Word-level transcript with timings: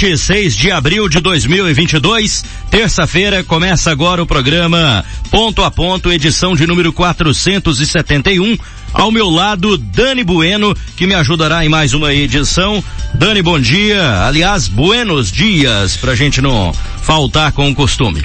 noite, 0.00 0.16
6 0.16 0.56
de 0.56 0.70
abril 0.70 1.08
de 1.10 1.20
2022, 1.20 2.42
terça-feira, 2.70 3.44
começa 3.44 3.90
agora 3.90 4.22
o 4.22 4.26
programa 4.26 5.04
Ponto 5.30 5.62
a 5.62 5.70
Ponto, 5.70 6.10
edição 6.10 6.56
de 6.56 6.66
número 6.66 6.90
471. 6.90 8.56
Ao 8.94 9.12
meu 9.12 9.28
lado, 9.28 9.76
Dani 9.76 10.24
Bueno, 10.24 10.74
que 10.96 11.06
me 11.06 11.14
ajudará 11.14 11.66
em 11.66 11.68
mais 11.68 11.92
uma 11.92 12.14
edição. 12.14 12.82
Dani, 13.12 13.42
bom 13.42 13.60
dia. 13.60 14.24
Aliás, 14.26 14.68
buenos 14.68 15.30
dias, 15.30 15.98
pra 15.98 16.14
gente 16.14 16.40
não 16.40 16.72
faltar 17.02 17.52
com 17.52 17.70
o 17.70 17.74
costume. 17.74 18.24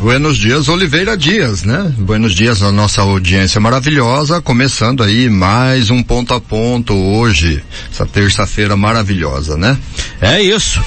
Buenos 0.00 0.36
dias, 0.36 0.68
Oliveira 0.68 1.16
Dias, 1.16 1.64
né? 1.64 1.92
Buenos 1.96 2.34
dias 2.34 2.62
a 2.62 2.70
nossa 2.70 3.00
audiência 3.00 3.58
maravilhosa, 3.60 4.42
começando 4.42 5.02
aí 5.02 5.30
mais 5.30 5.90
um 5.90 6.02
ponto 6.02 6.34
a 6.34 6.40
ponto 6.40 6.94
hoje, 6.94 7.64
essa 7.90 8.04
terça-feira 8.04 8.76
maravilhosa, 8.76 9.56
né? 9.56 9.76
É 10.20 10.40
isso. 10.40 10.80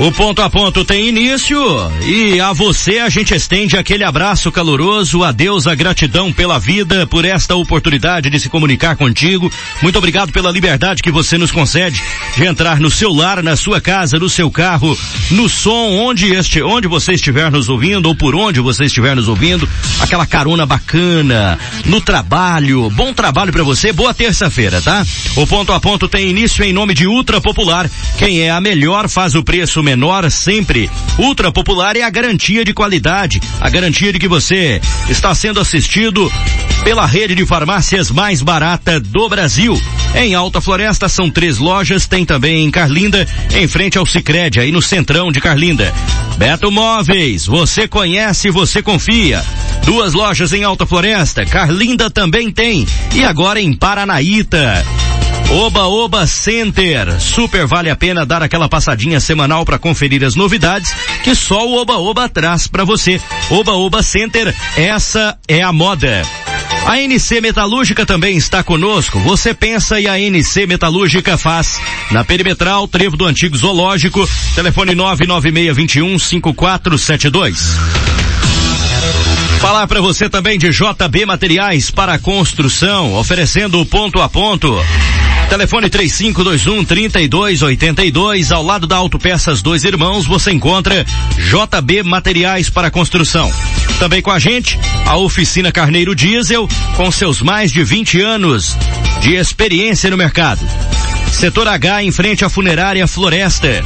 O 0.00 0.12
ponto 0.12 0.40
a 0.40 0.48
ponto 0.48 0.84
tem 0.84 1.08
início 1.08 1.60
e 2.06 2.40
a 2.40 2.52
você 2.52 3.00
a 3.00 3.08
gente 3.08 3.34
estende 3.34 3.76
aquele 3.76 4.04
abraço 4.04 4.52
caloroso, 4.52 5.24
a 5.24 5.32
Deus 5.32 5.66
a 5.66 5.74
gratidão 5.74 6.32
pela 6.32 6.56
vida, 6.56 7.04
por 7.04 7.24
esta 7.24 7.56
oportunidade 7.56 8.30
de 8.30 8.38
se 8.38 8.48
comunicar 8.48 8.94
contigo. 8.94 9.50
Muito 9.82 9.98
obrigado 9.98 10.32
pela 10.32 10.52
liberdade 10.52 11.02
que 11.02 11.10
você 11.10 11.36
nos 11.36 11.50
concede 11.50 12.00
de 12.36 12.44
entrar 12.44 12.78
no 12.78 12.88
seu 12.88 13.12
lar, 13.12 13.42
na 13.42 13.56
sua 13.56 13.80
casa, 13.80 14.20
no 14.20 14.28
seu 14.28 14.52
carro, 14.52 14.96
no 15.32 15.48
som, 15.48 15.90
onde 15.98 16.32
este, 16.32 16.62
onde 16.62 16.86
você 16.86 17.14
estiver 17.14 17.50
nos 17.50 17.68
ouvindo 17.68 18.06
ou 18.06 18.14
por 18.14 18.36
onde 18.36 18.60
você 18.60 18.84
estiver 18.84 19.16
nos 19.16 19.26
ouvindo, 19.26 19.68
aquela 19.98 20.26
carona 20.26 20.64
bacana, 20.64 21.58
no 21.84 22.00
trabalho, 22.00 22.88
bom 22.90 23.12
trabalho 23.12 23.50
para 23.50 23.64
você, 23.64 23.92
boa 23.92 24.14
terça-feira, 24.14 24.80
tá? 24.80 25.04
O 25.34 25.44
ponto 25.44 25.72
a 25.72 25.80
ponto 25.80 26.08
tem 26.08 26.30
início 26.30 26.62
em 26.62 26.72
nome 26.72 26.94
de 26.94 27.08
Ultra 27.08 27.40
Popular. 27.40 27.90
Quem 28.16 28.42
é 28.42 28.50
a 28.50 28.60
melhor 28.60 29.08
faz 29.08 29.34
o 29.34 29.42
preço 29.42 29.82
menor 29.88 30.30
sempre. 30.30 30.90
Ultra 31.18 31.50
Popular 31.50 31.96
é 31.96 32.02
a 32.02 32.10
garantia 32.10 32.62
de 32.62 32.74
qualidade, 32.74 33.40
a 33.58 33.70
garantia 33.70 34.12
de 34.12 34.18
que 34.18 34.28
você 34.28 34.82
está 35.08 35.34
sendo 35.34 35.58
assistido 35.58 36.30
pela 36.84 37.06
rede 37.06 37.34
de 37.34 37.46
farmácias 37.46 38.10
mais 38.10 38.42
barata 38.42 39.00
do 39.00 39.26
Brasil. 39.30 39.80
Em 40.14 40.34
Alta 40.34 40.60
Floresta 40.60 41.08
são 41.08 41.30
três 41.30 41.56
lojas, 41.56 42.06
tem 42.06 42.26
também 42.26 42.66
em 42.66 42.70
Carlinda, 42.70 43.26
em 43.54 43.66
frente 43.66 43.96
ao 43.96 44.04
Sicredi, 44.04 44.60
aí 44.60 44.70
no 44.70 44.82
centrão 44.82 45.32
de 45.32 45.40
Carlinda. 45.40 45.90
Beto 46.36 46.70
Móveis, 46.70 47.46
você 47.46 47.88
conhece, 47.88 48.50
você 48.50 48.82
confia. 48.82 49.42
Duas 49.86 50.12
lojas 50.12 50.52
em 50.52 50.64
Alta 50.64 50.84
Floresta, 50.84 51.46
Carlinda 51.46 52.10
também 52.10 52.50
tem. 52.50 52.86
E 53.14 53.24
agora 53.24 53.58
em 53.58 53.72
Paranaíta. 53.72 54.84
Oba 55.50 55.86
Oba 55.86 56.26
Center. 56.26 57.18
Super 57.18 57.66
vale 57.66 57.88
a 57.88 57.96
pena 57.96 58.26
dar 58.26 58.42
aquela 58.42 58.68
passadinha 58.68 59.18
semanal 59.18 59.64
para 59.64 59.78
conferir 59.78 60.22
as 60.22 60.34
novidades 60.34 60.94
que 61.24 61.34
só 61.34 61.66
o 61.66 61.80
Oba 61.80 61.96
Oba 61.96 62.28
traz 62.28 62.66
para 62.66 62.84
você. 62.84 63.18
Oba 63.48 63.72
Oba 63.72 64.02
Center, 64.02 64.54
essa 64.76 65.38
é 65.48 65.62
a 65.62 65.72
moda. 65.72 66.22
A 66.86 67.00
NC 67.00 67.40
Metalúrgica 67.40 68.04
também 68.04 68.36
está 68.36 68.62
conosco. 68.62 69.18
Você 69.20 69.54
pensa 69.54 69.98
e 69.98 70.06
a 70.06 70.20
NC 70.20 70.66
Metalúrgica 70.66 71.38
faz. 71.38 71.80
Na 72.10 72.22
Perimetral, 72.24 72.86
Trevo 72.86 73.16
do 73.16 73.24
Antigo 73.24 73.56
Zoológico, 73.56 74.28
telefone 74.54 74.94
99621 74.94 76.18
5472. 76.18 77.76
Falar 79.60 79.86
para 79.86 80.00
você 80.00 80.28
também 80.28 80.58
de 80.58 80.70
JB 80.70 81.26
Materiais 81.26 81.90
para 81.90 82.18
construção, 82.18 83.14
oferecendo 83.14 83.84
ponto 83.86 84.20
a 84.20 84.28
ponto. 84.28 84.78
Telefone 85.48 85.88
3521 85.88 86.84
3282, 86.84 88.52
ao 88.52 88.62
lado 88.62 88.86
da 88.86 88.96
Autopeças 88.96 89.62
Dois 89.62 89.82
Irmãos, 89.82 90.26
você 90.26 90.52
encontra 90.52 91.06
JB 91.36 92.02
Materiais 92.02 92.68
para 92.68 92.90
Construção. 92.90 93.50
Também 93.98 94.20
com 94.20 94.30
a 94.30 94.38
gente, 94.38 94.78
a 95.06 95.16
Oficina 95.16 95.72
Carneiro 95.72 96.14
Diesel, 96.14 96.68
com 96.96 97.10
seus 97.10 97.40
mais 97.40 97.72
de 97.72 97.82
20 97.82 98.20
anos 98.20 98.76
de 99.22 99.34
experiência 99.34 100.10
no 100.10 100.18
mercado. 100.18 100.60
Setor 101.32 101.66
H 101.66 102.04
em 102.04 102.12
frente 102.12 102.44
à 102.44 102.48
funerária 102.50 103.06
Floresta. 103.06 103.82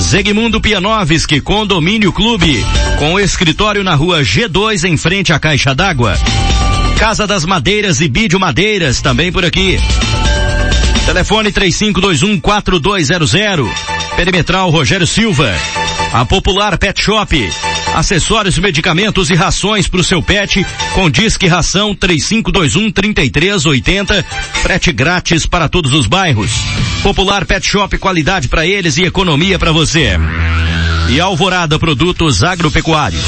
Zegmundo 0.00 0.60
Pianovski, 0.60 1.40
Condomínio 1.40 2.12
Clube, 2.12 2.64
com 2.98 3.20
escritório 3.20 3.84
na 3.84 3.94
rua 3.94 4.22
G2 4.22 4.84
em 4.84 4.96
frente 4.96 5.32
à 5.32 5.38
Caixa 5.38 5.74
d'Água. 5.74 6.18
Casa 6.98 7.26
das 7.26 7.44
Madeiras 7.44 8.00
e 8.00 8.08
Bídio 8.08 8.40
Madeiras, 8.40 9.00
também 9.00 9.30
por 9.30 9.44
aqui. 9.44 9.78
Telefone 11.08 11.50
3521 11.50 12.38
4200. 12.38 13.66
Perimetral 14.14 14.68
Rogério 14.68 15.06
Silva. 15.06 15.50
A 16.12 16.26
Popular 16.26 16.76
Pet 16.76 17.02
Shop. 17.02 17.50
Acessórios, 17.94 18.58
medicamentos 18.58 19.30
e 19.30 19.34
rações 19.34 19.88
para 19.88 20.00
o 20.00 20.04
seu 20.04 20.22
pet 20.22 20.66
com 20.94 21.08
Disque 21.08 21.46
Ração 21.46 21.94
3521 21.94 22.92
3380. 22.92 24.22
Frete 24.62 24.92
grátis 24.92 25.46
para 25.46 25.66
todos 25.66 25.94
os 25.94 26.06
bairros. 26.06 26.50
Popular 27.02 27.46
Pet 27.46 27.66
Shop, 27.66 27.96
qualidade 27.96 28.46
para 28.46 28.66
eles 28.66 28.98
e 28.98 29.04
economia 29.04 29.58
para 29.58 29.72
você. 29.72 30.10
E 31.08 31.18
Alvorada 31.18 31.78
Produtos 31.78 32.42
Agropecuários. 32.42 33.24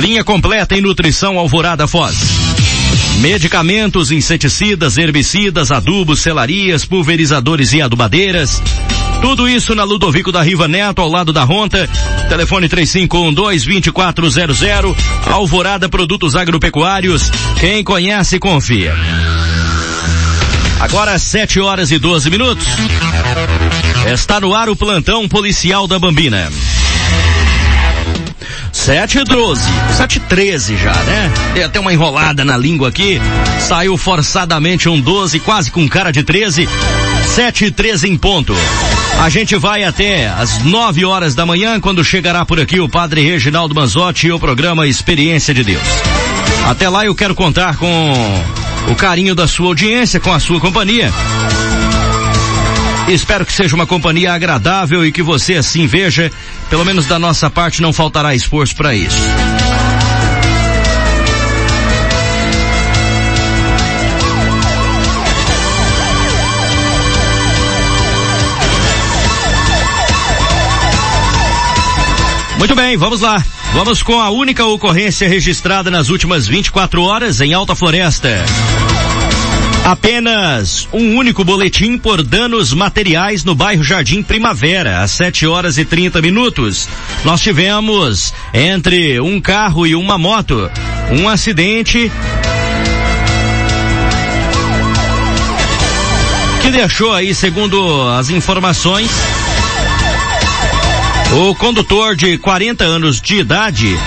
Linha 0.00 0.22
completa 0.22 0.76
em 0.76 0.82
nutrição 0.82 1.38
Alvorada 1.38 1.88
Foz. 1.88 2.47
Medicamentos, 3.16 4.12
inseticidas, 4.12 4.96
herbicidas, 4.96 5.72
adubos, 5.72 6.20
selarias, 6.20 6.84
pulverizadores 6.84 7.72
e 7.72 7.82
adubadeiras. 7.82 8.62
Tudo 9.20 9.48
isso 9.48 9.74
na 9.74 9.82
Ludovico 9.82 10.30
da 10.30 10.40
Riva 10.42 10.68
Neto, 10.68 11.02
ao 11.02 11.08
lado 11.08 11.32
da 11.32 11.42
Ronta. 11.42 11.90
Telefone 12.28 12.68
3512-2400. 12.68 14.94
Alvorada 15.26 15.88
Produtos 15.88 16.36
Agropecuários. 16.36 17.32
Quem 17.58 17.82
conhece, 17.82 18.38
confia. 18.38 18.94
Agora 20.80 21.18
7 21.18 21.58
horas 21.58 21.90
e 21.90 21.98
12 21.98 22.30
minutos. 22.30 22.64
Está 24.12 24.40
no 24.40 24.54
ar 24.54 24.68
o 24.68 24.76
plantão 24.76 25.28
policial 25.28 25.88
da 25.88 25.98
Bambina. 25.98 26.48
7 28.72 29.18
e 29.18 29.24
12, 29.24 29.62
7 29.96 30.16
e 30.16 30.20
13 30.20 30.76
já, 30.76 30.92
né? 30.92 31.32
Tem 31.54 31.62
até 31.62 31.80
uma 31.80 31.92
enrolada 31.92 32.44
na 32.44 32.56
língua 32.56 32.88
aqui. 32.88 33.20
Saiu 33.60 33.96
forçadamente 33.96 34.88
um 34.88 35.00
12, 35.00 35.40
quase 35.40 35.70
com 35.70 35.88
cara 35.88 36.10
de 36.10 36.22
13. 36.22 36.68
7 37.34 37.66
e 37.66 37.70
13 37.70 38.08
em 38.08 38.16
ponto. 38.16 38.54
A 39.20 39.28
gente 39.28 39.56
vai 39.56 39.84
até 39.84 40.28
às 40.28 40.62
9 40.64 41.04
horas 41.04 41.34
da 41.34 41.44
manhã, 41.44 41.80
quando 41.80 42.04
chegará 42.04 42.44
por 42.44 42.60
aqui 42.60 42.78
o 42.80 42.88
padre 42.88 43.22
Reginaldo 43.22 43.74
Manzotti 43.74 44.28
e 44.28 44.32
o 44.32 44.38
programa 44.38 44.86
Experiência 44.86 45.52
de 45.52 45.64
Deus. 45.64 45.82
Até 46.66 46.88
lá 46.88 47.04
eu 47.04 47.14
quero 47.14 47.34
contar 47.34 47.76
com 47.76 48.12
o 48.90 48.94
carinho 48.94 49.34
da 49.34 49.48
sua 49.48 49.66
audiência, 49.66 50.20
com 50.20 50.32
a 50.32 50.38
sua 50.38 50.60
companhia. 50.60 51.12
Espero 53.08 53.46
que 53.46 53.52
seja 53.52 53.74
uma 53.74 53.86
companhia 53.86 54.34
agradável 54.34 55.04
e 55.04 55.10
que 55.10 55.22
você 55.22 55.54
assim 55.54 55.86
veja. 55.86 56.30
Pelo 56.70 56.84
menos 56.84 57.06
da 57.06 57.18
nossa 57.18 57.48
parte 57.50 57.80
não 57.80 57.92
faltará 57.92 58.34
esforço 58.34 58.76
para 58.76 58.94
isso. 58.94 59.16
Muito 72.58 72.74
bem, 72.74 72.96
vamos 72.96 73.20
lá. 73.20 73.42
Vamos 73.72 74.02
com 74.02 74.20
a 74.20 74.30
única 74.30 74.64
ocorrência 74.64 75.28
registrada 75.28 75.90
nas 75.90 76.08
últimas 76.08 76.48
24 76.48 77.00
horas 77.02 77.40
em 77.40 77.54
Alta 77.54 77.76
Floresta. 77.76 78.44
Apenas 79.88 80.86
um 80.92 81.16
único 81.16 81.42
boletim 81.42 81.96
por 81.96 82.22
danos 82.22 82.74
materiais 82.74 83.42
no 83.42 83.54
bairro 83.54 83.82
Jardim 83.82 84.22
Primavera, 84.22 85.00
às 85.00 85.12
7 85.12 85.46
horas 85.46 85.78
e 85.78 85.84
30 85.86 86.20
minutos. 86.20 86.86
Nós 87.24 87.40
tivemos 87.40 88.34
entre 88.52 89.18
um 89.18 89.40
carro 89.40 89.86
e 89.86 89.94
uma 89.94 90.18
moto 90.18 90.70
um 91.10 91.26
acidente 91.26 92.12
que 96.60 96.70
deixou 96.70 97.14
aí, 97.14 97.34
segundo 97.34 98.10
as 98.10 98.28
informações, 98.28 99.10
o 101.32 101.54
condutor 101.54 102.14
de 102.14 102.36
40 102.36 102.84
anos 102.84 103.22
de 103.22 103.36
idade 103.36 103.98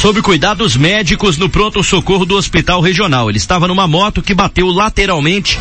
sob 0.00 0.22
cuidados 0.22 0.76
médicos 0.76 1.36
no 1.38 1.48
pronto-socorro 1.48 2.24
do 2.24 2.36
Hospital 2.36 2.80
Regional. 2.80 3.28
Ele 3.28 3.38
estava 3.38 3.66
numa 3.66 3.88
moto 3.88 4.22
que 4.22 4.32
bateu 4.32 4.68
lateralmente 4.68 5.58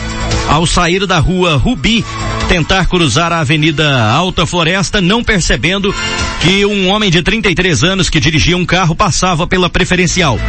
ao 0.47 0.65
sair 0.67 1.07
da 1.07 1.17
rua 1.17 1.55
Rubi, 1.55 2.05
tentar 2.47 2.87
cruzar 2.87 3.33
a 3.33 3.39
Avenida 3.39 4.03
Alta 4.09 4.45
Floresta, 4.45 5.01
não 5.01 5.23
percebendo 5.23 5.93
que 6.41 6.65
um 6.65 6.89
homem 6.89 7.11
de 7.11 7.21
33 7.21 7.83
anos 7.83 8.09
que 8.09 8.19
dirigia 8.19 8.55
um 8.55 8.65
carro 8.65 8.95
passava 8.95 9.45
pela 9.45 9.69
preferencial. 9.69 10.39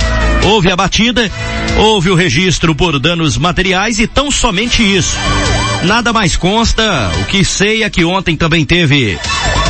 Houve 0.45 0.71
a 0.71 0.77
batida, 0.77 1.31
houve 1.77 2.11
o 2.11 2.15
registro 2.15 2.75
por 2.75 2.99
danos 3.01 3.37
materiais 3.37 3.99
e 3.99 4.07
tão 4.07 4.31
somente 4.31 4.83
isso. 4.83 5.17
Nada 5.83 6.13
mais 6.13 6.37
consta, 6.37 7.11
o 7.21 7.25
que 7.25 7.45
sei 7.45 7.83
é 7.83 7.91
que 7.91 8.05
ontem 8.05 8.37
também 8.37 8.65
teve 8.65 9.19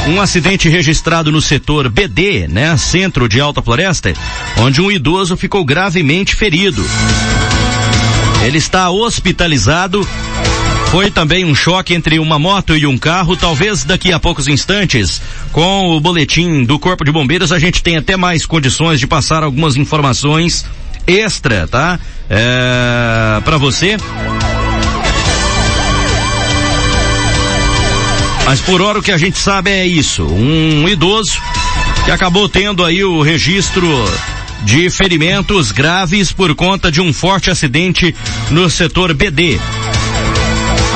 um 0.07 0.21
acidente 0.21 0.69
registrado 0.69 1.33
no 1.33 1.41
setor 1.41 1.89
BD, 1.89 2.47
né, 2.47 2.77
centro 2.77 3.29
de 3.29 3.41
Alta 3.41 3.63
Floresta, 3.63 4.13
onde 4.59 4.81
um 4.81 4.91
idoso 4.91 5.37
ficou 5.37 5.65
gravemente 5.65 6.35
ferido. 6.35 6.85
Ele 8.45 8.59
está 8.59 8.91
hospitalizado 8.91 10.07
foi 10.91 11.11
também 11.11 11.45
um 11.45 11.55
choque 11.55 11.93
entre 11.93 12.19
uma 12.19 12.39
moto 12.39 12.77
e 12.77 12.87
um 12.87 12.97
carro, 12.97 13.37
talvez 13.37 13.85
daqui 13.85 14.13
a 14.13 14.19
poucos 14.19 14.49
instantes, 14.49 15.21
com 15.53 15.97
o 15.97 16.01
boletim 16.01 16.65
do 16.65 16.79
Corpo 16.79 17.05
de 17.05 17.13
Bombeiros, 17.13 17.53
a 17.53 17.59
gente 17.59 17.83
tem 17.83 17.97
até 17.97 18.17
mais 18.17 18.47
condições 18.47 18.99
de 18.99 19.07
passar 19.07 19.43
algumas 19.43 19.77
informações 19.77 20.65
extra, 21.07 21.69
tá? 21.69 21.99
É, 22.31 23.41
para 23.45 23.59
você. 23.59 23.97
Mas 28.47 28.61
por 28.63 28.81
hora 28.81 28.99
o 28.99 29.03
que 29.03 29.13
a 29.13 29.19
gente 29.19 29.37
sabe 29.37 29.71
é 29.71 29.87
isso, 29.87 30.25
um 30.25 30.89
idoso 30.89 31.39
que 32.07 32.11
acabou 32.11 32.49
tendo 32.49 32.83
aí 32.83 33.05
o 33.05 33.21
registro 33.21 33.87
de 34.65 34.89
ferimentos 34.89 35.71
graves 35.71 36.33
por 36.33 36.55
conta 36.55 36.91
de 36.91 37.01
um 37.01 37.13
forte 37.13 37.51
acidente 37.51 38.15
no 38.51 38.71
setor 38.71 39.13
BD. 39.13 39.59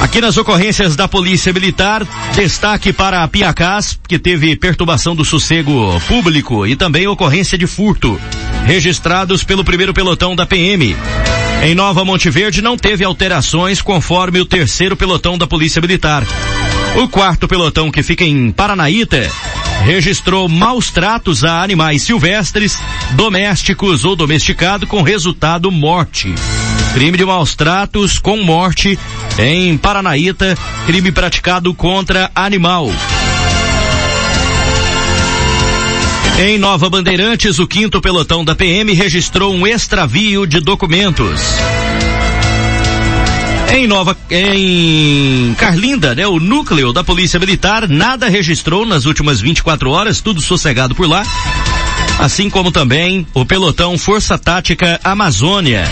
Aqui 0.02 0.20
nas 0.20 0.36
ocorrências 0.36 0.96
da 0.96 1.06
Polícia 1.06 1.52
Militar, 1.52 2.04
destaque 2.34 2.92
para 2.92 3.22
a 3.22 3.28
Piacás, 3.28 3.96
que 4.08 4.18
teve 4.18 4.56
perturbação 4.56 5.14
do 5.14 5.24
sossego 5.24 5.72
público 6.08 6.66
e 6.66 6.74
também 6.74 7.06
ocorrência 7.06 7.56
de 7.56 7.68
furto, 7.68 8.20
registrados 8.66 9.44
pelo 9.44 9.64
primeiro 9.64 9.94
pelotão 9.94 10.34
da 10.34 10.44
PM. 10.44 10.96
Em 11.62 11.72
Nova 11.76 12.04
Monte 12.04 12.28
Verde 12.30 12.60
não 12.60 12.76
teve 12.76 13.04
alterações 13.04 13.80
conforme 13.80 14.40
o 14.40 14.44
terceiro 14.44 14.96
pelotão 14.96 15.38
da 15.38 15.46
Polícia 15.46 15.80
Militar. 15.80 16.26
O 16.96 17.06
quarto 17.06 17.46
pelotão 17.46 17.88
que 17.88 18.02
fica 18.02 18.24
em 18.24 18.50
Paranaíta 18.50 19.30
registrou 19.84 20.48
maus 20.48 20.90
tratos 20.90 21.44
a 21.44 21.62
animais 21.62 22.02
silvestres, 22.02 22.76
domésticos 23.12 24.04
ou 24.04 24.16
domesticado 24.16 24.84
com 24.84 25.00
resultado 25.00 25.70
morte. 25.70 26.34
Crime 26.94 27.16
de 27.16 27.24
maus 27.24 27.54
tratos 27.54 28.18
com 28.18 28.36
morte 28.36 28.98
em 29.38 29.78
Paranaíta, 29.78 30.56
crime 30.86 31.10
praticado 31.10 31.72
contra 31.72 32.30
animal. 32.34 32.90
Em 36.38 36.58
Nova 36.58 36.90
Bandeirantes, 36.90 37.58
o 37.58 37.66
quinto 37.66 38.00
pelotão 38.00 38.44
da 38.44 38.54
PM 38.54 38.92
registrou 38.92 39.54
um 39.54 39.66
extravio 39.66 40.46
de 40.46 40.60
documentos. 40.60 41.40
Em 43.74 43.86
Nova, 43.86 44.14
em 44.30 45.54
Carlinda, 45.54 46.14
né, 46.14 46.26
o 46.26 46.38
núcleo 46.38 46.92
da 46.92 47.02
Polícia 47.02 47.40
Militar 47.40 47.88
nada 47.88 48.28
registrou 48.28 48.84
nas 48.84 49.06
últimas 49.06 49.40
24 49.40 49.90
horas, 49.90 50.20
tudo 50.20 50.42
sossegado 50.42 50.94
por 50.94 51.08
lá. 51.08 51.24
Assim 52.18 52.50
como 52.50 52.70
também 52.70 53.26
o 53.32 53.46
pelotão 53.46 53.96
Força 53.96 54.36
Tática 54.36 55.00
Amazônia 55.02 55.84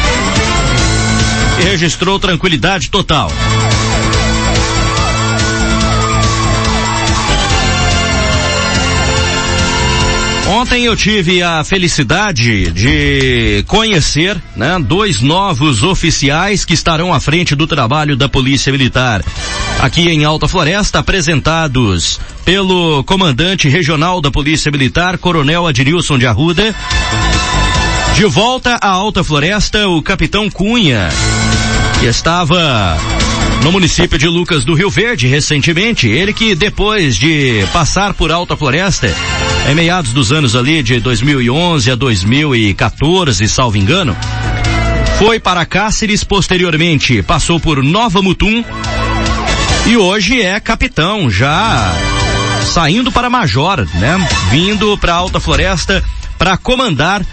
registrou 1.61 2.19
tranquilidade 2.19 2.91
total. 2.91 3.31
Ontem 10.53 10.85
eu 10.85 10.97
tive 10.97 11.45
a 11.45 11.63
felicidade 11.63 12.73
de 12.73 13.65
conhecer, 13.69 14.37
né, 14.57 14.79
dois 14.81 15.21
novos 15.21 15.85
oficiais 15.85 16.65
que 16.65 16.75
estarão 16.75 17.15
à 17.15 17.21
frente 17.21 17.55
do 17.55 17.69
trabalho 17.69 18.17
da 18.17 18.29
Polícia 18.29 18.73
Militar. 18.73 19.23
Aqui 19.79 20.09
em 20.09 20.25
Alta 20.25 20.49
Floresta, 20.49 20.99
apresentados 20.99 22.19
pelo 22.45 23.05
comandante 23.05 23.69
regional 23.69 24.21
da 24.21 24.31
Polícia 24.31 24.73
Militar, 24.73 25.19
Coronel 25.19 25.69
Adilson 25.69 26.19
de 26.19 26.27
Arruda. 26.27 26.75
De 28.17 28.25
volta 28.27 28.77
à 28.83 28.89
Alta 28.89 29.23
Floresta, 29.23 29.89
o 29.89 30.03
capitão 30.03 30.51
Cunha, 30.51 31.09
que 32.01 32.07
estava 32.07 32.97
no 33.63 33.71
município 33.71 34.19
de 34.19 34.27
Lucas 34.27 34.65
do 34.65 34.73
Rio 34.73 34.89
Verde 34.89 35.27
recentemente. 35.27 36.09
Ele 36.09 36.33
que 36.33 36.55
depois 36.55 37.15
de 37.15 37.63
passar 37.75 38.15
por 38.15 38.33
Alta 38.33 38.57
Floresta, 38.57 39.15
em 39.71 39.75
meados 39.75 40.15
dos 40.15 40.33
anos 40.33 40.57
ali 40.57 40.83
de 40.83 40.99
2011 40.99 41.91
a 41.91 41.95
2014, 41.95 43.47
salvo 43.47 43.77
engano, 43.77 44.17
foi 45.19 45.39
para 45.39 45.67
Cáceres 45.67 46.25
posteriormente, 46.25 47.23
passou 47.23 47.61
por 47.61 47.83
Nova 47.83 48.23
Mutum 48.23 48.65
e 49.87 49.95
hoje 49.99 50.41
é 50.41 50.59
capitão, 50.59 51.31
já 51.31 51.93
saindo 52.65 53.13
para 53.13 53.29
major, 53.29 53.87
né? 53.97 54.27
Vindo 54.51 54.97
para 54.97 55.13
Alta 55.13 55.39
Floresta 55.39 56.03
para 56.39 56.57
comandar 56.57 57.21
uh, 57.21 57.27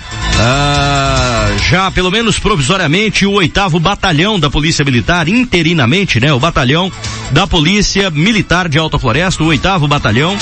já 1.69 1.91
pelo 1.91 2.11
menos 2.11 2.39
provisoriamente 2.39 3.25
o 3.25 3.33
oitavo 3.33 3.79
batalhão 3.79 4.39
da 4.39 4.49
Polícia 4.49 4.85
Militar, 4.85 5.27
interinamente, 5.27 6.19
né? 6.19 6.31
O 6.33 6.39
batalhão 6.39 6.91
da 7.31 7.45
Polícia 7.45 8.09
Militar 8.09 8.69
de 8.69 8.77
Alta 8.77 8.97
Floresta, 8.97 9.43
o 9.43 9.47
oitavo 9.47 9.87
batalhão. 9.87 10.37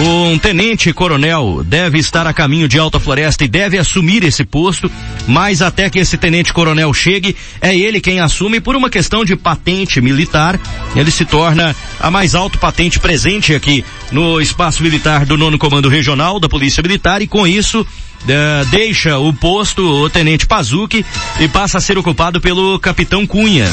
Um 0.00 0.38
tenente 0.38 0.92
coronel 0.92 1.64
deve 1.64 1.98
estar 1.98 2.24
a 2.24 2.32
caminho 2.32 2.68
de 2.68 2.78
Alta 2.78 3.00
Floresta 3.00 3.44
e 3.44 3.48
deve 3.48 3.78
assumir 3.78 4.22
esse 4.22 4.44
posto, 4.44 4.88
mas 5.26 5.60
até 5.60 5.90
que 5.90 5.98
esse 5.98 6.16
tenente 6.16 6.52
coronel 6.52 6.94
chegue, 6.94 7.34
é 7.60 7.76
ele 7.76 8.00
quem 8.00 8.20
assume 8.20 8.60
por 8.60 8.76
uma 8.76 8.88
questão 8.88 9.24
de 9.24 9.34
patente 9.34 10.00
militar. 10.00 10.58
Ele 10.94 11.10
se 11.10 11.24
torna 11.24 11.74
a 11.98 12.10
mais 12.12 12.36
alta 12.36 12.56
patente 12.58 13.00
presente 13.00 13.54
aqui 13.54 13.84
no 14.12 14.40
espaço 14.40 14.84
militar 14.84 15.26
do 15.26 15.36
nono 15.36 15.58
comando 15.58 15.88
regional 15.88 16.38
da 16.38 16.48
Polícia 16.48 16.82
Militar 16.82 17.20
e 17.20 17.26
com 17.26 17.44
isso 17.44 17.84
Uh, 18.24 18.64
deixa 18.70 19.18
o 19.18 19.32
posto 19.32 19.82
o 19.82 20.10
tenente 20.10 20.46
Pazuki 20.46 21.04
e 21.40 21.48
passa 21.48 21.78
a 21.78 21.80
ser 21.80 21.96
ocupado 21.96 22.40
pelo 22.40 22.78
capitão 22.78 23.26
Cunha. 23.26 23.68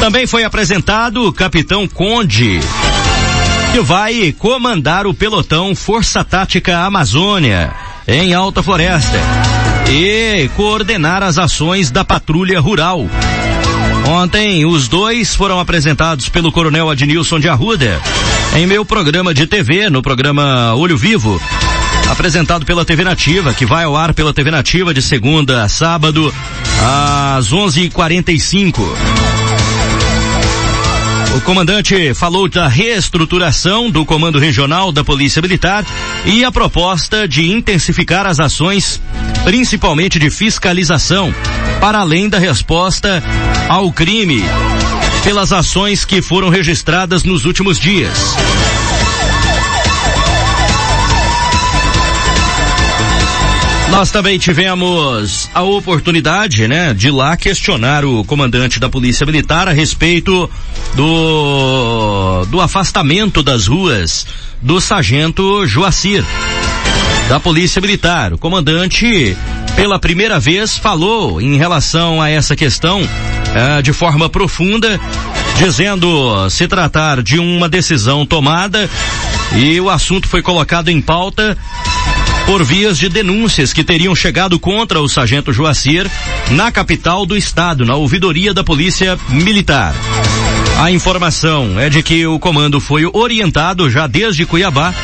Também 0.00 0.26
foi 0.26 0.44
apresentado 0.44 1.26
o 1.26 1.32
capitão 1.32 1.88
Conde, 1.88 2.60
que 3.72 3.80
vai 3.80 4.32
comandar 4.32 5.06
o 5.06 5.14
pelotão 5.14 5.74
Força 5.74 6.22
Tática 6.22 6.78
Amazônia 6.78 7.74
em 8.06 8.32
Alta 8.32 8.62
Floresta 8.62 9.18
e 9.90 10.48
coordenar 10.54 11.22
as 11.22 11.38
ações 11.38 11.90
da 11.90 12.04
patrulha 12.04 12.60
rural. 12.60 13.06
Ontem, 14.08 14.64
os 14.64 14.86
dois 14.86 15.34
foram 15.34 15.58
apresentados 15.58 16.28
pelo 16.28 16.52
Coronel 16.52 16.88
Adnilson 16.88 17.40
de 17.40 17.48
Arruda 17.48 18.00
em 18.54 18.66
meu 18.66 18.84
programa 18.84 19.34
de 19.34 19.46
TV, 19.46 19.90
no 19.90 20.00
programa 20.00 20.74
Olho 20.74 20.96
Vivo, 20.96 21.40
apresentado 22.08 22.64
pela 22.64 22.84
TV 22.84 23.02
Nativa, 23.02 23.52
que 23.52 23.66
vai 23.66 23.84
ao 23.84 23.96
ar 23.96 24.14
pela 24.14 24.32
TV 24.32 24.50
Nativa 24.50 24.94
de 24.94 25.02
segunda 25.02 25.64
a 25.64 25.68
sábado, 25.68 26.32
às 27.36 27.52
11:45. 27.52 29.35
O 31.36 31.40
comandante 31.42 32.14
falou 32.14 32.48
da 32.48 32.66
reestruturação 32.66 33.90
do 33.90 34.06
Comando 34.06 34.38
Regional 34.38 34.90
da 34.90 35.04
Polícia 35.04 35.42
Militar 35.42 35.84
e 36.24 36.42
a 36.42 36.50
proposta 36.50 37.28
de 37.28 37.52
intensificar 37.52 38.26
as 38.26 38.40
ações, 38.40 39.02
principalmente 39.44 40.18
de 40.18 40.30
fiscalização, 40.30 41.34
para 41.78 41.98
além 41.98 42.26
da 42.30 42.38
resposta 42.38 43.22
ao 43.68 43.92
crime, 43.92 44.42
pelas 45.24 45.52
ações 45.52 46.06
que 46.06 46.22
foram 46.22 46.48
registradas 46.48 47.22
nos 47.22 47.44
últimos 47.44 47.78
dias. 47.78 48.34
Nós 53.96 54.10
também 54.10 54.38
tivemos 54.38 55.48
a 55.54 55.62
oportunidade, 55.62 56.68
né, 56.68 56.92
de 56.92 57.10
lá 57.10 57.34
questionar 57.34 58.04
o 58.04 58.22
comandante 58.24 58.78
da 58.78 58.90
Polícia 58.90 59.24
Militar 59.24 59.68
a 59.68 59.72
respeito 59.72 60.50
do 60.94 62.44
do 62.50 62.60
afastamento 62.60 63.42
das 63.42 63.66
ruas 63.66 64.26
do 64.60 64.82
sargento 64.82 65.66
Joacir 65.66 66.22
da 67.26 67.40
Polícia 67.40 67.80
Militar. 67.80 68.34
O 68.34 68.38
comandante 68.38 69.34
pela 69.74 69.98
primeira 69.98 70.38
vez 70.38 70.76
falou 70.76 71.40
em 71.40 71.56
relação 71.56 72.20
a 72.20 72.28
essa 72.28 72.54
questão 72.54 73.00
uh, 73.00 73.82
de 73.82 73.94
forma 73.94 74.28
profunda, 74.28 75.00
dizendo 75.56 76.50
se 76.50 76.68
tratar 76.68 77.22
de 77.22 77.38
uma 77.38 77.66
decisão 77.66 78.26
tomada 78.26 78.90
e 79.54 79.80
o 79.80 79.88
assunto 79.88 80.28
foi 80.28 80.42
colocado 80.42 80.90
em 80.90 81.00
pauta 81.00 81.56
por 82.46 82.64
vias 82.64 82.96
de 82.96 83.08
denúncias 83.08 83.72
que 83.72 83.82
teriam 83.82 84.14
chegado 84.14 84.58
contra 84.58 85.00
o 85.00 85.08
sargento 85.08 85.52
Joacir 85.52 86.08
na 86.52 86.70
capital 86.70 87.26
do 87.26 87.36
estado, 87.36 87.84
na 87.84 87.96
ouvidoria 87.96 88.54
da 88.54 88.62
Polícia 88.62 89.18
Militar. 89.28 89.92
A 90.78 90.90
informação 90.92 91.78
é 91.80 91.90
de 91.90 92.02
que 92.02 92.24
o 92.24 92.38
comando 92.38 92.80
foi 92.80 93.04
orientado 93.12 93.90
já 93.90 94.06
desde 94.06 94.46
Cuiabá 94.46 94.94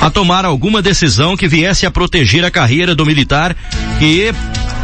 a 0.00 0.10
tomar 0.10 0.44
alguma 0.44 0.82
decisão 0.82 1.36
que 1.36 1.48
viesse 1.48 1.86
a 1.86 1.90
proteger 1.90 2.44
a 2.44 2.50
carreira 2.50 2.94
do 2.94 3.06
militar 3.06 3.56
que 3.98 4.32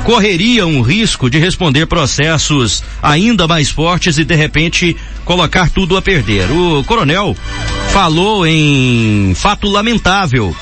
correria 0.04 0.66
um 0.66 0.80
risco 0.80 1.28
de 1.28 1.38
responder 1.38 1.87
processos 1.87 2.82
ainda 3.02 3.46
mais 3.46 3.70
fortes 3.70 4.18
e 4.18 4.25
de 4.25 4.35
repente 4.35 4.96
colocar 5.25 5.68
tudo 5.68 5.96
a 5.96 6.02
perder. 6.02 6.50
O 6.50 6.82
coronel 6.85 7.37
falou 7.92 8.46
em 8.46 9.35
fato 9.35 9.68
lamentável 9.68 10.54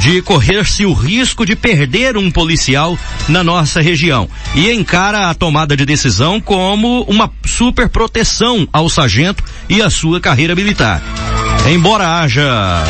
de 0.00 0.22
correr-se 0.22 0.84
o 0.84 0.92
risco 0.92 1.44
de 1.44 1.56
perder 1.56 2.16
um 2.16 2.30
policial 2.30 2.98
na 3.28 3.42
nossa 3.42 3.80
região 3.80 4.28
e 4.54 4.70
encara 4.70 5.28
a 5.30 5.34
tomada 5.34 5.76
de 5.76 5.84
decisão 5.84 6.40
como 6.40 7.02
uma 7.02 7.30
super 7.44 7.88
proteção 7.88 8.68
ao 8.72 8.88
sargento 8.88 9.42
e 9.68 9.82
à 9.82 9.90
sua 9.90 10.20
carreira 10.20 10.54
militar. 10.54 11.02
Embora 11.68 12.20
haja 12.20 12.84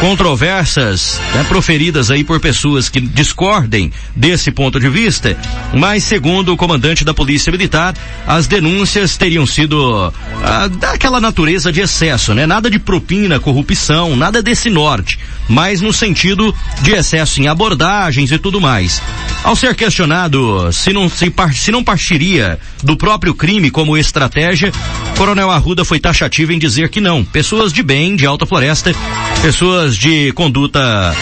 controvérsias 0.00 1.20
né, 1.34 1.44
proferidas 1.44 2.10
aí 2.10 2.22
por 2.22 2.38
pessoas 2.38 2.88
que 2.88 3.00
discordem 3.00 3.90
desse 4.14 4.50
ponto 4.50 4.78
de 4.78 4.88
vista, 4.88 5.36
mas 5.72 6.04
segundo 6.04 6.52
o 6.52 6.56
comandante 6.56 7.04
da 7.04 7.14
Polícia 7.14 7.50
Militar, 7.50 7.94
as 8.26 8.46
denúncias 8.46 9.16
teriam 9.16 9.46
sido 9.46 10.12
ah, 10.42 10.68
daquela 10.68 11.20
natureza 11.20 11.72
de 11.72 11.80
excesso, 11.80 12.34
né? 12.34 12.46
Nada 12.46 12.70
de 12.70 12.78
propina, 12.78 13.40
corrupção, 13.40 14.16
nada 14.16 14.42
desse 14.42 14.68
norte, 14.68 15.18
mas 15.48 15.80
no 15.80 15.92
sentido 15.92 16.54
de 16.82 16.92
excesso 16.92 17.40
em 17.40 17.48
abordagens 17.48 18.30
e 18.30 18.38
tudo 18.38 18.60
mais. 18.60 19.00
Ao 19.42 19.54
ser 19.54 19.74
questionado 19.74 20.72
se 20.72 20.92
não, 20.92 21.08
se, 21.08 21.32
se 21.54 21.70
não 21.70 21.84
partiria 21.84 22.58
do 22.82 22.96
próprio 22.96 23.34
crime 23.34 23.70
como 23.70 23.96
estratégia, 23.96 24.72
Coronel 25.16 25.50
Arruda 25.50 25.84
foi 25.84 26.00
taxativo 26.00 26.52
em 26.52 26.58
dizer 26.58 26.88
que 26.88 27.00
não. 27.00 27.24
Pessoas 27.24 27.72
de 27.72 27.82
bem, 27.82 28.16
de 28.16 28.26
alta 28.26 28.44
floresta, 28.44 28.92
pessoas 29.40 29.85
de 29.94 30.32
conduta 30.32 31.14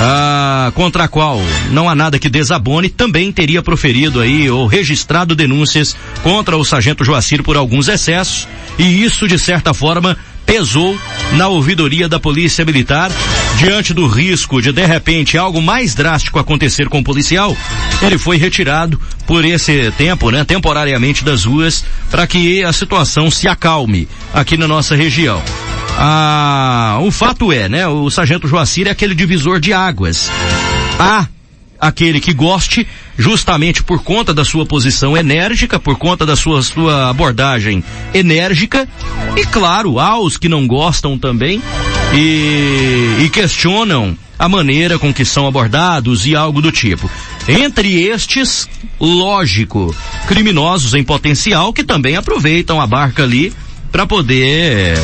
ah, 0.00 0.70
contra 0.74 1.04
a 1.04 1.08
qual 1.08 1.40
não 1.72 1.88
há 1.88 1.94
nada 1.94 2.18
que 2.18 2.28
desabone, 2.28 2.88
também 2.88 3.32
teria 3.32 3.62
proferido 3.62 4.20
aí 4.20 4.48
ou 4.48 4.66
registrado 4.66 5.34
denúncias 5.34 5.96
contra 6.22 6.56
o 6.56 6.64
sargento 6.64 7.04
Joacir 7.04 7.42
por 7.42 7.56
alguns 7.56 7.88
excessos, 7.88 8.46
e 8.78 9.02
isso 9.02 9.26
de 9.26 9.38
certa 9.38 9.74
forma 9.74 10.16
pesou 10.46 10.96
na 11.32 11.48
ouvidoria 11.48 12.08
da 12.08 12.20
Polícia 12.20 12.64
Militar 12.64 13.10
diante 13.58 13.92
do 13.92 14.06
risco 14.06 14.62
de 14.62 14.70
de 14.70 14.86
repente 14.86 15.36
algo 15.36 15.60
mais 15.60 15.94
drástico 15.94 16.38
acontecer 16.38 16.88
com 16.88 17.00
o 17.00 17.04
policial. 17.04 17.56
Ele 18.00 18.16
foi 18.16 18.36
retirado 18.36 19.00
por 19.26 19.44
esse 19.44 19.90
tempo, 19.92 20.30
né, 20.30 20.44
temporariamente 20.44 21.24
das 21.24 21.44
ruas 21.44 21.84
para 22.10 22.26
que 22.26 22.62
a 22.62 22.72
situação 22.72 23.28
se 23.30 23.48
acalme 23.48 24.08
aqui 24.32 24.56
na 24.56 24.68
nossa 24.68 24.94
região. 24.94 25.42
Ah, 25.98 26.98
o 27.02 27.10
fato 27.10 27.50
é, 27.50 27.68
né, 27.68 27.86
o 27.86 28.10
sargento 28.10 28.46
Joacir 28.46 28.86
é 28.86 28.90
aquele 28.90 29.14
divisor 29.14 29.58
de 29.58 29.72
águas. 29.72 30.30
Há 30.98 31.26
aquele 31.80 32.20
que 32.20 32.32
goste, 32.32 32.86
justamente 33.18 33.82
por 33.82 34.02
conta 34.02 34.32
da 34.32 34.44
sua 34.44 34.66
posição 34.66 35.16
enérgica, 35.16 35.78
por 35.78 35.96
conta 35.96 36.26
da 36.26 36.36
sua, 36.36 36.62
sua 36.62 37.10
abordagem 37.10 37.82
enérgica, 38.12 38.88
e 39.36 39.44
claro, 39.46 39.98
há 39.98 40.18
os 40.18 40.36
que 40.36 40.48
não 40.48 40.66
gostam 40.66 41.18
também 41.18 41.62
e, 42.14 43.24
e 43.24 43.30
questionam 43.30 44.16
a 44.38 44.48
maneira 44.48 44.98
com 44.98 45.12
que 45.12 45.24
são 45.24 45.46
abordados 45.46 46.26
e 46.26 46.36
algo 46.36 46.60
do 46.60 46.70
tipo. 46.70 47.10
Entre 47.48 48.02
estes, 48.02 48.68
lógico, 49.00 49.94
criminosos 50.26 50.94
em 50.94 51.02
potencial 51.02 51.72
que 51.72 51.82
também 51.82 52.16
aproveitam 52.16 52.80
a 52.80 52.86
barca 52.86 53.22
ali 53.22 53.52
para 53.96 54.06
poder 54.06 54.94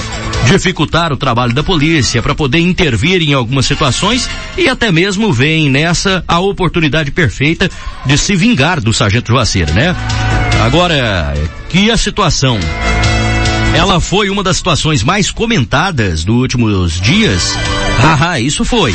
dificultar 0.45 1.15
o 1.15 1.17
trabalho 1.17 1.55
da 1.55 1.63
polícia, 1.63 2.21
para 2.21 2.35
poder 2.35 2.59
intervir 2.59 3.23
em 3.23 3.33
algumas 3.33 3.65
situações 3.65 4.29
e 4.55 4.69
até 4.69 4.93
mesmo 4.93 5.33
veem 5.33 5.71
nessa 5.71 6.23
a 6.29 6.39
oportunidade 6.41 7.11
perfeita 7.11 7.71
de 8.05 8.19
se 8.19 8.37
vingar 8.37 8.83
do 8.83 8.93
sargento 8.93 9.33
Joacir, 9.33 9.73
né? 9.73 9.97
Agora, 10.63 11.33
que 11.71 11.91
a 11.91 11.97
situação 11.97 12.61
ela 13.75 13.99
foi 13.99 14.29
uma 14.29 14.43
das 14.43 14.59
situações 14.59 15.03
mais 15.03 15.31
comentadas 15.31 16.23
dos 16.23 16.37
últimos 16.37 17.01
dias. 17.01 17.57
Haha, 17.99 18.41
isso 18.41 18.63
foi. 18.63 18.95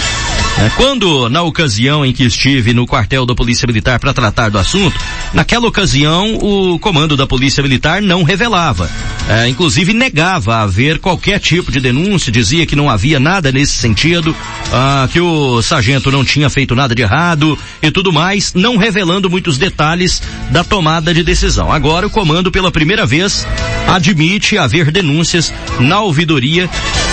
É, 0.59 0.69
quando, 0.75 1.29
na 1.29 1.43
ocasião 1.43 2.03
em 2.03 2.11
que 2.11 2.23
estive 2.23 2.73
no 2.73 2.87
quartel 2.87 3.27
da 3.27 3.35
Polícia 3.35 3.67
Militar 3.67 3.99
para 3.99 4.11
tratar 4.11 4.49
do 4.49 4.57
assunto, 4.57 4.99
naquela 5.31 5.67
ocasião 5.67 6.35
o 6.35 6.79
comando 6.79 7.15
da 7.15 7.27
Polícia 7.27 7.61
Militar 7.61 8.01
não 8.01 8.23
revelava. 8.23 8.89
É, 9.29 9.47
inclusive 9.47 9.93
negava 9.93 10.63
haver 10.63 10.97
qualquer 10.97 11.39
tipo 11.39 11.71
de 11.71 11.79
denúncia, 11.79 12.31
dizia 12.31 12.65
que 12.65 12.75
não 12.75 12.89
havia 12.89 13.19
nada 13.19 13.51
nesse 13.51 13.73
sentido, 13.73 14.35
ah, 14.73 15.07
que 15.11 15.19
o 15.19 15.61
sargento 15.61 16.09
não 16.11 16.25
tinha 16.25 16.49
feito 16.49 16.73
nada 16.73 16.95
de 16.95 17.03
errado 17.03 17.57
e 17.81 17.91
tudo 17.91 18.11
mais, 18.11 18.53
não 18.55 18.77
revelando 18.77 19.29
muitos 19.29 19.59
detalhes 19.59 20.23
da 20.49 20.63
tomada 20.63 21.13
de 21.13 21.23
decisão. 21.23 21.71
Agora 21.71 22.07
o 22.07 22.09
comando 22.09 22.51
pela 22.51 22.71
primeira 22.71 23.05
vez 23.05 23.45
admite 23.87 24.57
haver 24.57 24.91
denúncias 24.91 25.53
na 25.79 26.01
ouvidoria, 26.01 26.67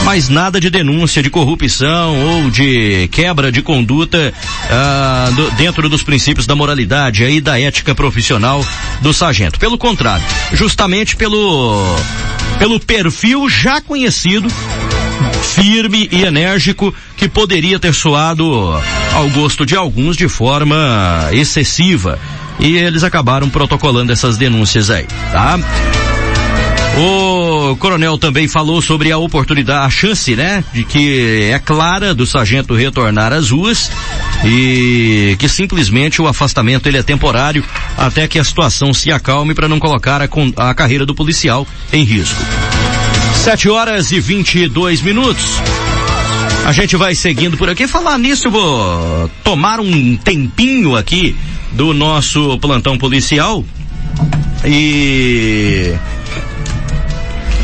mas 0.04 0.30
nada 0.30 0.58
de 0.58 0.70
denúncia 0.70 1.22
de 1.22 1.28
corrupção 1.28 2.16
ou 2.16 2.50
de 2.50 3.08
quebra 3.08 3.33
de 3.50 3.62
conduta 3.62 4.32
ah, 4.70 5.30
do, 5.34 5.50
dentro 5.52 5.88
dos 5.88 6.02
princípios 6.02 6.46
da 6.46 6.54
moralidade 6.54 7.24
e 7.24 7.40
da 7.40 7.58
ética 7.60 7.94
profissional 7.94 8.64
do 9.00 9.12
sargento. 9.12 9.58
Pelo 9.58 9.76
contrário, 9.76 10.24
justamente 10.52 11.16
pelo 11.16 11.84
pelo 12.58 12.78
perfil 12.78 13.48
já 13.48 13.80
conhecido, 13.80 14.48
firme 15.54 16.08
e 16.10 16.22
enérgico, 16.22 16.94
que 17.16 17.28
poderia 17.28 17.78
ter 17.78 17.94
soado 17.94 18.44
ao 19.12 19.28
gosto 19.30 19.66
de 19.66 19.76
alguns 19.76 20.16
de 20.16 20.28
forma 20.28 21.28
excessiva. 21.32 22.18
E 22.60 22.76
eles 22.76 23.02
acabaram 23.02 23.50
protocolando 23.50 24.12
essas 24.12 24.36
denúncias 24.38 24.90
aí, 24.90 25.06
tá? 25.32 25.58
O 26.96 27.76
coronel 27.76 28.16
também 28.16 28.46
falou 28.46 28.80
sobre 28.80 29.10
a 29.10 29.18
oportunidade, 29.18 29.84
a 29.84 29.90
chance, 29.90 30.36
né, 30.36 30.62
de 30.72 30.84
que 30.84 31.50
é 31.50 31.58
clara 31.58 32.14
do 32.14 32.24
sargento 32.24 32.72
retornar 32.72 33.32
às 33.32 33.50
ruas 33.50 33.90
e 34.44 35.34
que 35.38 35.48
simplesmente 35.48 36.22
o 36.22 36.28
afastamento 36.28 36.86
ele 36.86 36.98
é 36.98 37.02
temporário 37.02 37.64
até 37.98 38.28
que 38.28 38.38
a 38.38 38.44
situação 38.44 38.94
se 38.94 39.10
acalme 39.10 39.54
para 39.54 39.66
não 39.66 39.80
colocar 39.80 40.22
a, 40.22 40.28
a 40.68 40.74
carreira 40.74 41.04
do 41.04 41.16
policial 41.16 41.66
em 41.92 42.04
risco. 42.04 42.40
Sete 43.34 43.68
horas 43.68 44.12
e 44.12 44.20
vinte 44.20 44.60
e 44.60 44.68
dois 44.68 45.02
minutos. 45.02 45.60
A 46.64 46.72
gente 46.72 46.96
vai 46.96 47.14
seguindo 47.14 47.56
por 47.56 47.68
aqui. 47.68 47.88
Falar 47.88 48.18
nisso, 48.18 48.46
eu 48.46 48.52
vou 48.52 49.30
tomar 49.42 49.80
um 49.80 50.16
tempinho 50.16 50.96
aqui 50.96 51.36
do 51.72 51.92
nosso 51.92 52.56
plantão 52.58 52.96
policial 52.96 53.64
e 54.64 55.92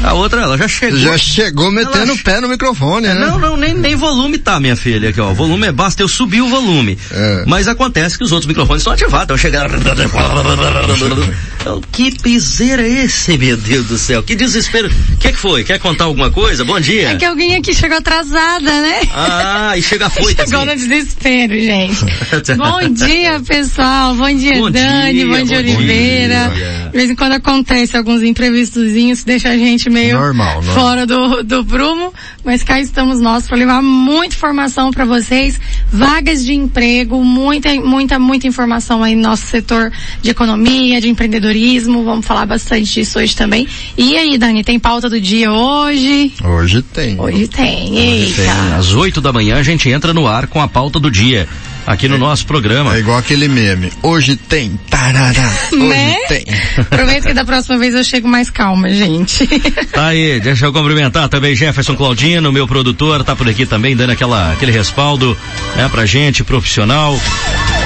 a 0.02 0.14
outra, 0.14 0.42
ela 0.42 0.56
já 0.56 0.66
chegou. 0.66 0.98
Já 0.98 1.18
chegou 1.18 1.70
metendo 1.70 2.14
o 2.14 2.18
pé 2.18 2.40
no 2.40 2.48
microfone, 2.48 3.06
é, 3.06 3.14
né? 3.14 3.26
Não, 3.26 3.38
não, 3.38 3.56
nem, 3.56 3.74
nem 3.74 3.94
volume 3.94 4.38
tá, 4.38 4.58
minha 4.58 4.76
filha, 4.76 5.10
aqui, 5.10 5.20
ó. 5.20 5.30
O 5.30 5.34
volume 5.34 5.66
é 5.66 5.72
basta 5.72 6.02
eu 6.02 6.08
subir 6.08 6.40
o 6.40 6.48
volume. 6.48 6.98
É. 7.10 7.44
Mas 7.46 7.68
acontece 7.68 8.16
que 8.16 8.24
os 8.24 8.32
outros 8.32 8.46
microfones 8.46 8.80
estão 8.80 8.92
ativados, 8.92 9.24
então 9.24 9.36
chegando. 9.36 9.70
que 11.92 12.18
piseira 12.18 12.82
é 12.82 13.04
esse, 13.04 13.36
meu 13.36 13.56
Deus 13.56 13.86
do 13.86 13.98
céu? 13.98 14.22
Que 14.22 14.34
desespero. 14.34 14.88
O 14.88 15.16
que, 15.18 15.28
é 15.28 15.32
que 15.32 15.38
foi? 15.38 15.64
Quer 15.64 15.78
contar 15.78 16.04
alguma 16.04 16.30
coisa? 16.30 16.64
Bom 16.64 16.80
dia. 16.80 17.10
É 17.10 17.16
que 17.16 17.24
alguém 17.24 17.56
aqui 17.56 17.74
chegou 17.74 17.98
atrasada, 17.98 18.80
né? 18.80 19.00
Ah, 19.14 19.76
e 19.76 19.82
chega 19.82 20.08
foi. 20.08 20.34
Chegou 20.40 20.64
no 20.64 20.74
desespero, 20.74 21.54
gente. 21.54 22.04
bom 22.56 22.88
dia, 22.88 23.40
pessoal. 23.40 24.14
Bom 24.14 24.34
dia, 24.34 24.54
bom 24.54 24.70
Dani. 24.70 25.12
Dia, 25.12 25.26
bom 25.26 25.42
dia, 25.42 25.58
Oliveira. 25.58 26.52
Dia. 26.54 26.88
De 26.90 26.96
vez 26.96 27.10
em 27.10 27.14
quando 27.14 27.32
acontece 27.32 27.96
alguns 27.96 28.22
imprevistozinhos, 28.22 29.22
deixa 29.22 29.50
a 29.50 29.56
gente 29.56 29.89
meio 29.90 30.18
normal, 30.18 30.62
normal. 30.62 30.74
fora 30.74 31.06
do, 31.06 31.42
do 31.42 31.64
prumo, 31.64 32.12
mas 32.44 32.62
cá 32.62 32.80
estamos 32.80 33.20
nós 33.20 33.46
para 33.46 33.56
levar 33.56 33.82
muita 33.82 34.34
informação 34.34 34.90
para 34.90 35.04
vocês, 35.04 35.60
vagas 35.90 36.44
de 36.44 36.54
emprego, 36.54 37.22
muita, 37.24 37.74
muita, 37.74 38.18
muita 38.18 38.46
informação 38.46 39.02
aí 39.02 39.14
no 39.14 39.22
nosso 39.22 39.46
setor 39.46 39.92
de 40.22 40.30
economia, 40.30 41.00
de 41.00 41.08
empreendedorismo, 41.08 42.04
vamos 42.04 42.26
falar 42.26 42.46
bastante 42.46 42.92
disso 42.92 43.18
hoje 43.18 43.36
também. 43.36 43.66
E 43.96 44.16
aí, 44.16 44.38
Dani, 44.38 44.64
tem 44.64 44.78
pauta 44.78 45.08
do 45.08 45.20
dia 45.20 45.52
hoje? 45.52 46.32
Hoje 46.42 46.82
tem. 46.82 47.20
Hoje 47.20 47.48
tem, 47.48 47.98
eita. 47.98 48.22
Hoje 48.22 48.34
tem. 48.34 48.74
Às 48.78 48.94
oito 48.94 49.20
da 49.20 49.32
manhã 49.32 49.56
a 49.56 49.62
gente 49.62 49.88
entra 49.88 50.14
no 50.14 50.26
ar 50.26 50.46
com 50.46 50.60
a 50.60 50.68
pauta 50.68 50.98
do 50.98 51.10
dia. 51.10 51.48
Aqui 51.86 52.08
no 52.08 52.16
é, 52.16 52.18
nosso 52.18 52.46
programa. 52.46 52.96
É 52.96 52.98
igual 53.00 53.18
aquele 53.18 53.48
meme. 53.48 53.92
Hoje 54.02 54.36
tem. 54.36 54.78
Tarará. 54.88 55.52
Hoje 55.72 55.88
né? 55.88 56.16
tem. 56.28 56.44
Prometo 56.88 57.26
que 57.26 57.34
da 57.34 57.44
próxima 57.44 57.78
vez 57.78 57.94
eu 57.94 58.04
chego 58.04 58.28
mais 58.28 58.50
calma, 58.50 58.90
gente. 58.90 59.48
Tá 59.92 60.08
aí, 60.08 60.40
deixa 60.40 60.66
eu 60.66 60.72
cumprimentar 60.72 61.28
também 61.28 61.54
Jefferson 61.54 61.96
Claudino, 61.96 62.52
meu 62.52 62.66
produtor, 62.66 63.24
tá 63.24 63.34
por 63.34 63.48
aqui 63.48 63.66
também 63.66 63.96
dando 63.96 64.10
aquela, 64.10 64.52
aquele 64.52 64.70
respaldo, 64.70 65.36
né, 65.74 65.88
pra 65.88 66.06
gente, 66.06 66.44
profissional. 66.44 67.18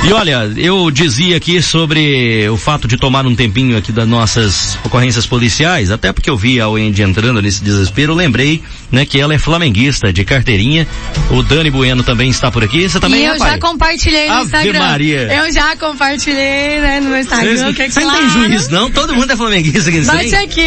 E 0.07 0.13
olha, 0.13 0.53
eu 0.59 0.91
dizia 0.91 1.39
aqui 1.39 1.63
sobre 1.63 2.47
o 2.51 2.59
fato 2.59 2.87
de 2.87 2.95
tomar 2.99 3.27
um 3.27 3.35
tempinho 3.35 3.75
aqui 3.75 3.91
das 3.91 4.07
nossas 4.07 4.79
ocorrências 4.85 5.27
policiais, 5.27 5.91
até 5.91 6.13
porque 6.13 6.29
eu 6.29 6.37
vi 6.37 6.61
a 6.61 6.69
Wendy 6.69 7.03
entrando 7.03 7.41
nesse 7.41 7.65
desespero, 7.65 8.13
lembrei, 8.13 8.63
né, 8.93 9.07
que 9.07 9.19
ela 9.19 9.33
é 9.33 9.39
flamenguista 9.39 10.13
de 10.13 10.23
carteirinha. 10.23 10.87
O 11.31 11.43
Dani 11.43 11.71
Bueno 11.71 12.03
também 12.03 12.29
está 12.29 12.51
por 12.51 12.63
aqui. 12.63 12.87
Você 12.87 13.01
também 13.01 13.23
e 13.23 13.25
é, 13.25 13.31
eu 13.31 13.39
já 13.39 13.59
compartilhei 13.59 14.27
no 14.27 14.35
Ave 14.35 14.45
Instagram. 14.45 14.79
Maria. 14.79 15.21
Eu 15.33 15.53
já 15.53 15.75
compartilhei, 15.77 16.81
né, 16.81 17.01
no 17.01 17.09
meu 17.09 17.21
Instagram. 17.21 17.73
Você, 17.73 17.73
que 17.73 17.91
claro. 17.91 18.09
não 18.09 18.19
tem 18.19 18.29
juiz, 18.29 18.69
não? 18.69 18.91
Todo 18.91 19.15
mundo 19.15 19.33
é 19.33 19.37
flamenguista 19.37 19.89
aqui. 19.89 20.03
Bate 20.03 20.35
aqui. 20.35 20.61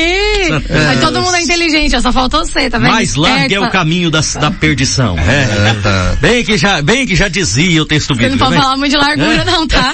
É. 0.68 0.96
Todo 1.00 1.22
mundo 1.22 1.36
é 1.36 1.44
inteligente, 1.44 2.02
só 2.02 2.12
faltou 2.12 2.44
você, 2.44 2.72
tá 2.72 2.80
vendo? 2.80 2.90
Mais 2.90 3.14
largo 3.14 3.54
é 3.54 3.60
o 3.60 3.70
caminho 3.70 4.10
da, 4.10 4.22
da 4.40 4.50
perdição. 4.50 5.16
É, 5.20 5.70
é, 5.70 5.74
tá. 5.76 6.18
Bem 6.20 6.44
que 6.44 6.58
já, 6.58 6.82
bem 6.82 7.06
que 7.06 7.16
já 7.16 7.28
dizia 7.28 7.84
o 7.84 7.86
texto 7.86 8.16
bíblico. 8.16 8.36
Você 8.36 8.44
não 8.44 8.50
pode 8.50 8.62
falar 8.62 8.78
muito 8.78 8.92
de 8.92 8.98
largura 9.28 9.42
é. 9.42 9.46
não, 9.46 9.68
tá? 9.68 9.94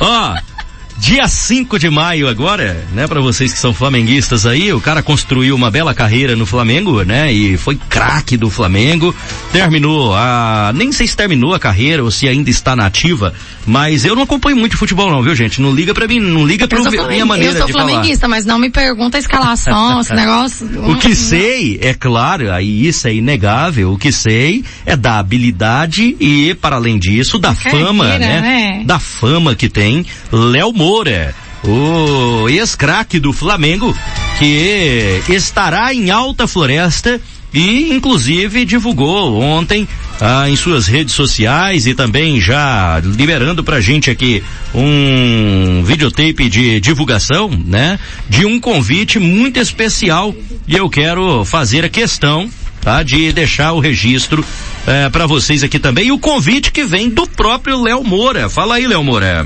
Ó, 0.00 0.55
Dia 0.98 1.28
5 1.28 1.78
de 1.78 1.90
maio 1.90 2.26
agora, 2.26 2.84
né, 2.92 3.06
para 3.06 3.20
vocês 3.20 3.52
que 3.52 3.58
são 3.58 3.74
flamenguistas 3.74 4.46
aí, 4.46 4.72
o 4.72 4.80
cara 4.80 5.02
construiu 5.02 5.54
uma 5.54 5.70
bela 5.70 5.94
carreira 5.94 6.34
no 6.34 6.46
Flamengo, 6.46 7.02
né, 7.02 7.30
e 7.32 7.56
foi 7.56 7.76
craque 7.88 8.36
do 8.36 8.48
Flamengo. 8.50 9.14
Terminou 9.52 10.14
a, 10.14 10.72
nem 10.74 10.90
sei 10.92 11.06
se 11.06 11.16
terminou 11.16 11.54
a 11.54 11.58
carreira 11.58 12.02
ou 12.02 12.10
se 12.10 12.26
ainda 12.26 12.48
está 12.48 12.74
na 12.74 12.86
ativa, 12.86 13.34
mas 13.66 14.04
eu 14.04 14.16
não 14.16 14.22
acompanho 14.22 14.56
muito 14.56 14.76
futebol 14.76 15.10
não, 15.10 15.22
viu 15.22 15.34
gente? 15.34 15.60
Não 15.60 15.74
liga 15.74 15.92
para 15.92 16.08
mim, 16.08 16.18
não 16.18 16.46
liga 16.46 16.66
pra 16.66 16.78
minha 16.80 17.26
maneira 17.26 17.52
de 17.52 17.58
falar. 17.58 17.70
Eu 17.70 17.74
sou 17.74 17.88
flamenguista, 17.88 18.28
mas 18.28 18.44
não 18.44 18.58
me 18.58 18.70
pergunta 18.70 19.18
a 19.18 19.20
escalação, 19.20 20.00
esse 20.00 20.14
negócio. 20.16 20.90
O 20.90 20.96
que 20.96 21.14
sei, 21.14 21.78
é 21.82 21.92
claro, 21.92 22.50
aí 22.50 22.86
isso 22.86 23.06
é 23.06 23.14
inegável, 23.14 23.92
o 23.92 23.98
que 23.98 24.10
sei 24.10 24.64
é 24.84 24.96
da 24.96 25.18
habilidade 25.18 26.16
e, 26.18 26.54
para 26.54 26.76
além 26.76 26.98
disso, 26.98 27.38
da 27.38 27.54
fama, 27.54 28.18
né? 28.18 28.40
né? 28.40 28.82
Da 28.84 28.98
fama 28.98 29.54
que 29.54 29.68
tem 29.68 30.06
Léo 30.32 30.72
Moura, 30.86 31.34
o 31.64 32.48
ex-craque 32.48 33.18
do 33.18 33.32
Flamengo, 33.32 33.92
que 34.38 35.20
estará 35.28 35.92
em 35.92 36.12
Alta 36.12 36.46
Floresta 36.46 37.20
e 37.52 37.92
inclusive 37.92 38.64
divulgou 38.64 39.40
ontem 39.40 39.88
ah, 40.20 40.48
em 40.48 40.54
suas 40.54 40.86
redes 40.86 41.12
sociais 41.12 41.88
e 41.88 41.94
também 41.94 42.40
já 42.40 43.02
liberando 43.04 43.64
pra 43.64 43.80
gente 43.80 44.12
aqui 44.12 44.44
um 44.72 45.82
videotape 45.84 46.48
de 46.48 46.78
divulgação, 46.78 47.50
né? 47.50 47.98
De 48.28 48.46
um 48.46 48.60
convite 48.60 49.18
muito 49.18 49.58
especial 49.58 50.32
e 50.68 50.76
eu 50.76 50.88
quero 50.88 51.44
fazer 51.44 51.84
a 51.84 51.88
questão 51.88 52.48
tá? 52.80 53.02
De 53.02 53.32
deixar 53.32 53.72
o 53.72 53.80
registro 53.80 54.44
eh, 54.86 55.08
para 55.08 55.26
vocês 55.26 55.64
aqui 55.64 55.80
também 55.80 56.06
e 56.06 56.12
o 56.12 56.18
convite 56.20 56.70
que 56.70 56.84
vem 56.84 57.10
do 57.10 57.26
próprio 57.26 57.82
Léo 57.82 58.04
Moura. 58.04 58.48
Fala 58.48 58.76
aí, 58.76 58.86
Léo 58.86 59.02
Moura. 59.02 59.44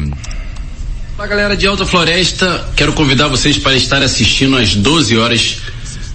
Fala 1.21 1.29
galera 1.29 1.55
de 1.55 1.67
Alta 1.67 1.85
Floresta, 1.85 2.67
quero 2.75 2.95
convidar 2.95 3.29
vocês 3.29 3.59
para 3.59 3.77
estar 3.77 4.03
assistindo 4.03 4.57
às 4.57 4.75
12 4.75 5.19
horas 5.19 5.59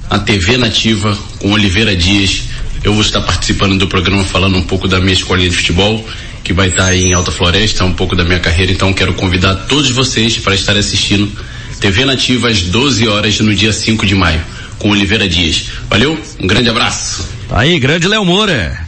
a 0.10 0.18
TV 0.18 0.58
Nativa 0.58 1.16
com 1.38 1.52
Oliveira 1.52 1.96
Dias. 1.96 2.46
Eu 2.84 2.92
vou 2.92 3.04
estar 3.04 3.22
participando 3.22 3.78
do 3.78 3.86
programa 3.86 4.24
falando 4.24 4.58
um 4.58 4.64
pouco 4.64 4.88
da 4.88 5.00
minha 5.00 5.14
escolinha 5.14 5.48
de 5.48 5.56
futebol, 5.56 6.04
que 6.44 6.54
vai 6.54 6.70
estar 6.70 6.86
aí 6.86 7.04
em 7.04 7.14
Alta 7.14 7.32
Floresta, 7.32 7.86
um 7.86 7.94
pouco 7.94 8.16
da 8.16 8.24
minha 8.24 8.40
carreira, 8.40 8.72
então 8.72 8.92
quero 8.94 9.14
convidar 9.14 9.54
todos 9.68 9.92
vocês 9.92 10.40
para 10.40 10.56
estar 10.56 10.76
assistindo 10.76 11.32
TV 11.80 12.04
Nativa 12.04 12.50
às 12.50 12.64
12 12.64 13.08
horas 13.08 13.40
no 13.42 13.54
dia 13.54 13.74
5 13.74 14.08
de 14.08 14.16
maio, 14.16 14.42
com 14.80 14.90
Oliveira 14.90 15.30
Dias. 15.30 15.66
Valeu, 15.88 16.20
um 16.40 16.48
grande 16.48 16.68
abraço. 16.68 17.30
Tá 17.48 17.60
aí, 17.60 17.78
grande 17.78 18.08
Léo 18.08 18.26
Moura. 18.26 18.85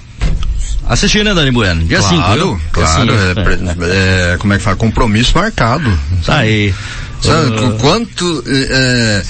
Assistir, 0.89 1.23
né, 1.23 1.33
Dani 1.33 1.51
Bueno? 1.51 1.83
Dia 1.83 2.01
5, 2.01 2.15
Claro, 2.15 2.61
claro. 2.71 3.11
Cinco, 3.11 3.83
é, 3.83 4.33
é, 4.33 4.37
como 4.37 4.53
é 4.53 4.57
que 4.57 4.63
fala? 4.63 4.75
Compromisso 4.77 5.37
marcado. 5.37 5.91
Tá 6.25 6.39
aí. 6.39 6.73
Sabe, 7.21 7.49
uh... 7.49 7.77
quanto, 7.79 8.43
é, 8.47 9.23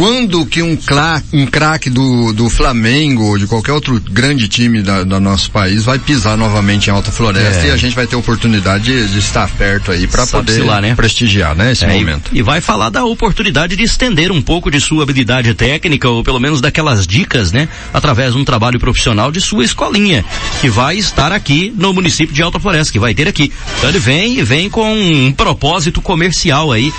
quando 0.00 0.46
que 0.46 0.62
um 0.62 0.76
craque 0.76 1.26
um 1.34 1.44
craque 1.44 1.90
do, 1.90 2.32
do 2.32 2.48
Flamengo 2.48 3.24
ou 3.24 3.36
de 3.36 3.46
qualquer 3.46 3.72
outro 3.72 4.00
grande 4.10 4.48
time 4.48 4.80
da, 4.80 5.04
do 5.04 5.20
nosso 5.20 5.50
país 5.50 5.84
vai 5.84 5.98
pisar 5.98 6.38
novamente 6.38 6.88
em 6.88 6.90
Alta 6.90 7.12
Floresta 7.12 7.66
é. 7.66 7.68
e 7.68 7.70
a 7.70 7.76
gente 7.76 7.94
vai 7.94 8.06
ter 8.06 8.16
oportunidade 8.16 8.84
de, 8.84 9.08
de 9.08 9.18
estar 9.18 9.46
perto 9.50 9.92
aí 9.92 10.06
para 10.06 10.26
poder 10.26 10.64
lá, 10.64 10.80
né? 10.80 10.94
prestigiar, 10.94 11.54
né, 11.54 11.72
esse 11.72 11.84
é, 11.84 11.92
momento. 11.92 12.30
E, 12.32 12.38
e, 12.38 12.42
vai 12.42 12.62
falar 12.62 12.88
da 12.88 13.04
oportunidade 13.04 13.76
de 13.76 13.82
estender 13.82 14.32
um 14.32 14.40
pouco 14.40 14.70
de 14.70 14.80
sua 14.80 15.02
habilidade 15.02 15.52
técnica 15.52 16.08
ou 16.08 16.24
pelo 16.24 16.40
menos 16.40 16.62
daquelas 16.62 17.06
dicas, 17.06 17.52
né, 17.52 17.68
através 17.92 18.32
de 18.32 18.38
um 18.38 18.44
trabalho 18.44 18.80
profissional 18.80 19.30
de 19.30 19.42
sua 19.42 19.64
escolinha, 19.64 20.24
que 20.62 20.70
vai 20.70 20.96
estar 20.96 21.30
aqui 21.30 21.74
no 21.76 21.92
município 21.92 22.34
de 22.34 22.42
Alta 22.42 22.58
Floresta, 22.58 22.90
que 22.90 22.98
vai 22.98 23.12
ter 23.12 23.28
aqui. 23.28 23.52
Então 23.76 23.90
ele 23.90 23.98
vem 23.98 24.38
e 24.38 24.42
vem 24.42 24.70
com 24.70 24.94
um 24.94 25.30
propósito 25.30 26.00
comercial 26.00 26.72
aí. 26.72 26.90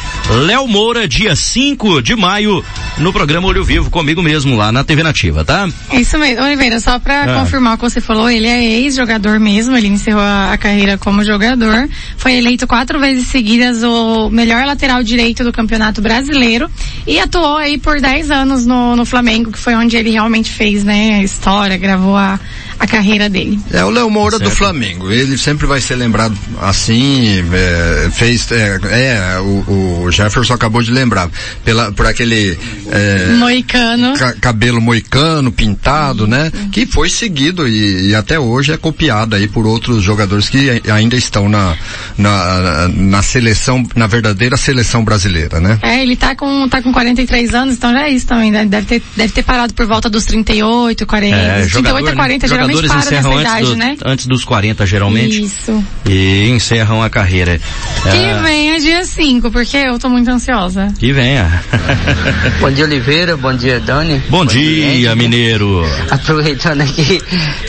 Léo 0.46 0.68
Moura, 0.68 1.08
dia 1.08 1.36
5 1.36 2.00
de 2.04 2.16
maio, 2.16 2.64
no 2.98 3.12
programa 3.12 3.48
Olho 3.48 3.64
Vivo 3.64 3.90
comigo 3.90 4.22
mesmo 4.22 4.56
lá 4.56 4.72
na 4.72 4.84
TV 4.84 5.04
Nativa, 5.04 5.44
tá? 5.44 5.68
Isso 5.92 6.18
mesmo. 6.18 6.44
Oliveira, 6.44 6.80
só 6.80 7.00
pra 7.00 7.24
ah. 7.24 7.40
confirmar 7.40 7.76
o 7.76 7.78
que 7.78 7.84
você 7.84 8.02
falou, 8.02 8.30
ele 8.30 8.48
é 8.48 8.64
ex-jogador 8.64 9.40
mesmo, 9.40 9.76
ele 9.76 9.88
encerrou 9.88 10.22
a, 10.22 10.54
a, 10.54 10.58
carreira 10.58 10.98
como 10.98 11.24
jogador, 11.24 11.90
foi 12.18 12.34
eleito 12.34 12.68
quatro 12.68 13.00
vezes 13.00 13.28
seguidas 13.28 13.84
o 13.84 14.30
melhor 14.30 14.66
lateral 14.66 15.02
direito 15.04 15.44
do 15.44 15.52
Campeonato 15.52 16.02
Brasileiro 16.02 16.70
e 17.08 17.20
atuou 17.20 17.58
aí 17.58 17.78
por 17.78 18.00
dez 18.00 18.30
anos 18.30 18.66
no, 18.66 18.96
no 18.96 19.06
Flamengo, 19.06 19.52
que 19.52 19.60
foi 19.60 19.76
onde 19.76 19.98
ele 19.98 20.12
realmente 20.12 20.52
fez, 20.52 20.84
né, 20.84 21.16
a 21.16 21.24
história, 21.24 21.78
gravou 21.78 22.16
a, 22.16 22.40
a 22.82 22.88
carreira 22.88 23.30
dele. 23.30 23.60
É 23.72 23.86
o 23.86 23.92
Léo 23.92 24.10
Moura 24.10 24.38
certo. 24.38 24.50
do 24.50 24.56
Flamengo. 24.56 25.12
Ele 25.12 25.38
sempre 25.38 25.68
vai 25.68 25.80
ser 25.80 25.96
lembrado 25.96 26.36
assim, 26.60 27.44
é, 27.54 28.10
fez, 28.12 28.52
é, 28.52 28.80
é 28.90 29.40
o, 29.40 30.06
o, 30.06 30.12
Jefferson 30.12 30.54
acabou 30.54 30.82
de 30.82 30.92
lembrar, 30.92 31.30
pela, 31.64 31.92
por 31.92 32.08
aquele, 32.08 32.58
é, 32.90 33.34
moicano. 33.38 34.18
Ca, 34.18 34.34
cabelo 34.34 34.82
moicano, 34.82 35.52
pintado, 35.52 36.26
né? 36.26 36.52
Que 36.72 36.88
foi 36.88 37.08
seguido 37.08 37.68
e, 37.68 38.10
e, 38.10 38.16
até 38.16 38.40
hoje 38.40 38.72
é 38.72 38.78
copiado 38.78 39.36
aí 39.36 39.48
por 39.48 39.68
outros 39.68 40.02
jogadores 40.02 40.50
que 40.50 40.82
ainda 40.92 41.16
estão 41.16 41.48
na, 41.48 41.78
na, 42.18 42.88
na 42.88 43.22
seleção, 43.22 43.86
na 43.96 44.08
verdadeira 44.08 44.58
seleção 44.58 45.04
brasileira, 45.04 45.60
né? 45.60 45.78
É, 45.84 46.02
ele 46.02 46.16
tá 46.16 46.36
com, 46.36 46.68
tá 46.68 46.82
com 46.82 46.92
43 46.92 47.54
anos, 47.54 47.76
então 47.76 47.94
já 47.94 48.08
é 48.08 48.10
isso 48.10 48.26
também, 48.26 48.50
né? 48.50 48.66
deve 48.66 48.88
ter, 48.88 49.04
deve 49.16 49.34
ter 49.34 49.44
parado 49.44 49.76
por 49.76 49.86
volta 49.86 50.10
dos 50.10 50.26
38, 50.26 51.06
40, 51.06 51.36
é, 51.36 51.40
38 51.66 51.70
jogador, 51.70 52.10
a 52.10 52.16
40 52.16 52.48
né? 52.48 52.50
geralmente 52.50 52.71
jogadores 52.76 53.06
encerram 53.08 53.32
antes, 53.32 53.52
idade, 53.52 53.66
do, 53.68 53.76
né? 53.76 53.98
antes 54.06 54.26
dos 54.28 54.46
40 54.46 54.86
geralmente. 54.86 55.44
Isso. 55.44 55.84
E 56.06 56.50
encerram 56.50 57.02
a 57.02 57.10
carreira. 57.10 57.60
Que 58.04 58.10
ah, 58.10 58.42
venha 58.44 58.80
dia 58.80 59.04
5, 59.04 59.52
porque 59.52 59.78
eu 59.78 60.00
tô 60.00 60.10
muito 60.10 60.30
ansiosa. 60.30 60.88
Que 60.98 61.12
venha. 61.12 61.64
bom 62.60 62.72
dia 62.72 62.86
Oliveira, 62.86 63.38
bom 63.38 63.54
dia 63.54 63.80
Dani. 63.80 64.22
Bom, 64.30 64.40
bom 64.40 64.46
dia, 64.46 64.92
dia 64.92 65.16
Mineiro. 65.16 65.86
Aproveitando 66.10 66.82
aqui 66.82 67.22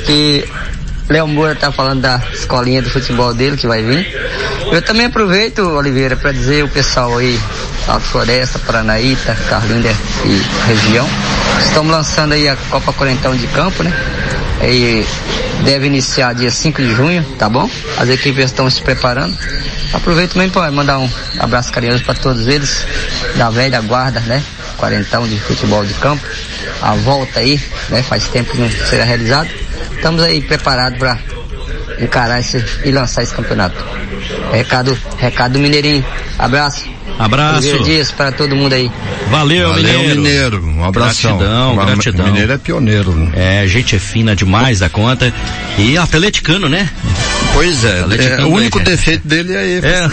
que 0.06 0.44
Léo 1.08 1.28
Moura 1.28 1.54
tá 1.54 1.70
falando 1.70 2.00
da 2.00 2.22
escolinha 2.32 2.80
do 2.80 2.88
futebol 2.88 3.34
dele 3.34 3.56
que 3.56 3.66
vai 3.66 3.82
vir. 3.82 4.06
Eu 4.72 4.80
também 4.80 5.06
aproveito, 5.06 5.58
Oliveira, 5.58 6.16
para 6.16 6.32
dizer 6.32 6.64
o 6.64 6.68
pessoal 6.68 7.18
aí, 7.18 7.38
Alto 7.86 8.06
Floresta, 8.06 8.58
Paranaíta, 8.60 9.36
Carlinda 9.48 9.90
e 10.24 10.66
região, 10.66 11.06
estamos 11.58 11.92
lançando 11.92 12.32
aí 12.32 12.48
a 12.48 12.56
Copa 12.70 12.92
Corentão 12.92 13.36
de 13.36 13.46
Campo, 13.48 13.82
né? 13.82 13.92
E 14.62 15.04
deve 15.64 15.86
iniciar 15.86 16.34
dia 16.34 16.50
5 16.50 16.80
de 16.80 16.94
junho, 16.94 17.24
tá 17.38 17.48
bom? 17.48 17.68
As 17.98 18.08
equipes 18.08 18.44
estão 18.44 18.68
se 18.70 18.80
preparando. 18.82 19.36
Aproveito 19.92 20.36
mesmo 20.36 20.52
para 20.52 20.70
mandar 20.70 20.98
um 20.98 21.10
abraço 21.38 21.72
carinhoso 21.72 22.04
para 22.04 22.14
todos 22.14 22.46
eles, 22.46 22.86
da 23.36 23.50
velha 23.50 23.80
guarda, 23.80 24.20
né? 24.20 24.42
Quarentão 24.76 25.26
de 25.26 25.38
futebol 25.40 25.84
de 25.84 25.94
campo. 25.94 26.24
A 26.80 26.94
volta 26.94 27.40
aí, 27.40 27.60
né? 27.88 28.02
Faz 28.02 28.28
tempo 28.28 28.52
que 28.52 28.58
não 28.58 28.70
será 28.70 29.04
realizado. 29.04 29.48
Estamos 29.94 30.22
aí 30.22 30.40
preparados 30.40 30.98
para 30.98 31.18
encarar 31.98 32.40
esse, 32.40 32.64
e 32.84 32.90
lançar 32.90 33.22
esse 33.22 33.34
campeonato. 33.34 33.76
Recado, 34.52 34.96
recado 35.18 35.52
do 35.52 35.58
Mineirinho. 35.58 36.04
Abraço. 36.38 36.88
Abraço. 37.24 37.78
dias 37.84 38.10
para 38.10 38.32
todo 38.32 38.56
mundo 38.56 38.72
aí. 38.72 38.90
Valeu, 39.30 39.68
Valeu 39.68 39.98
Mineiro. 39.98 40.16
Mineiro. 40.16 40.66
Um 40.66 40.84
abração. 40.84 41.38
Gratidão, 41.38 41.76
gratidão. 41.76 42.26
Mineiro 42.26 42.52
é 42.52 42.58
pioneiro. 42.58 43.30
É, 43.34 43.66
gente 43.66 43.96
é 43.96 43.98
fina 43.98 44.34
demais 44.34 44.80
da 44.80 44.88
conta. 44.88 45.32
E 45.78 45.96
atleticano, 45.96 46.68
né? 46.68 46.88
Pois 47.52 47.84
é, 47.84 48.04
é 48.38 48.44
o 48.44 48.48
único 48.48 48.78
é. 48.80 48.82
defeito 48.82 49.26
dele 49.26 49.54
é 49.54 49.66
ele. 49.66 49.86
É. 49.86 50.08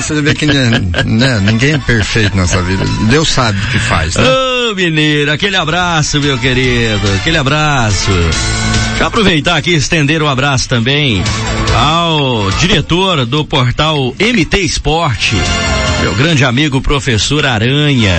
Você 0.00 0.20
vê 0.20 0.34
que 0.34 0.46
né, 0.46 0.80
né, 1.04 1.40
ninguém 1.40 1.74
é 1.74 1.78
perfeito 1.78 2.36
nessa 2.36 2.62
vida. 2.62 2.84
Deus 3.08 3.28
sabe 3.28 3.58
o 3.58 3.66
que 3.70 3.78
faz. 3.78 4.14
Né? 4.14 4.24
Ô 4.70 4.74
Mineiro, 4.74 5.32
aquele 5.32 5.56
abraço, 5.56 6.20
meu 6.20 6.38
querido, 6.38 7.12
aquele 7.16 7.36
abraço. 7.36 8.10
Deixa 8.10 9.02
eu 9.02 9.06
aproveitar 9.08 9.56
aqui 9.56 9.72
e 9.72 9.74
estender 9.74 10.22
um 10.22 10.28
abraço 10.28 10.68
também 10.68 11.22
ao 11.74 12.50
diretor 12.52 13.26
do 13.26 13.44
portal 13.44 14.14
MT 14.18 14.60
Esporte, 14.60 15.36
meu 16.04 16.14
grande 16.14 16.44
amigo 16.44 16.82
professor 16.82 17.46
Aranha, 17.46 18.18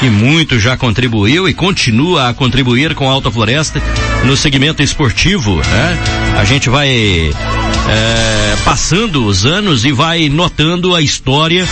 que 0.00 0.10
muito 0.10 0.58
já 0.58 0.76
contribuiu 0.76 1.48
e 1.48 1.54
continua 1.54 2.28
a 2.28 2.34
contribuir 2.34 2.92
com 2.92 3.08
a 3.08 3.12
Alta 3.12 3.30
Floresta 3.30 3.80
no 4.24 4.36
segmento 4.36 4.82
esportivo, 4.82 5.54
né? 5.54 5.98
A 6.36 6.44
gente 6.44 6.68
vai 6.68 6.90
é, 6.90 8.56
passando 8.64 9.24
os 9.24 9.46
anos 9.46 9.84
e 9.84 9.92
vai 9.92 10.28
notando 10.28 10.92
a 10.92 11.00
história 11.00 11.68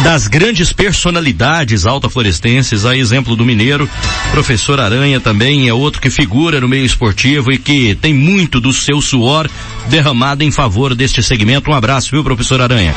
das 0.00 0.28
grandes 0.28 0.70
personalidades 0.70 1.86
altaflorestenses, 1.86 2.84
a 2.84 2.94
exemplo 2.94 3.36
do 3.36 3.44
Mineiro, 3.46 3.88
professor 4.32 4.78
Aranha 4.78 5.18
também 5.18 5.66
é 5.66 5.72
outro 5.72 5.98
que 5.98 6.10
figura 6.10 6.60
no 6.60 6.68
meio 6.68 6.84
esportivo 6.84 7.50
e 7.50 7.56
que 7.56 7.94
tem 7.94 8.12
muito 8.12 8.60
do 8.60 8.70
seu 8.70 9.00
suor 9.00 9.48
derramado 9.88 10.44
em 10.44 10.50
favor 10.50 10.94
deste 10.94 11.22
segmento. 11.22 11.70
Um 11.70 11.74
abraço, 11.74 12.10
viu, 12.10 12.22
professor 12.22 12.60
Aranha? 12.60 12.94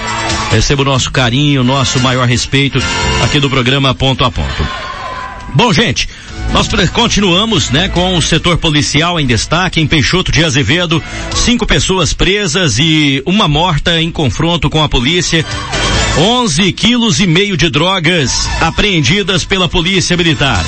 Receba 0.52 0.82
o 0.82 0.86
nosso 0.86 1.12
carinho, 1.12 1.64
nosso 1.64 2.00
maior 2.00 2.28
respeito 2.28 2.80
aqui 3.24 3.40
do 3.40 3.50
programa 3.50 3.94
Ponto 3.94 4.24
a 4.24 4.32
Ponto. 4.32 4.68
Bom, 5.54 5.74
gente, 5.74 6.08
nós 6.54 6.68
continuamos, 6.90 7.70
né, 7.70 7.90
com 7.90 8.18
o 8.18 8.22
setor 8.22 8.58
policial 8.58 9.20
em 9.20 9.26
destaque 9.26 9.80
em 9.80 9.88
Peixoto 9.88 10.32
de 10.32 10.44
Azevedo, 10.44 11.02
cinco 11.36 11.66
pessoas 11.66 12.14
presas 12.14 12.78
e 12.80 13.22
uma 13.26 13.48
morta 13.48 14.02
em 14.02 14.12
confronto 14.12 14.70
com 14.70 14.84
a 14.84 14.90
polícia 14.90 15.46
11 16.18 16.74
quilos 16.74 17.20
e 17.22 17.28
meio 17.28 17.56
de 17.56 17.70
drogas 17.70 18.50
apreendidas 18.60 19.46
pela 19.46 19.70
Polícia 19.70 20.18
Militar. 20.18 20.66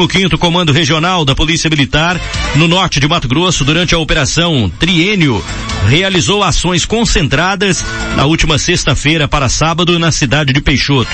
O 0.00 0.08
15 0.08 0.28
Comando 0.38 0.72
Regional 0.72 1.24
da 1.24 1.34
Polícia 1.34 1.68
Militar, 1.68 2.18
no 2.54 2.66
norte 2.66 3.00
de 3.00 3.06
Mato 3.06 3.28
Grosso, 3.28 3.64
durante 3.64 3.94
a 3.94 3.98
Operação 3.98 4.72
Triênio, 4.78 5.44
realizou 5.88 6.42
ações 6.42 6.84
concentradas 6.84 7.84
na 8.16 8.24
última 8.24 8.58
sexta-feira 8.58 9.28
para 9.28 9.48
sábado 9.48 9.98
na 9.98 10.10
cidade 10.10 10.52
de 10.52 10.60
Peixoto. 10.60 11.10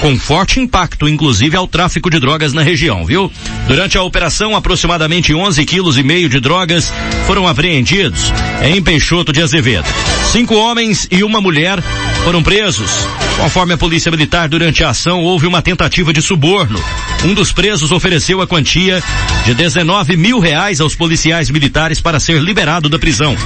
Com 0.00 0.18
forte 0.18 0.60
impacto, 0.60 1.08
inclusive, 1.08 1.56
ao 1.56 1.66
tráfico 1.66 2.10
de 2.10 2.20
drogas 2.20 2.52
na 2.52 2.62
região, 2.62 3.04
viu? 3.04 3.30
Durante 3.66 3.96
a 3.96 4.02
operação, 4.02 4.54
aproximadamente 4.54 5.34
11 5.34 5.64
quilos 5.64 5.96
e 5.96 6.02
meio 6.02 6.28
de 6.28 6.40
drogas 6.40 6.92
foram 7.26 7.48
apreendidos 7.48 8.32
em 8.62 8.82
Peixoto 8.82 9.32
de 9.32 9.42
Azevedo. 9.42 9.86
Cinco 10.30 10.54
homens 10.54 11.08
e 11.10 11.24
uma 11.24 11.40
mulher 11.40 11.82
foram 12.24 12.42
presos. 12.42 12.90
Conforme 13.36 13.74
a 13.74 13.76
Polícia 13.76 14.10
Militar, 14.10 14.48
durante 14.48 14.82
a 14.82 14.88
ação 14.88 15.20
houve 15.20 15.46
uma 15.46 15.60
tentativa 15.60 16.10
de 16.10 16.22
suborno. 16.22 16.82
Um 17.22 17.34
dos 17.34 17.52
presos 17.52 17.92
ofereceu 17.92 18.40
a 18.40 18.46
quantia 18.46 19.02
de 19.44 19.52
19 19.52 20.16
mil 20.16 20.38
reais 20.38 20.80
aos 20.80 20.94
policiais 20.94 21.50
militares 21.50 22.00
para 22.00 22.18
ser 22.18 22.40
liberado 22.40 22.88
da 22.88 22.98
prisão. 22.98 23.36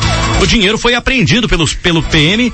O 0.41 0.47
dinheiro 0.47 0.79
foi 0.79 0.95
apreendido 0.95 1.49
pelos, 1.49 1.75
pelo 1.75 2.03
PM, 2.05 2.53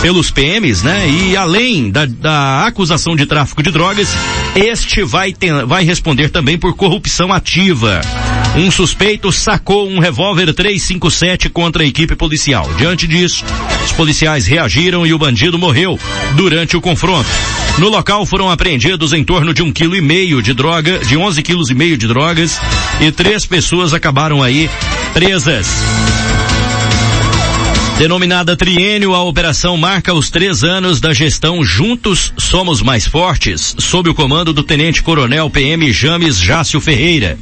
pelos 0.00 0.30
PMs, 0.30 0.82
né? 0.82 1.10
E 1.10 1.36
além 1.36 1.90
da, 1.90 2.06
da 2.06 2.66
acusação 2.66 3.14
de 3.14 3.26
tráfico 3.26 3.62
de 3.62 3.70
drogas, 3.70 4.08
este 4.54 5.04
vai, 5.04 5.34
ter, 5.34 5.66
vai 5.66 5.84
responder 5.84 6.30
também 6.30 6.56
por 6.56 6.74
corrupção 6.74 7.30
ativa. 7.30 8.00
Um 8.56 8.70
suspeito 8.70 9.30
sacou 9.30 9.86
um 9.86 9.98
revólver 9.98 10.54
357 10.54 11.50
contra 11.50 11.82
a 11.82 11.86
equipe 11.86 12.16
policial. 12.16 12.66
Diante 12.78 13.06
disso, 13.06 13.44
os 13.86 13.92
policiais 13.92 14.46
reagiram 14.46 15.06
e 15.06 15.14
o 15.14 15.18
bandido 15.18 15.56
morreu 15.58 15.98
durante 16.34 16.76
o 16.76 16.80
confronto. 16.80 17.28
No 17.78 17.88
local 17.88 18.26
foram 18.26 18.50
apreendidos 18.50 19.12
em 19.12 19.22
torno 19.22 19.54
de 19.54 19.62
um 19.62 19.72
quilo 19.72 19.94
e 19.94 20.00
meio 20.00 20.42
de 20.42 20.52
droga, 20.52 20.98
de 20.98 21.16
11 21.16 21.42
quilos 21.42 21.70
e 21.70 21.74
meio 21.74 21.96
de 21.96 22.08
drogas, 22.08 22.60
e 23.00 23.12
três 23.12 23.46
pessoas 23.46 23.94
acabaram 23.94 24.42
aí 24.42 24.68
presas. 25.14 25.68
Denominada 27.96 28.56
Triênio, 28.56 29.14
a 29.14 29.22
operação 29.22 29.76
marca 29.76 30.12
os 30.12 30.30
três 30.30 30.64
anos 30.64 31.00
da 31.00 31.14
gestão 31.14 31.62
Juntos 31.64 32.32
Somos 32.36 32.82
Mais 32.82 33.06
Fortes, 33.06 33.74
sob 33.78 34.10
o 34.10 34.14
comando 34.14 34.52
do 34.52 34.64
Tenente 34.64 35.02
Coronel 35.02 35.48
PM 35.48 35.92
James 35.92 36.38
Jácio 36.38 36.80
Ferreira. 36.80 37.38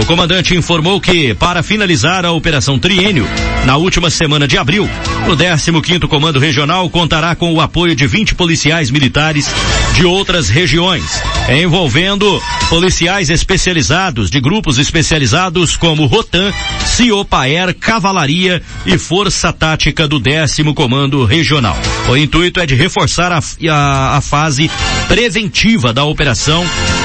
O 0.00 0.06
comandante 0.06 0.56
informou 0.56 1.00
que, 1.00 1.34
para 1.34 1.62
finalizar 1.62 2.24
a 2.24 2.32
operação 2.32 2.78
Triênio, 2.78 3.26
na 3.64 3.76
última 3.76 4.10
semana 4.10 4.46
de 4.46 4.58
abril, 4.58 4.88
o 5.28 5.36
15º 5.36 6.08
Comando 6.08 6.38
Regional 6.38 6.90
contará 6.90 7.34
com 7.34 7.52
o 7.54 7.60
apoio 7.60 7.94
de 7.94 8.06
20 8.06 8.34
policiais 8.34 8.90
militares 8.90 9.48
de 9.94 10.04
outras 10.04 10.48
regiões, 10.48 11.04
envolvendo 11.48 12.42
policiais 12.68 13.30
especializados 13.30 14.30
de 14.30 14.40
grupos 14.40 14.78
especializados 14.78 15.76
como 15.76 16.06
Rotan, 16.06 16.52
Ciopaer, 16.84 17.74
Cavalaria 17.74 18.60
e 18.84 18.98
Força 18.98 19.52
Tática 19.52 20.08
do 20.08 20.18
10 20.18 20.56
Comando 20.74 21.24
Regional. 21.24 21.76
O 22.08 22.16
intuito 22.16 22.60
é 22.60 22.66
de 22.66 22.74
reforçar 22.74 23.32
a, 23.32 23.40
a, 23.70 24.16
a 24.16 24.20
fase 24.20 24.70
preventiva 25.08 25.92
da 25.92 26.04
operação. 26.04 26.64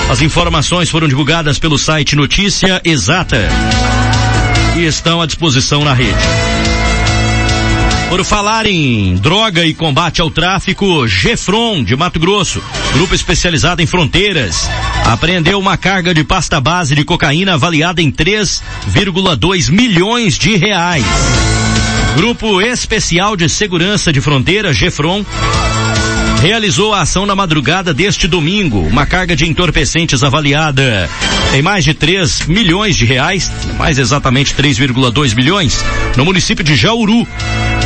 As 0.10 0.21
informações 0.21 0.89
foram 0.89 1.08
divulgadas 1.08 1.60
pelo 1.60 1.78
site 1.78 2.15
Notícia 2.15 2.79
Exata 2.84 3.50
e 4.78 4.86
estão 4.86 5.22
à 5.22 5.26
disposição 5.26 5.84
na 5.84 5.94
rede. 5.94 6.18
Por 8.10 8.24
falar 8.24 8.65
em 8.65 9.15
droga 9.15 9.65
e 9.65 9.74
combate 9.74 10.20
ao 10.20 10.32
tráfico, 10.32 11.08
Gefron 11.08 11.84
de 11.84 11.96
Mato 11.96 12.20
Grosso, 12.20 12.62
grupo 12.94 13.13
especializado 13.13 13.82
em 13.82 13.86
fronteiras, 13.86 14.68
apreendeu 15.06 15.60
uma 15.60 15.78
carga 15.78 16.13
de 16.13 16.24
pasta 16.24 16.60
base 16.60 16.96
de 16.96 17.04
cocaína 17.04 17.54
avaliada 17.54 18.02
em 18.02 18.12
3,2 18.12 19.70
milhões 19.70 20.38
de 20.38 20.56
reais. 20.56 21.06
Grupo 22.15 22.60
Especial 22.60 23.36
de 23.36 23.48
Segurança 23.48 24.12
de 24.12 24.20
Fronteira, 24.20 24.74
Gefron, 24.74 25.24
realizou 26.41 26.93
a 26.93 27.02
ação 27.02 27.25
na 27.25 27.36
madrugada 27.36 27.93
deste 27.93 28.28
domingo. 28.28 28.80
Uma 28.80 29.06
carga 29.06 29.36
de 29.36 29.45
entorpecentes 29.47 30.23
avaliada 30.23 31.10
em 31.54 31.62
mais 31.62 31.84
de 31.84 31.93
3 31.93 32.47
milhões 32.47 32.95
de 32.95 33.06
reais, 33.06 33.52
mais 33.78 33.97
exatamente 33.97 34.54
3,2 34.54 35.36
milhões, 35.36 35.84
no 36.15 36.23
município 36.23 36.63
de 36.63 36.75
Jauru. 36.75 37.28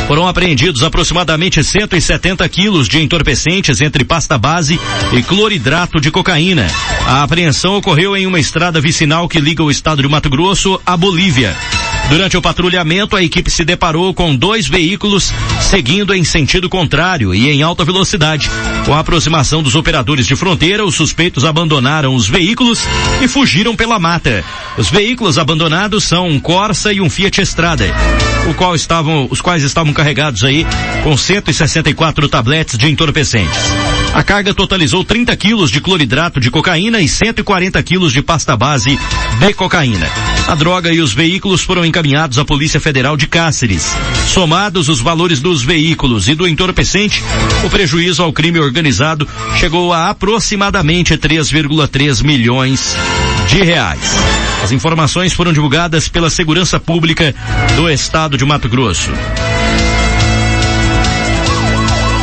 Foram 0.06 0.28
apreendidos 0.28 0.82
aproximadamente 0.82 1.64
170 1.64 2.48
quilos 2.48 2.88
de 2.88 3.00
entorpecentes 3.00 3.80
entre 3.80 4.04
pasta 4.04 4.38
base 4.38 4.78
e 5.12 5.22
cloridrato 5.22 6.00
de 6.00 6.10
cocaína. 6.10 6.66
A 7.06 7.22
apreensão 7.22 7.76
ocorreu 7.76 8.16
em 8.16 8.26
uma 8.26 8.38
estrada 8.38 8.80
vicinal 8.80 9.28
que 9.28 9.40
liga 9.40 9.62
o 9.62 9.70
estado 9.70 10.02
de 10.02 10.08
Mato 10.08 10.30
Grosso 10.30 10.80
à 10.86 10.96
Bolívia. 10.96 11.56
Durante 12.08 12.36
o 12.36 12.42
patrulhamento, 12.42 13.16
a 13.16 13.22
equipe 13.22 13.50
se 13.50 13.64
deparou 13.64 14.12
com 14.14 14.36
dois 14.36 14.66
veículos 14.66 15.32
seguindo 15.60 16.14
em 16.14 16.22
sentido 16.22 16.68
contrário 16.68 17.34
e 17.34 17.50
em 17.50 17.62
alta 17.62 17.84
velocidade. 17.84 18.50
Com 18.84 18.94
a 18.94 19.00
aproximação 19.00 19.62
dos 19.62 19.74
operadores 19.74 20.26
de 20.26 20.36
fronteira, 20.36 20.84
os 20.84 20.94
suspeitos 20.94 21.44
abandonaram 21.44 22.14
os 22.14 22.28
veículos 22.28 22.80
e 23.22 23.26
fugiram 23.26 23.74
pela 23.74 23.98
mata. 23.98 24.44
Os 24.76 24.90
veículos 24.90 25.38
abandonados 25.38 26.04
são 26.04 26.28
um 26.28 26.38
Corsa 26.38 26.92
e 26.92 27.00
um 27.00 27.08
Fiat 27.08 27.40
Estrada, 27.40 27.86
o 28.48 28.54
qual 28.54 28.74
estavam, 28.74 29.26
os 29.30 29.40
quais 29.40 29.62
estavam 29.62 29.92
carregados 29.92 30.44
aí 30.44 30.66
com 31.02 31.16
164 31.16 32.28
tabletes 32.28 32.78
de 32.78 32.88
entorpecentes. 32.88 33.58
A 34.14 34.22
carga 34.22 34.54
totalizou 34.54 35.04
30 35.04 35.36
quilos 35.36 35.70
de 35.72 35.80
cloridrato 35.80 36.38
de 36.38 36.48
cocaína 36.48 37.00
e 37.00 37.08
140 37.08 37.82
quilos 37.82 38.12
de 38.12 38.22
pasta 38.22 38.56
base 38.56 38.96
de 39.40 39.52
cocaína. 39.54 40.08
A 40.46 40.54
droga 40.54 40.92
e 40.92 41.00
os 41.00 41.12
veículos 41.12 41.62
foram 41.62 41.84
encaminhados 41.84 42.38
à 42.38 42.44
Polícia 42.44 42.78
Federal 42.78 43.16
de 43.16 43.26
Cáceres. 43.26 43.92
Somados 44.28 44.88
os 44.88 45.00
valores 45.00 45.40
dos 45.40 45.64
veículos 45.64 46.28
e 46.28 46.34
do 46.36 46.46
entorpecente, 46.46 47.24
o 47.64 47.68
prejuízo 47.68 48.22
ao 48.22 48.32
crime 48.32 48.60
organizado 48.60 49.26
chegou 49.56 49.92
a 49.92 50.10
aproximadamente 50.10 51.16
3,3 51.16 52.22
milhões 52.22 52.94
de 53.48 53.64
reais. 53.64 54.14
As 54.62 54.70
informações 54.70 55.32
foram 55.32 55.52
divulgadas 55.52 56.08
pela 56.08 56.30
Segurança 56.30 56.78
Pública 56.78 57.34
do 57.74 57.90
Estado 57.90 58.38
de 58.38 58.44
Mato 58.44 58.68
Grosso. 58.68 59.10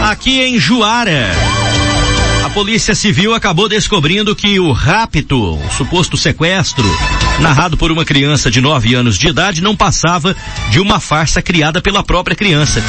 Aqui 0.04 0.42
em 0.42 0.60
Juara, 0.60 1.32
Polícia 2.54 2.94
Civil 2.94 3.34
acabou 3.34 3.70
descobrindo 3.70 4.36
que 4.36 4.60
o 4.60 4.74
rapto, 4.74 5.56
o 5.56 5.72
suposto 5.72 6.18
sequestro, 6.18 6.86
narrado 7.40 7.78
por 7.78 7.92
uma 7.92 8.04
criança 8.04 8.52
de 8.52 8.60
9 8.60 8.94
anos 8.94 9.18
de 9.18 9.28
idade, 9.28 9.62
não 9.62 9.76
passava 9.76 10.36
de 10.70 10.80
uma 10.80 11.00
farsa 11.00 11.42
criada 11.42 11.82
pela 11.82 12.04
própria 12.04 12.36
criança. 12.36 12.84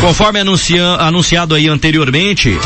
Conforme 0.00 0.40
anuncia, 0.40 0.84
anunciado 1.00 1.54
aí 1.54 1.66
anteriormente, 1.66 2.56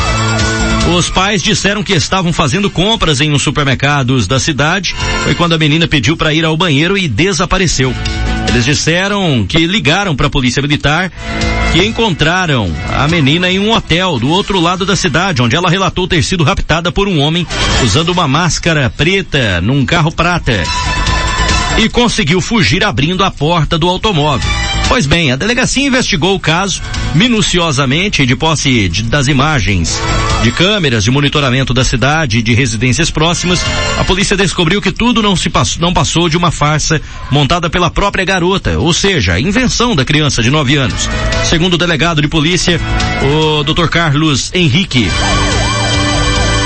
Os 0.93 1.09
pais 1.09 1.43
disseram 1.43 1.83
que 1.83 1.95
estavam 1.95 2.33
fazendo 2.33 2.71
compras 2.71 3.21
em 3.21 3.33
um 3.33 3.39
supermercados 3.39 4.27
da 4.27 4.39
cidade. 4.39 4.95
Foi 5.25 5.35
quando 5.35 5.55
a 5.55 5.59
menina 5.59 5.89
pediu 5.89 6.17
para 6.17 6.35
ir 6.35 6.45
ao 6.45 6.57
banheiro 6.57 6.97
e 6.97 7.09
desapareceu. 7.09 7.95
Eles 8.49 8.65
disseram 8.65 9.45
que 9.49 9.67
ligaram 9.67 10.15
para 10.15 10.27
a 10.27 10.31
polícia 10.31 10.63
militar 10.63 11.11
que 11.73 11.85
encontraram 11.85 12.73
a 12.93 13.09
menina 13.09 13.51
em 13.51 13.59
um 13.59 13.73
hotel 13.73 14.19
do 14.21 14.29
outro 14.29 14.61
lado 14.61 14.87
da 14.87 14.95
cidade, 14.95 15.43
onde 15.43 15.57
ela 15.57 15.69
relatou 15.69 16.07
ter 16.07 16.23
sido 16.23 16.45
raptada 16.45 16.93
por 16.93 17.09
um 17.09 17.19
homem 17.19 17.45
usando 17.83 18.11
uma 18.11 18.29
máscara 18.29 18.89
preta 18.89 19.61
num 19.61 19.85
carro 19.85 20.13
prata 20.13 20.63
e 21.79 21.89
conseguiu 21.89 22.41
fugir 22.41 22.85
abrindo 22.85 23.25
a 23.25 23.31
porta 23.31 23.79
do 23.79 23.89
automóvel. 23.89 24.49
Pois 24.89 25.07
bem, 25.07 25.33
a 25.33 25.37
delegacia 25.37 25.87
investigou 25.87 26.35
o 26.35 26.41
caso 26.41 26.81
minuciosamente 27.15 28.25
de 28.25 28.37
posse 28.37 28.89
de, 28.89 29.03
das 29.03 29.29
imagens 29.29 29.99
de 30.43 30.53
câmeras 30.53 31.03
de 31.03 31.11
monitoramento 31.11 31.73
da 31.73 31.83
cidade 31.83 32.39
e 32.39 32.43
de 32.43 32.53
residências 32.53 33.11
próximas. 33.11 33.61
A 33.99 34.05
polícia 34.05 34.37
descobriu 34.37 34.81
que 34.81 34.93
tudo 34.93 35.23
não 35.23 35.35
se 35.35 35.49
passou, 35.49 35.81
não 35.81 35.93
passou 35.93 36.29
de 36.29 36.37
uma 36.37 36.53
farsa 36.53 37.01
montada 37.31 37.71
pela 37.71 37.91
própria 37.91 38.25
garota, 38.25 38.79
ou 38.79 38.93
seja, 38.93 39.41
invenção 39.41 39.97
da 39.97 40.05
criança 40.05 40.43
de 40.43 40.51
9 40.51 40.77
anos. 40.77 41.09
Segundo 41.45 41.75
o 41.75 41.79
delegado 41.79 42.21
de 42.21 42.29
polícia, 42.29 42.79
o 43.23 43.65
Dr. 43.65 43.89
Carlos 43.89 44.51
Henrique, 44.53 45.09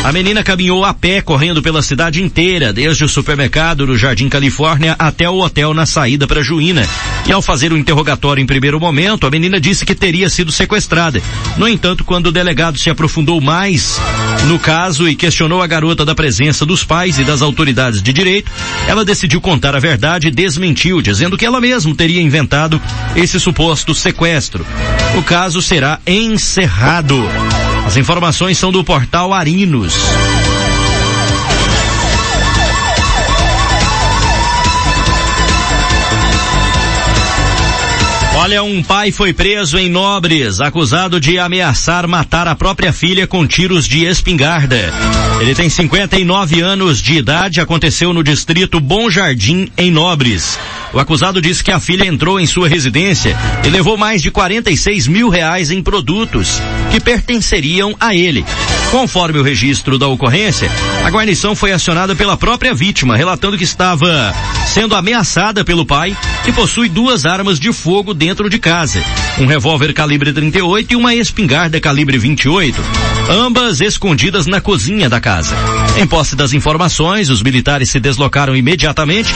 a 0.09 0.13
menina 0.13 0.43
caminhou 0.43 0.87
a 0.87 0.95
pé, 0.95 1.21
correndo 1.21 1.61
pela 1.61 1.83
cidade 1.83 2.23
inteira, 2.23 2.73
desde 2.73 3.05
o 3.05 3.09
supermercado 3.09 3.85
do 3.85 3.95
Jardim 3.95 4.27
Califórnia 4.27 4.97
até 4.99 5.29
o 5.29 5.39
hotel 5.39 5.75
na 5.75 5.85
saída 5.85 6.27
para 6.27 6.43
Juína. 6.43 6.89
E 7.27 7.31
ao 7.31 7.43
fazer 7.43 7.75
o 7.75 7.77
interrogatório 7.77 8.43
em 8.43 8.47
primeiro 8.47 8.81
momento, 8.81 9.27
a 9.27 9.31
menina 9.31 9.61
disse 9.61 9.85
que 9.85 9.95
teria 9.95 10.31
sido 10.31 10.51
sequestrada. 10.51 11.21
No 11.59 11.69
entanto, 11.69 12.05
quando 12.05 12.29
o 12.29 12.33
delegado 12.33 12.79
se 12.79 12.89
aprofundou 12.89 13.39
mais 13.39 14.01
no 14.47 14.59
caso 14.59 15.07
e 15.07 15.15
questionou 15.15 15.61
a 15.61 15.67
garota 15.67 16.07
da 16.07 16.15
presença 16.15 16.65
dos 16.65 16.83
pais 16.83 17.19
e 17.19 17.25
das 17.25 17.43
autoridades 17.43 18.01
de 18.01 18.11
direito, 18.11 18.51
ela 18.87 19.05
decidiu 19.05 19.43
contar 19.43 19.77
a 19.77 19.79
verdade 19.79 20.29
e 20.29 20.31
desmentiu, 20.31 21.03
dizendo 21.03 21.37
que 21.37 21.45
ela 21.45 21.61
mesma 21.61 21.95
teria 21.95 22.23
inventado 22.23 22.81
esse 23.15 23.39
suposto 23.39 23.95
sequestro. 23.95 24.65
O 25.19 25.23
caso 25.23 25.61
será 25.61 26.01
encerrado. 26.07 27.29
As 27.89 27.97
informações 27.97 28.59
são 28.59 28.71
do 28.71 28.85
portal 28.85 29.33
Arinos. 29.33 29.95
Olha, 38.37 38.63
um 38.63 38.83
pai 38.83 39.11
foi 39.11 39.33
preso 39.33 39.79
em 39.79 39.89
Nobres, 39.89 40.61
acusado 40.61 41.19
de 41.19 41.39
ameaçar 41.39 42.07
matar 42.07 42.47
a 42.47 42.55
própria 42.55 42.93
filha 42.93 43.27
com 43.27 43.47
tiros 43.47 43.89
de 43.89 44.05
espingarda. 44.05 44.93
Ele 45.41 45.55
tem 45.55 45.71
59 45.71 46.61
anos 46.61 47.01
de 47.01 47.15
idade, 47.15 47.59
aconteceu 47.59 48.13
no 48.13 48.23
distrito 48.23 48.79
Bom 48.81 49.09
Jardim, 49.09 49.73
em 49.79 49.91
Nobres. 49.91 50.59
O 50.93 50.99
acusado 50.99 51.41
disse 51.41 51.63
que 51.63 51.71
a 51.71 51.79
filha 51.81 52.07
entrou 52.07 52.41
em 52.41 52.47
sua 52.47 52.69
residência 52.69 53.37
e 53.65 53.69
levou 53.69 53.97
mais 53.97 54.23
de 54.23 54.31
46 54.31 55.07
mil 55.07 55.29
reais 55.29 55.71
em 55.71 55.83
produtos 55.83 56.61
que 56.91 57.01
pertenceriam 57.01 57.95
a 58.01 58.15
ele. 58.15 58.45
Conforme 58.91 59.39
o 59.39 59.43
registro 59.43 59.99
da 59.99 60.09
ocorrência, 60.09 60.71
a 61.05 61.11
guarnição 61.11 61.55
foi 61.55 61.73
acionada 61.73 62.17
pela 62.17 62.39
própria 62.39 62.75
vítima, 62.75 63.17
relatando 63.17 63.59
que 63.59 63.65
estava 63.65 64.35
sendo 64.67 64.95
ameaçada 64.95 65.63
pelo 65.63 65.85
pai, 65.85 66.17
que 66.43 66.53
possui 66.53 66.89
duas 66.89 67.27
armas 67.27 67.61
de 67.61 67.71
fogo 67.71 68.15
dentro 68.15 68.49
de 68.49 68.59
casa, 68.59 69.03
um 69.39 69.45
revólver 69.45 69.93
calibre 69.93 70.33
38 70.33 70.93
e 70.93 70.97
uma 70.97 71.15
espingarda 71.15 71.79
calibre 71.81 72.17
28, 72.17 72.81
ambas 73.29 73.83
escondidas 73.83 74.47
na 74.47 74.61
cozinha 74.61 75.09
da 75.09 75.21
casa. 75.21 75.55
Em 75.99 76.07
posse 76.07 76.35
das 76.35 76.55
informações, 76.55 77.29
os 77.29 77.43
militares 77.43 77.91
se 77.91 78.01
deslocaram 78.01 78.57
imediatamente 78.57 79.35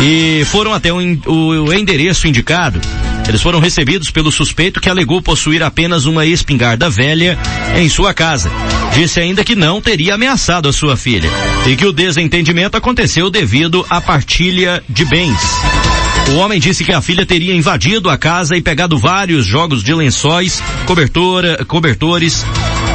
e 0.00 0.44
foram 0.46 0.74
até 0.74 0.89
o, 0.92 1.66
o 1.66 1.72
endereço 1.72 2.26
indicado. 2.26 2.80
Eles 3.28 3.42
foram 3.42 3.60
recebidos 3.60 4.10
pelo 4.10 4.32
suspeito 4.32 4.80
que 4.80 4.88
alegou 4.88 5.22
possuir 5.22 5.62
apenas 5.62 6.04
uma 6.04 6.26
espingarda 6.26 6.90
velha 6.90 7.38
em 7.76 7.88
sua 7.88 8.12
casa. 8.12 8.50
Disse 8.92 9.20
ainda 9.20 9.44
que 9.44 9.54
não 9.54 9.80
teria 9.80 10.14
ameaçado 10.14 10.68
a 10.68 10.72
sua 10.72 10.96
filha 10.96 11.30
e 11.66 11.76
que 11.76 11.86
o 11.86 11.92
desentendimento 11.92 12.76
aconteceu 12.76 13.30
devido 13.30 13.86
à 13.88 14.00
partilha 14.00 14.82
de 14.88 15.04
bens. 15.04 15.38
O 16.30 16.36
homem 16.36 16.60
disse 16.60 16.84
que 16.84 16.92
a 16.92 17.00
filha 17.00 17.26
teria 17.26 17.54
invadido 17.54 18.08
a 18.08 18.16
casa 18.16 18.56
e 18.56 18.62
pegado 18.62 18.98
vários 18.98 19.46
jogos 19.46 19.82
de 19.82 19.94
lençóis, 19.94 20.62
cobertora, 20.86 21.64
cobertores, 21.64 22.44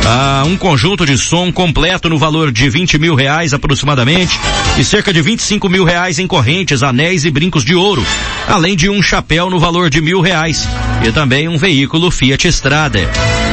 ah, 0.08 0.44
um 0.46 0.56
conjunto 0.56 1.06
de 1.06 1.18
som 1.18 1.52
completo 1.52 2.08
no 2.08 2.18
valor 2.18 2.52
de 2.52 2.70
20 2.70 3.00
mil 3.00 3.15
reais 3.15 3.54
aproximadamente 3.54 4.39
e 4.78 4.84
cerca 4.84 5.12
de 5.12 5.22
25 5.22 5.68
mil 5.68 5.84
reais 5.84 6.20
em 6.20 6.28
correntes, 6.28 6.84
anéis 6.84 7.26
e 7.26 7.32
brincos 7.32 7.65
de 7.65 7.74
ouro, 7.74 8.06
além 8.48 8.76
de 8.76 8.88
um 8.88 9.02
chapéu 9.02 9.50
no 9.50 9.60
valor 9.60 9.89
de 9.89 10.00
mil 10.02 10.22
reais 10.22 10.68
e 11.04 11.12
também 11.12 11.48
um 11.48 11.58
veículo 11.58 12.12
Fiat 12.12 12.48
Strada. 12.50 13.00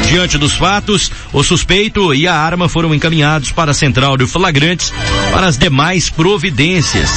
Diante 0.09 0.37
dos 0.37 0.53
fatos, 0.53 1.11
o 1.33 1.43
suspeito 1.43 2.15
e 2.15 2.29
a 2.29 2.35
arma 2.35 2.69
foram 2.69 2.95
encaminhados 2.95 3.51
para 3.51 3.71
a 3.71 3.75
central 3.75 4.17
de 4.19 4.27
flagrantes 4.27 4.93
para 5.33 5.47
as 5.47 5.57
demais 5.57 6.11
providências. 6.11 7.11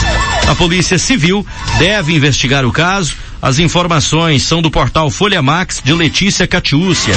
A 0.47 0.55
Polícia 0.55 0.97
Civil 0.97 1.45
deve 1.77 2.13
investigar 2.13 2.65
o 2.65 2.71
caso. 2.71 3.15
As 3.41 3.59
informações 3.59 4.43
são 4.43 4.61
do 4.61 4.71
portal 4.71 5.11
Folha 5.11 5.41
Max 5.41 5.81
de 5.83 5.93
Letícia 5.93 6.47
Catiúcia 6.47 7.13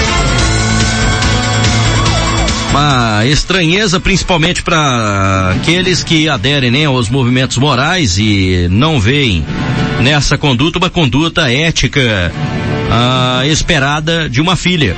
uma 2.70 3.24
estranheza 3.26 3.98
principalmente 3.98 4.62
para 4.62 5.54
aqueles 5.56 6.02
que 6.02 6.28
aderem 6.28 6.70
né, 6.70 6.84
aos 6.84 7.08
movimentos 7.08 7.56
morais 7.56 8.18
e 8.18 8.68
não 8.70 9.00
veem 9.00 9.44
nessa 10.00 10.36
conduta 10.36 10.78
uma 10.78 10.90
conduta 10.90 11.50
ética 11.50 12.32
ah, 12.90 13.42
esperada 13.46 14.28
de 14.28 14.40
uma 14.40 14.56
filha. 14.56 14.96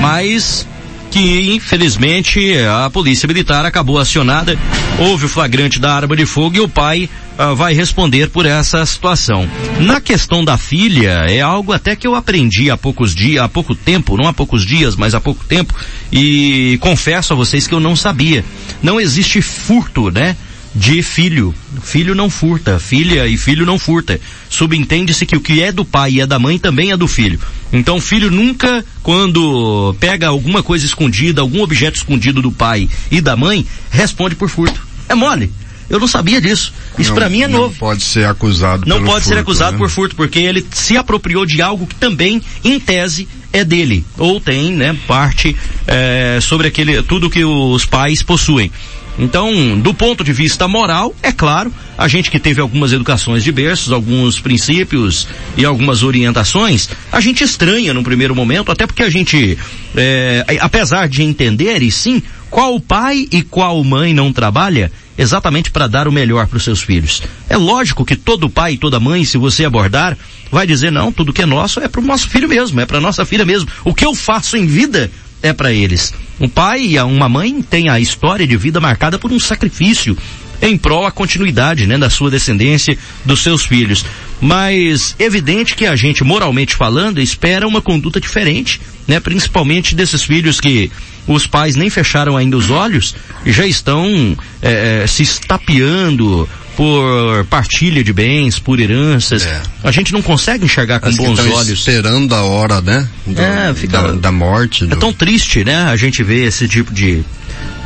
Mas 0.00 0.66
que 1.12 1.54
infelizmente 1.54 2.56
a 2.66 2.88
polícia 2.88 3.26
militar 3.26 3.66
acabou 3.66 3.98
acionada, 3.98 4.58
houve 4.98 5.26
o 5.26 5.28
flagrante 5.28 5.78
da 5.78 5.94
arma 5.94 6.16
de 6.16 6.24
fogo 6.24 6.56
e 6.56 6.60
o 6.60 6.68
pai 6.68 7.08
uh, 7.38 7.54
vai 7.54 7.74
responder 7.74 8.30
por 8.30 8.46
essa 8.46 8.84
situação. 8.86 9.46
Na 9.78 10.00
questão 10.00 10.42
da 10.42 10.56
filha, 10.56 11.26
é 11.28 11.42
algo 11.42 11.70
até 11.74 11.94
que 11.94 12.06
eu 12.06 12.14
aprendi 12.14 12.70
há 12.70 12.78
poucos 12.78 13.14
dias, 13.14 13.44
há 13.44 13.48
pouco 13.48 13.74
tempo, 13.74 14.16
não 14.16 14.26
há 14.26 14.32
poucos 14.32 14.64
dias, 14.64 14.96
mas 14.96 15.14
há 15.14 15.20
pouco 15.20 15.44
tempo, 15.44 15.74
e 16.10 16.78
confesso 16.80 17.34
a 17.34 17.36
vocês 17.36 17.66
que 17.66 17.74
eu 17.74 17.80
não 17.80 17.94
sabia. 17.94 18.42
Não 18.82 18.98
existe 18.98 19.42
furto, 19.42 20.10
né? 20.10 20.34
De 20.74 21.02
filho. 21.02 21.54
Filho 21.82 22.14
não 22.14 22.30
furta, 22.30 22.78
filha 22.78 23.26
e 23.26 23.36
filho 23.36 23.66
não 23.66 23.78
furta. 23.78 24.20
Subentende-se 24.48 25.26
que 25.26 25.36
o 25.36 25.40
que 25.40 25.62
é 25.62 25.72
do 25.72 25.84
pai 25.84 26.12
e 26.12 26.20
é 26.20 26.26
da 26.26 26.38
mãe 26.38 26.58
também 26.58 26.92
é 26.92 26.96
do 26.96 27.08
filho. 27.08 27.38
Então 27.72 27.96
o 27.96 28.00
filho 28.00 28.30
nunca, 28.30 28.84
quando 29.02 29.94
pega 30.00 30.28
alguma 30.28 30.62
coisa 30.62 30.84
escondida, 30.86 31.40
algum 31.40 31.62
objeto 31.62 31.96
escondido 31.96 32.42
do 32.42 32.52
pai 32.52 32.88
e 33.10 33.20
da 33.20 33.36
mãe, 33.36 33.66
responde 33.90 34.34
por 34.34 34.48
furto. 34.48 34.80
É 35.08 35.14
mole. 35.14 35.52
Eu 35.90 36.00
não 36.00 36.08
sabia 36.08 36.40
disso. 36.40 36.72
Isso 36.98 37.12
para 37.12 37.28
mim 37.28 37.42
é 37.42 37.48
novo. 37.48 37.72
Não 37.72 37.78
pode 37.78 38.02
ser 38.02 38.24
acusado. 38.24 38.84
Não 38.86 38.98
pode 39.00 39.10
furto, 39.10 39.28
ser 39.28 39.38
acusado 39.38 39.72
né? 39.72 39.78
por 39.78 39.90
furto, 39.90 40.16
porque 40.16 40.38
ele 40.38 40.64
se 40.70 40.96
apropriou 40.96 41.44
de 41.44 41.60
algo 41.60 41.86
que 41.86 41.94
também, 41.96 42.40
em 42.64 42.80
tese, 42.80 43.28
é 43.52 43.62
dele. 43.62 44.04
Ou 44.16 44.40
tem, 44.40 44.72
né, 44.72 44.96
parte 45.06 45.54
é, 45.86 46.38
sobre 46.40 46.68
aquele 46.68 47.02
tudo 47.02 47.28
que 47.28 47.44
os 47.44 47.84
pais 47.84 48.22
possuem. 48.22 48.72
Então, 49.18 49.78
do 49.78 49.92
ponto 49.92 50.24
de 50.24 50.32
vista 50.32 50.66
moral, 50.66 51.14
é 51.22 51.30
claro, 51.30 51.72
a 51.98 52.08
gente 52.08 52.30
que 52.30 52.38
teve 52.38 52.60
algumas 52.60 52.92
educações 52.92 53.44
de 53.44 53.52
berços, 53.52 53.92
alguns 53.92 54.40
princípios 54.40 55.28
e 55.56 55.64
algumas 55.64 56.02
orientações, 56.02 56.88
a 57.10 57.20
gente 57.20 57.44
estranha 57.44 57.92
no 57.92 58.02
primeiro 58.02 58.34
momento, 58.34 58.72
até 58.72 58.86
porque 58.86 59.02
a 59.02 59.10
gente, 59.10 59.58
é, 59.94 60.44
apesar 60.60 61.08
de 61.08 61.22
entender, 61.22 61.82
e 61.82 61.90
sim, 61.90 62.22
qual 62.50 62.80
pai 62.80 63.28
e 63.30 63.42
qual 63.42 63.82
mãe 63.84 64.14
não 64.14 64.32
trabalha 64.32 64.90
exatamente 65.16 65.70
para 65.70 65.86
dar 65.86 66.08
o 66.08 66.12
melhor 66.12 66.46
para 66.46 66.56
os 66.56 66.64
seus 66.64 66.80
filhos. 66.80 67.22
É 67.48 67.56
lógico 67.56 68.04
que 68.04 68.16
todo 68.16 68.48
pai 68.48 68.74
e 68.74 68.78
toda 68.78 68.98
mãe, 68.98 69.24
se 69.24 69.36
você 69.36 69.64
abordar, 69.64 70.16
vai 70.50 70.66
dizer 70.66 70.90
não, 70.90 71.12
tudo 71.12 71.32
que 71.32 71.42
é 71.42 71.46
nosso 71.46 71.80
é 71.80 71.88
para 71.88 72.00
o 72.00 72.04
nosso 72.04 72.28
filho 72.28 72.48
mesmo, 72.48 72.80
é 72.80 72.86
para 72.86 73.00
nossa 73.00 73.24
filha 73.24 73.44
mesmo. 73.44 73.68
O 73.84 73.94
que 73.94 74.04
eu 74.04 74.14
faço 74.14 74.56
em 74.56 74.66
vida 74.66 75.10
é 75.42 75.52
para 75.52 75.72
eles. 75.72 76.14
Um 76.40 76.48
pai 76.48 76.82
e 76.82 77.00
uma 77.00 77.28
mãe 77.28 77.62
têm 77.62 77.88
a 77.88 78.00
história 78.00 78.46
de 78.46 78.56
vida 78.56 78.80
marcada 78.80 79.18
por 79.18 79.32
um 79.32 79.40
sacrifício 79.40 80.16
em 80.62 80.78
prol 80.78 81.04
a 81.04 81.10
continuidade, 81.10 81.86
né, 81.88 81.98
da 81.98 82.08
sua 82.08 82.30
descendência, 82.30 82.96
dos 83.24 83.42
seus 83.42 83.64
filhos. 83.64 84.06
Mas 84.40 85.16
evidente 85.18 85.74
que 85.74 85.84
a 85.84 85.96
gente, 85.96 86.22
moralmente 86.22 86.76
falando, 86.76 87.20
espera 87.20 87.66
uma 87.66 87.82
conduta 87.82 88.20
diferente, 88.20 88.80
né, 89.06 89.18
principalmente 89.18 89.94
desses 89.94 90.22
filhos 90.22 90.60
que 90.60 90.90
os 91.26 91.46
pais 91.46 91.74
nem 91.74 91.90
fecharam 91.90 92.36
ainda 92.36 92.56
os 92.56 92.70
olhos 92.70 93.14
e 93.44 93.52
já 93.52 93.66
estão 93.66 94.36
é, 94.60 95.04
se 95.06 95.22
estapeando 95.22 96.48
por 96.76 97.44
partilha 97.46 98.02
de 98.02 98.12
bens, 98.12 98.58
por 98.58 98.80
heranças. 98.80 99.44
É. 99.44 99.62
A 99.84 99.90
gente 99.90 100.12
não 100.12 100.22
consegue 100.22 100.64
enxergar 100.64 101.00
com 101.00 101.10
bons 101.12 101.38
olhos. 101.38 101.68
Esperando 101.68 102.34
a 102.34 102.42
hora, 102.42 102.80
né? 102.80 103.08
Do, 103.26 103.40
é, 103.40 103.74
fica, 103.74 104.00
da, 104.00 104.12
da 104.12 104.32
morte. 104.32 104.88
É 104.90 104.96
tão 104.96 105.12
triste, 105.12 105.64
né? 105.64 105.84
A 105.84 105.96
gente 105.96 106.22
vê 106.22 106.44
esse 106.44 106.66
tipo 106.66 106.92
de 106.92 107.24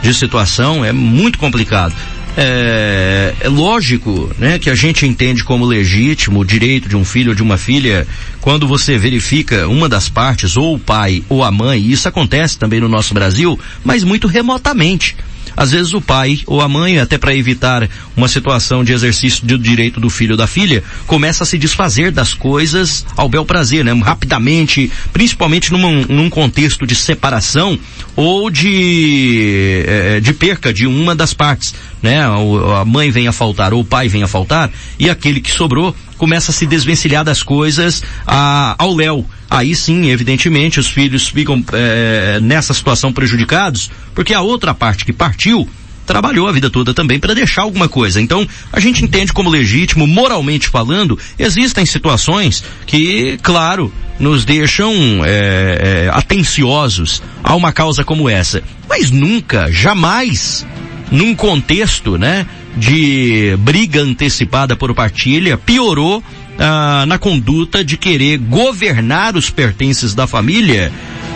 de 0.02 0.14
situação 0.14 0.84
é 0.84 0.92
muito 0.92 1.38
complicado. 1.38 1.94
É, 2.38 3.34
é, 3.40 3.48
lógico, 3.48 4.30
né, 4.38 4.58
que 4.58 4.68
a 4.68 4.74
gente 4.74 5.06
entende 5.06 5.42
como 5.42 5.64
legítimo 5.64 6.40
o 6.40 6.44
direito 6.44 6.86
de 6.86 6.94
um 6.94 7.04
filho 7.04 7.30
ou 7.30 7.34
de 7.34 7.42
uma 7.42 7.56
filha 7.56 8.06
quando 8.42 8.68
você 8.68 8.98
verifica 8.98 9.66
uma 9.66 9.88
das 9.88 10.10
partes, 10.10 10.54
ou 10.54 10.74
o 10.74 10.78
pai 10.78 11.24
ou 11.30 11.42
a 11.42 11.50
mãe, 11.50 11.80
e 11.80 11.92
isso 11.92 12.06
acontece 12.06 12.58
também 12.58 12.78
no 12.78 12.88
nosso 12.88 13.14
Brasil, 13.14 13.58
mas 13.82 14.04
muito 14.04 14.28
remotamente 14.28 15.16
às 15.56 15.72
vezes 15.72 15.94
o 15.94 16.00
pai 16.00 16.40
ou 16.46 16.60
a 16.60 16.68
mãe, 16.68 16.98
até 16.98 17.16
para 17.16 17.34
evitar 17.34 17.88
uma 18.16 18.28
situação 18.28 18.84
de 18.84 18.92
exercício 18.92 19.46
do 19.46 19.58
direito 19.58 19.98
do 19.98 20.10
filho 20.10 20.32
ou 20.32 20.36
da 20.36 20.46
filha, 20.46 20.84
começa 21.06 21.44
a 21.44 21.46
se 21.46 21.56
desfazer 21.56 22.10
das 22.10 22.34
coisas 22.34 23.06
ao 23.16 23.28
bel 23.28 23.44
prazer, 23.44 23.84
né? 23.84 23.92
Rapidamente, 23.92 24.90
principalmente 25.12 25.72
num, 25.72 26.02
num 26.08 26.28
contexto 26.28 26.86
de 26.86 26.94
separação 26.94 27.78
ou 28.14 28.50
de, 28.50 29.84
é, 29.86 30.20
de 30.20 30.32
perca 30.32 30.72
de 30.72 30.86
uma 30.86 31.14
das 31.14 31.32
partes, 31.34 31.74
né? 32.02 32.20
A 32.22 32.84
mãe 32.84 33.10
vem 33.10 33.28
a 33.28 33.32
faltar 33.32 33.72
ou 33.72 33.80
o 33.80 33.84
pai 33.84 34.08
vem 34.08 34.22
a 34.22 34.28
faltar 34.28 34.70
e 34.98 35.08
aquele 35.08 35.40
que 35.40 35.50
sobrou 35.50 35.94
começa 36.16 36.50
a 36.50 36.54
se 36.54 36.66
desvencilhar 36.66 37.24
das 37.24 37.42
coisas 37.42 38.02
a, 38.26 38.74
ao 38.78 38.94
léu. 38.94 39.24
Aí 39.48 39.74
sim, 39.76 40.10
evidentemente, 40.10 40.80
os 40.80 40.88
filhos 40.88 41.28
ficam 41.28 41.62
é, 41.72 42.40
nessa 42.40 42.74
situação 42.74 43.12
prejudicados, 43.12 43.90
porque 44.14 44.34
a 44.34 44.40
outra 44.40 44.74
parte 44.74 45.04
que 45.04 45.12
partiu 45.12 45.68
trabalhou 46.06 46.48
a 46.48 46.52
vida 46.52 46.70
toda 46.70 46.94
também 46.94 47.18
para 47.18 47.34
deixar 47.34 47.62
alguma 47.62 47.88
coisa. 47.88 48.20
Então, 48.20 48.46
a 48.72 48.80
gente 48.80 49.04
entende 49.04 49.32
como 49.32 49.50
legítimo, 49.50 50.06
moralmente 50.06 50.68
falando, 50.68 51.18
existem 51.38 51.84
situações 51.84 52.62
que, 52.86 53.38
claro, 53.42 53.92
nos 54.18 54.44
deixam 54.44 54.94
é, 55.24 56.06
é, 56.06 56.10
atenciosos 56.12 57.22
a 57.42 57.54
uma 57.54 57.72
causa 57.72 58.04
como 58.04 58.30
essa. 58.30 58.62
Mas 58.88 59.10
nunca, 59.10 59.70
jamais, 59.70 60.64
num 61.10 61.34
contexto, 61.34 62.18
né, 62.18 62.46
de 62.76 63.56
briga 63.60 64.02
antecipada 64.02 64.76
por 64.76 64.94
partilha 64.94 65.56
piorou 65.56 66.22
ah, 66.58 67.04
na 67.06 67.18
conduta 67.18 67.84
de 67.84 67.96
querer 67.96 68.38
governar 68.38 69.36
os 69.36 69.50
pertences 69.50 70.14
da 70.14 70.26
família 70.26 70.92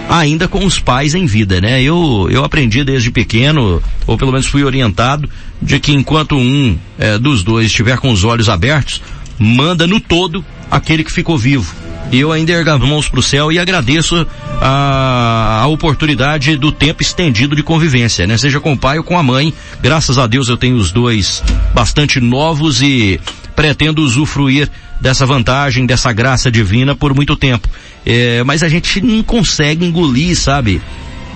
ainda 0.08 0.48
com 0.48 0.64
os 0.64 0.80
pais 0.80 1.14
em 1.14 1.24
vida, 1.24 1.60
né? 1.60 1.80
Eu, 1.80 2.26
eu 2.30 2.44
aprendi 2.44 2.82
desde 2.82 3.12
pequeno, 3.12 3.80
ou 4.08 4.18
pelo 4.18 4.32
menos 4.32 4.46
fui 4.46 4.64
orientado, 4.64 5.30
de 5.62 5.78
que 5.78 5.92
enquanto 5.92 6.36
um 6.36 6.76
é, 6.98 7.16
dos 7.16 7.44
dois 7.44 7.66
estiver 7.66 7.96
com 7.98 8.10
os 8.10 8.24
olhos 8.24 8.48
abertos, 8.48 9.00
manda 9.38 9.86
no 9.86 10.00
todo 10.00 10.44
aquele 10.68 11.04
que 11.04 11.12
ficou 11.12 11.38
vivo. 11.38 11.72
Eu 12.12 12.32
ainda 12.32 12.52
ergo 12.52 12.70
as 12.70 12.80
mãos 12.80 13.08
para 13.08 13.20
o 13.20 13.22
céu 13.22 13.52
e 13.52 13.58
agradeço 13.58 14.26
a, 14.60 15.60
a 15.62 15.66
oportunidade 15.68 16.56
do 16.56 16.72
tempo 16.72 17.02
estendido 17.02 17.54
de 17.54 17.62
convivência, 17.62 18.26
né? 18.26 18.36
Seja 18.36 18.58
com 18.58 18.72
o 18.72 18.78
pai 18.78 18.98
ou 18.98 19.04
com 19.04 19.16
a 19.16 19.22
mãe. 19.22 19.54
Graças 19.80 20.18
a 20.18 20.26
Deus 20.26 20.48
eu 20.48 20.56
tenho 20.56 20.76
os 20.76 20.90
dois 20.90 21.42
bastante 21.72 22.20
novos 22.20 22.82
e 22.82 23.20
pretendo 23.54 24.02
usufruir 24.02 24.68
dessa 25.00 25.24
vantagem, 25.24 25.86
dessa 25.86 26.12
graça 26.12 26.50
divina 26.50 26.94
por 26.94 27.14
muito 27.14 27.36
tempo. 27.36 27.68
É, 28.04 28.42
mas 28.44 28.62
a 28.62 28.68
gente 28.68 29.00
não 29.00 29.22
consegue 29.22 29.84
engolir, 29.84 30.36
sabe? 30.36 30.80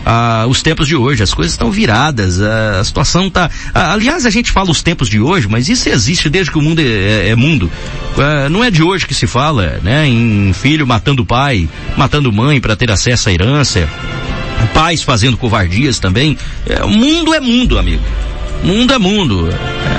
Ah, 0.04 0.46
os 0.48 0.62
tempos 0.62 0.86
de 0.86 0.96
hoje. 0.96 1.22
As 1.22 1.32
coisas 1.32 1.52
estão 1.52 1.70
viradas, 1.70 2.40
a, 2.40 2.80
a 2.80 2.84
situação 2.84 3.26
está. 3.26 3.50
aliás, 3.72 4.26
a 4.26 4.30
gente 4.30 4.50
fala 4.50 4.70
os 4.70 4.82
tempos 4.82 5.08
de 5.08 5.20
hoje, 5.20 5.48
mas 5.48 5.68
isso 5.68 5.88
existe 5.88 6.28
desde 6.28 6.50
que 6.50 6.58
o 6.58 6.62
mundo 6.62 6.80
é, 6.80 6.84
é, 6.84 7.28
é 7.30 7.36
mundo. 7.36 7.70
Ah, 8.18 8.48
não 8.48 8.62
é 8.62 8.70
de 8.70 8.82
hoje 8.82 9.06
que 9.06 9.14
se 9.14 9.26
fala, 9.26 9.80
né? 9.82 10.06
Em 10.06 10.52
filho 10.52 10.86
matando 10.86 11.24
pai, 11.24 11.68
matando 11.96 12.32
mãe 12.32 12.60
para 12.60 12.76
ter 12.76 12.90
acesso 12.90 13.28
à 13.28 13.32
herança, 13.32 13.88
pais 14.72 15.02
fazendo 15.02 15.36
covardias 15.36 15.98
também. 15.98 16.36
É, 16.66 16.84
o 16.84 16.90
mundo 16.90 17.34
é 17.34 17.40
mundo, 17.40 17.78
amigo. 17.78 18.02
Mundo 18.62 18.92
é 18.92 18.98
mundo. 18.98 19.48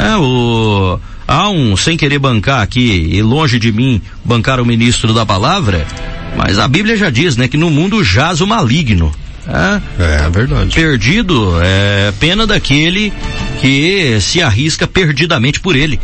É 0.01 0.17
o 0.17 0.99
há 1.27 1.49
um, 1.49 1.75
sem 1.75 1.97
querer 1.97 2.19
bancar 2.19 2.61
aqui, 2.61 3.09
e 3.11 3.21
longe 3.21 3.57
de 3.57 3.71
mim 3.71 4.01
bancar 4.23 4.59
o 4.59 4.65
ministro 4.65 5.13
da 5.13 5.25
palavra, 5.25 5.85
mas 6.37 6.59
a 6.59 6.67
Bíblia 6.67 6.95
já 6.95 7.09
diz, 7.09 7.35
né, 7.35 7.47
que 7.47 7.57
no 7.57 7.69
mundo 7.69 8.03
jaz 8.03 8.41
o 8.41 8.47
maligno. 8.47 9.11
É, 9.47 10.25
é 10.25 10.29
verdade. 10.29 10.73
Perdido 10.75 11.59
é 11.61 12.11
pena 12.19 12.47
daquele 12.47 13.13
que 13.61 14.19
se 14.19 14.41
arrisca 14.41 14.87
perdidamente 14.87 15.59
por 15.59 15.75
ele 15.75 15.99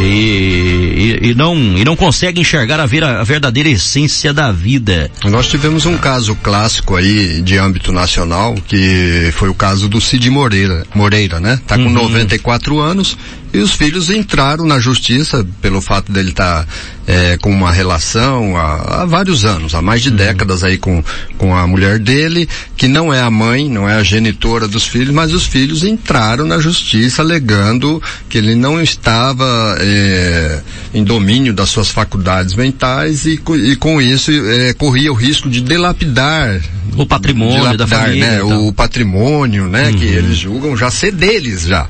e, 0.00 1.18
e, 1.22 1.28
e, 1.30 1.34
não, 1.34 1.56
e 1.76 1.84
não 1.84 1.96
consegue 1.96 2.40
enxergar 2.40 2.80
a, 2.80 2.86
ver, 2.86 3.04
a 3.04 3.22
verdadeira 3.22 3.68
essência 3.68 4.32
da 4.32 4.50
vida. 4.52 5.10
Nós 5.24 5.46
tivemos 5.48 5.86
um 5.86 5.96
caso 5.96 6.34
clássico 6.36 6.96
aí 6.96 7.40
de 7.42 7.56
âmbito 7.56 7.92
nacional 7.92 8.54
que 8.66 9.30
foi 9.32 9.48
o 9.48 9.54
caso 9.54 9.88
do 9.88 10.00
Cid 10.00 10.28
Moreira, 10.30 10.84
Moreira, 10.94 11.40
né? 11.40 11.60
Tá 11.66 11.76
com 11.76 11.84
uhum. 11.84 11.92
94 11.92 12.78
anos 12.80 13.16
e 13.56 13.60
os 13.60 13.72
filhos 13.72 14.10
entraram 14.10 14.66
na 14.66 14.78
justiça 14.78 15.46
pelo 15.62 15.80
fato 15.80 16.12
dele 16.12 16.28
estar 16.28 16.64
tá, 16.64 16.68
é, 17.06 17.38
com 17.38 17.50
uma 17.50 17.72
relação 17.72 18.54
há, 18.54 19.02
há, 19.02 19.06
vários 19.06 19.46
anos, 19.46 19.74
há 19.74 19.80
mais 19.80 20.02
de 20.02 20.10
uhum. 20.10 20.16
décadas 20.16 20.62
aí 20.62 20.76
com, 20.76 21.02
com 21.38 21.56
a 21.56 21.66
mulher 21.66 21.98
dele, 21.98 22.46
que 22.76 22.86
não 22.86 23.12
é 23.12 23.20
a 23.20 23.30
mãe, 23.30 23.66
não 23.66 23.88
é 23.88 23.94
a 23.94 24.02
genitora 24.02 24.68
dos 24.68 24.86
filhos, 24.86 25.14
mas 25.14 25.32
os 25.32 25.46
filhos 25.46 25.84
entraram 25.84 26.44
na 26.44 26.58
justiça 26.58 27.22
alegando 27.22 28.02
que 28.28 28.36
ele 28.36 28.54
não 28.54 28.78
estava 28.78 29.76
é, 29.80 30.60
em 30.92 31.02
domínio 31.02 31.54
das 31.54 31.70
suas 31.70 31.88
faculdades 31.88 32.54
mentais 32.54 33.24
e, 33.24 33.40
e 33.64 33.76
com 33.76 34.02
isso 34.02 34.30
é, 34.30 34.74
corria 34.74 35.10
o 35.10 35.14
risco 35.14 35.48
de 35.48 35.62
delapidar 35.62 36.60
o 36.94 37.06
patrimônio 37.06 37.56
dilapidar, 37.56 37.86
da 37.88 37.96
família, 37.96 38.30
né, 38.30 38.42
o 38.42 38.72
patrimônio, 38.72 39.66
né, 39.66 39.88
uhum. 39.88 39.94
que 39.94 40.04
eles 40.04 40.36
julgam 40.36 40.76
já 40.76 40.90
ser 40.90 41.12
deles 41.12 41.62
já. 41.62 41.86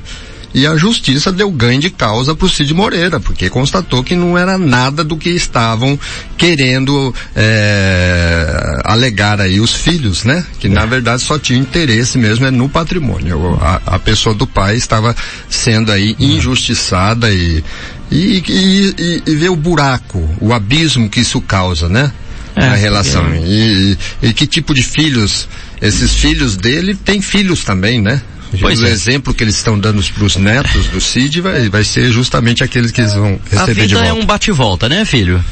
E 0.57 0.65
a 0.65 0.75
justiça 0.75 1.31
deu 1.31 1.51
ganho 1.51 1.79
de 1.79 1.91
causa 1.91 2.33
para 2.33 2.47
o 2.47 2.49
Cid 2.49 2.73
Moreira, 2.73 3.19
porque 3.19 3.47
constatou 3.47 4.03
que 4.03 4.15
não 4.15 4.35
era 4.35 4.57
nada 4.57 5.03
do 5.03 5.15
que 5.15 5.29
estavam 5.29 5.99
querendo 6.35 7.13
é, 7.35 8.81
alegar 8.83 9.39
aí 9.39 9.59
os 9.59 9.71
filhos, 9.71 10.23
né? 10.23 10.43
Que 10.59 10.67
na 10.67 10.83
verdade 10.83 11.21
só 11.21 11.37
tinha 11.37 11.59
interesse 11.59 12.17
mesmo 12.17 12.47
é 12.47 12.49
no 12.49 12.67
patrimônio. 12.67 13.55
A, 13.61 13.81
a 13.85 13.99
pessoa 13.99 14.33
do 14.33 14.47
pai 14.47 14.77
estava 14.77 15.15
sendo 15.47 15.91
aí 15.91 16.15
injustiçada 16.17 17.31
e, 17.31 17.63
e, 18.09 18.43
e, 18.47 18.95
e, 18.97 19.23
e 19.27 19.35
ver 19.35 19.49
o 19.49 19.55
buraco, 19.55 20.27
o 20.41 20.53
abismo 20.53 21.07
que 21.07 21.19
isso 21.19 21.39
causa, 21.39 21.87
né? 21.87 22.11
É, 22.55 22.61
na 22.61 22.73
relação. 22.73 23.27
É. 23.27 23.41
E, 23.45 23.97
e, 24.23 24.33
que 24.33 24.47
tipo 24.47 24.73
de 24.73 24.81
filhos, 24.81 25.47
esses 25.79 26.15
filhos 26.15 26.57
dele 26.57 26.95
têm 26.95 27.21
filhos 27.21 27.63
também, 27.63 28.01
né? 28.01 28.19
Pois 28.59 28.79
o 28.79 28.85
é. 28.85 28.89
exemplo 28.89 29.33
que 29.33 29.43
eles 29.43 29.55
estão 29.55 29.77
dando 29.77 30.01
para 30.03 30.23
os 30.23 30.35
netos 30.37 30.87
do 30.87 31.01
Cid 31.01 31.41
vai, 31.41 31.69
vai 31.69 31.83
ser 31.83 32.11
justamente 32.11 32.63
aqueles 32.63 32.91
que 32.91 33.01
eles 33.01 33.13
vão 33.13 33.39
receber 33.49 33.87
de 33.87 33.93
volta. 33.93 33.99
A 33.99 34.03
vida 34.03 34.07
é 34.07 34.13
um 34.13 34.25
bate-volta, 34.25 34.89
né, 34.89 35.05
filho? 35.05 35.43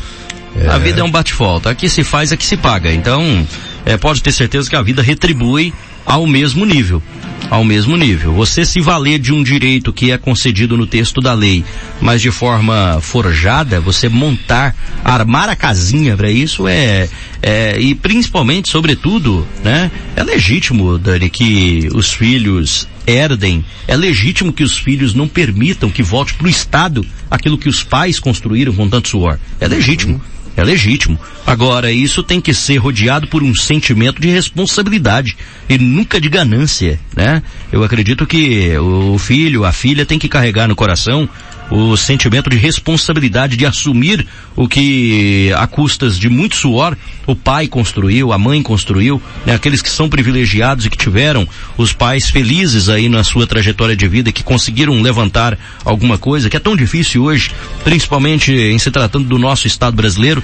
É. 0.55 0.67
A 0.67 0.77
vida 0.77 1.01
é 1.01 1.03
um 1.03 1.11
bate-volta. 1.11 1.69
Aqui 1.69 1.89
se 1.89 2.03
faz, 2.03 2.31
aqui 2.31 2.45
se 2.45 2.55
paga. 2.55 2.91
Então, 2.91 3.45
é, 3.85 3.97
pode 3.97 4.21
ter 4.21 4.31
certeza 4.31 4.69
que 4.69 4.75
a 4.75 4.81
vida 4.81 5.01
retribui 5.01 5.73
ao 6.05 6.27
mesmo 6.27 6.65
nível. 6.65 7.01
Ao 7.49 7.63
mesmo 7.63 7.95
nível. 7.95 8.33
Você 8.33 8.65
se 8.65 8.81
valer 8.81 9.19
de 9.19 9.31
um 9.31 9.43
direito 9.43 9.93
que 9.93 10.11
é 10.11 10.17
concedido 10.17 10.75
no 10.75 10.87
texto 10.87 11.21
da 11.21 11.33
lei, 11.33 11.63
mas 12.01 12.21
de 12.21 12.31
forma 12.31 12.99
forjada, 13.01 13.79
você 13.79 14.09
montar, 14.09 14.75
armar 15.03 15.49
a 15.49 15.55
casinha 15.55 16.17
para 16.17 16.31
isso 16.31 16.67
é, 16.67 17.07
é, 17.41 17.79
e 17.79 17.93
principalmente, 17.93 18.69
sobretudo, 18.69 19.47
né, 19.63 19.91
é 20.15 20.23
legítimo, 20.23 20.97
Dani, 20.97 21.29
que 21.29 21.87
os 21.93 22.11
filhos 22.11 22.87
herdem, 23.05 23.63
é 23.87 23.95
legítimo 23.95 24.51
que 24.51 24.63
os 24.63 24.75
filhos 24.77 25.13
não 25.13 25.27
permitam 25.27 25.91
que 25.91 26.01
volte 26.01 26.33
para 26.33 26.47
o 26.47 26.49
Estado 26.49 27.05
aquilo 27.29 27.57
que 27.57 27.69
os 27.69 27.83
pais 27.83 28.19
construíram 28.19 28.73
com 28.73 28.89
tanto 28.89 29.09
suor. 29.09 29.37
É 29.59 29.67
legítimo. 29.67 30.19
É 30.57 30.63
legítimo. 30.63 31.19
Agora, 31.45 31.91
isso 31.91 32.23
tem 32.23 32.39
que 32.39 32.53
ser 32.53 32.77
rodeado 32.77 33.27
por 33.27 33.43
um 33.43 33.53
sentimento 33.53 34.21
de 34.21 34.29
responsabilidade 34.29 35.35
e 35.67 35.77
nunca 35.77 36.19
de 36.19 36.29
ganância, 36.29 36.99
né? 37.15 37.43
Eu 37.71 37.83
acredito 37.83 38.25
que 38.25 38.77
o 38.77 39.17
filho, 39.17 39.65
a 39.65 39.71
filha 39.71 40.05
tem 40.05 40.17
que 40.17 40.29
carregar 40.29 40.67
no 40.67 40.75
coração 40.75 41.29
o 41.69 41.97
sentimento 41.97 42.49
de 42.49 42.57
responsabilidade 42.57 43.57
de 43.57 43.65
assumir 43.65 44.25
o 44.55 44.67
que 44.67 45.51
a 45.57 45.67
custas 45.67 46.17
de 46.17 46.29
muito 46.29 46.55
suor 46.55 46.95
o 47.27 47.35
pai 47.35 47.67
construiu, 47.67 48.31
a 48.31 48.37
mãe 48.37 48.61
construiu, 48.61 49.21
né? 49.45 49.55
aqueles 49.55 49.81
que 49.81 49.89
são 49.89 50.07
privilegiados 50.07 50.85
e 50.85 50.89
que 50.89 50.97
tiveram 50.97 51.47
os 51.77 51.91
pais 51.91 52.29
felizes 52.29 52.87
aí 52.87 53.09
na 53.09 53.23
sua 53.23 53.47
trajetória 53.47 53.95
de 53.95 54.07
vida, 54.07 54.31
que 54.31 54.43
conseguiram 54.43 55.01
levantar 55.01 55.57
alguma 55.83 56.17
coisa, 56.17 56.49
que 56.49 56.57
é 56.57 56.59
tão 56.59 56.75
difícil 56.75 57.23
hoje, 57.23 57.51
principalmente 57.83 58.53
em 58.53 58.77
se 58.77 58.91
tratando 58.91 59.27
do 59.27 59.39
nosso 59.39 59.67
Estado 59.67 59.95
brasileiro. 59.95 60.43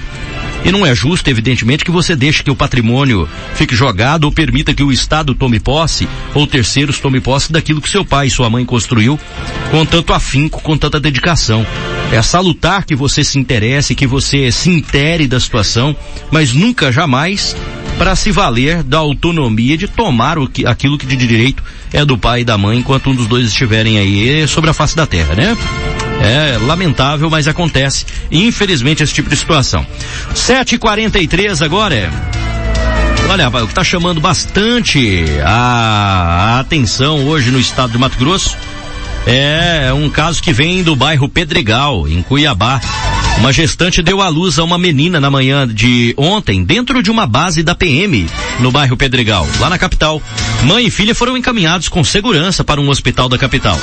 E 0.64 0.70
não 0.70 0.86
é 0.86 0.94
justo, 0.94 1.28
evidentemente, 1.28 1.84
que 1.84 1.90
você 1.90 2.14
deixe 2.14 2.42
que 2.42 2.50
o 2.50 2.54
patrimônio 2.54 3.28
fique 3.54 3.74
jogado 3.74 4.24
ou 4.24 4.32
permita 4.32 4.72
que 4.72 4.82
o 4.82 4.92
Estado 4.92 5.34
tome 5.34 5.58
posse 5.58 6.08
ou 6.34 6.46
terceiros 6.46 7.00
tome 7.00 7.20
posse 7.20 7.52
daquilo 7.52 7.80
que 7.80 7.90
seu 7.90 8.04
pai 8.04 8.28
e 8.28 8.30
sua 8.30 8.48
mãe 8.48 8.64
construiu 8.64 9.18
com 9.70 9.84
tanto 9.84 10.12
afinco, 10.12 10.62
com 10.62 10.76
tanta 10.76 11.00
dedicação. 11.00 11.11
É 12.12 12.20
salutar 12.20 12.84
que 12.84 12.94
você 12.94 13.24
se 13.24 13.38
interesse, 13.38 13.94
que 13.94 14.06
você 14.06 14.52
se 14.52 14.70
intere 14.70 15.26
da 15.26 15.40
situação, 15.40 15.96
mas 16.30 16.52
nunca 16.52 16.92
jamais 16.92 17.56
para 17.98 18.16
se 18.16 18.30
valer 18.30 18.82
da 18.82 18.98
autonomia 18.98 19.76
de 19.76 19.86
tomar 19.86 20.38
o 20.38 20.48
que, 20.48 20.66
aquilo 20.66 20.98
que 20.98 21.06
de 21.06 21.16
direito 21.16 21.62
é 21.92 22.04
do 22.04 22.18
pai 22.18 22.40
e 22.40 22.44
da 22.44 22.58
mãe 22.58 22.78
enquanto 22.78 23.10
um 23.10 23.14
dos 23.14 23.26
dois 23.26 23.46
estiverem 23.46 23.98
aí 23.98 24.46
sobre 24.48 24.70
a 24.70 24.72
face 24.72 24.96
da 24.96 25.06
terra, 25.06 25.34
né? 25.34 25.56
É 26.20 26.58
lamentável, 26.58 27.28
mas 27.28 27.48
acontece, 27.48 28.06
infelizmente, 28.30 29.02
esse 29.02 29.12
tipo 29.12 29.28
de 29.28 29.36
situação. 29.36 29.86
7h43 30.34 31.64
agora 31.64 31.94
é. 31.94 32.10
Olha, 33.28 33.44
rapaz, 33.44 33.64
o 33.64 33.66
que 33.66 33.72
está 33.72 33.84
chamando 33.84 34.20
bastante 34.20 35.24
a 35.44 36.60
atenção 36.60 37.24
hoje 37.26 37.50
no 37.50 37.58
estado 37.58 37.92
de 37.92 37.98
Mato 37.98 38.18
Grosso 38.18 38.56
é 39.26 39.92
um 39.92 40.10
caso 40.10 40.42
que 40.42 40.52
vem 40.52 40.82
do 40.82 40.96
bairro 40.96 41.28
Pedregal, 41.28 42.08
em 42.08 42.22
Cuiabá. 42.22 42.80
Uma 43.38 43.52
gestante 43.52 44.02
deu 44.02 44.20
à 44.20 44.28
luz 44.28 44.58
a 44.58 44.64
uma 44.64 44.78
menina 44.78 45.20
na 45.20 45.30
manhã 45.30 45.66
de 45.66 46.14
ontem, 46.16 46.64
dentro 46.64 47.02
de 47.02 47.10
uma 47.10 47.26
base 47.26 47.62
da 47.62 47.74
PM, 47.74 48.26
no 48.60 48.70
bairro 48.70 48.96
Pedregal, 48.96 49.46
lá 49.58 49.70
na 49.70 49.78
capital. 49.78 50.22
Mãe 50.64 50.86
e 50.86 50.90
filha 50.90 51.14
foram 51.14 51.36
encaminhados 51.36 51.88
com 51.88 52.04
segurança 52.04 52.62
para 52.62 52.80
um 52.80 52.88
hospital 52.88 53.28
da 53.28 53.38
capital. 53.38 53.78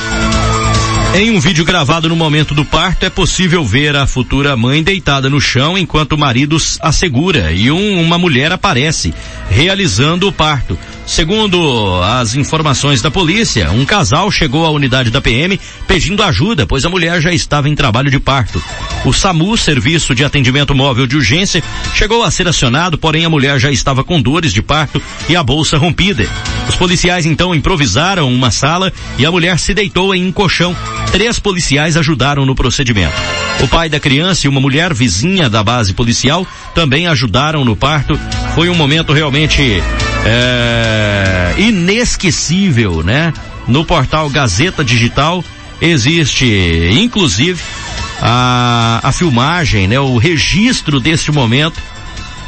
Em 1.16 1.32
um 1.32 1.40
vídeo 1.40 1.66
gravado 1.66 2.08
no 2.08 2.16
momento 2.16 2.54
do 2.54 2.64
parto, 2.64 3.04
é 3.04 3.10
possível 3.10 3.66
ver 3.66 3.96
a 3.96 4.06
futura 4.06 4.56
mãe 4.56 4.84
deitada 4.84 5.28
no 5.28 5.42
chão 5.42 5.76
enquanto 5.76 6.14
o 6.14 6.18
marido 6.18 6.56
a 6.80 6.92
segura 6.92 7.52
e 7.52 7.72
um, 7.72 8.00
uma 8.00 8.18
mulher 8.18 8.52
aparece 8.52 9.12
realizando 9.50 10.28
o 10.28 10.32
parto. 10.32 10.78
Segundo 11.08 12.00
as 12.04 12.36
informações 12.36 13.02
da 13.02 13.10
polícia, 13.10 13.72
um 13.72 13.84
casal 13.84 14.30
chegou 14.30 14.64
à 14.64 14.70
unidade 14.70 15.10
da 15.10 15.20
PM 15.20 15.60
pedindo 15.88 16.22
ajuda, 16.22 16.68
pois 16.68 16.86
a 16.86 16.90
mulher 16.90 17.20
já 17.20 17.34
estava 17.34 17.68
em 17.68 17.74
trabalho 17.74 18.12
de 18.12 18.20
parto. 18.20 18.62
O 19.04 19.12
SAMU, 19.12 19.58
Serviço 19.58 20.14
de 20.14 20.24
Atendimento 20.24 20.76
Móvel 20.76 21.08
de 21.08 21.16
Urgência, 21.16 21.64
chegou 21.96 22.24
a 22.24 22.30
ser 22.30 22.48
acionado, 22.48 22.96
porém 23.00 23.26
a 23.26 23.30
mulher 23.30 23.60
já 23.60 23.72
estava 23.72 24.04
com 24.04 24.22
dores 24.22 24.54
de 24.54 24.62
parto 24.62 25.02
e 25.28 25.36
a 25.36 25.42
bolsa 25.42 25.80
rompida. 25.80 26.30
Os 26.70 26.76
policiais 26.76 27.26
então 27.26 27.56
improvisaram 27.56 28.32
uma 28.32 28.52
sala 28.52 28.94
e 29.18 29.26
a 29.26 29.32
mulher 29.32 29.58
se 29.58 29.74
deitou 29.74 30.14
em 30.14 30.28
um 30.28 30.32
colchão. 30.32 30.76
Três 31.12 31.40
policiais 31.40 31.98
ajudaram 31.98 32.46
no 32.46 32.54
procedimento. 32.54 33.16
O 33.62 33.68
pai 33.68 33.90
da 33.90 34.00
criança 34.00 34.46
e 34.46 34.50
uma 34.50 34.62
mulher 34.62 34.94
vizinha 34.94 35.50
da 35.50 35.64
base 35.64 35.94
policial 35.94 36.48
também 36.76 37.08
ajudaram 37.08 37.66
no 37.66 37.76
parto. 37.76 38.18
Foi 38.54 38.70
um 38.70 38.76
momento 38.76 39.12
realmente 39.12 39.82
é, 40.26 41.56
inesquecível, 41.58 43.04
né? 43.04 43.34
No 43.68 43.84
portal 43.84 44.30
Gazeta 44.30 44.84
Digital 44.84 45.44
existe, 45.82 46.90
inclusive, 46.94 47.62
a, 48.22 49.00
a 49.04 49.12
filmagem, 49.12 49.88
né? 49.88 50.00
O 50.00 50.18
registro 50.18 51.00
deste 51.00 51.32
momento 51.32 51.82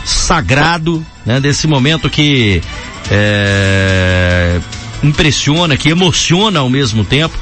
sagrado, 0.05 1.05
né? 1.25 1.39
Desse 1.39 1.67
momento 1.67 2.09
que 2.09 2.61
é, 3.09 4.59
impressiona, 5.03 5.75
que 5.75 5.89
emociona 5.89 6.59
ao 6.59 6.69
mesmo 6.69 7.03
tempo, 7.03 7.37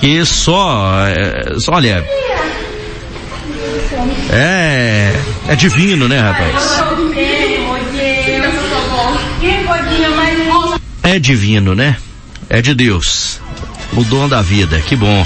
que 0.00 0.24
só, 0.24 1.06
é, 1.06 1.56
olha, 1.68 2.04
é, 4.30 5.12
é 5.48 5.56
divino, 5.56 6.08
né, 6.08 6.20
rapaz? 6.20 6.84
É 11.02 11.18
divino, 11.18 11.74
né? 11.74 11.96
É 12.48 12.60
de 12.60 12.74
Deus. 12.74 13.40
O 13.96 14.02
dom 14.04 14.28
da 14.28 14.42
vida. 14.42 14.80
Que 14.80 14.96
bom. 14.96 15.24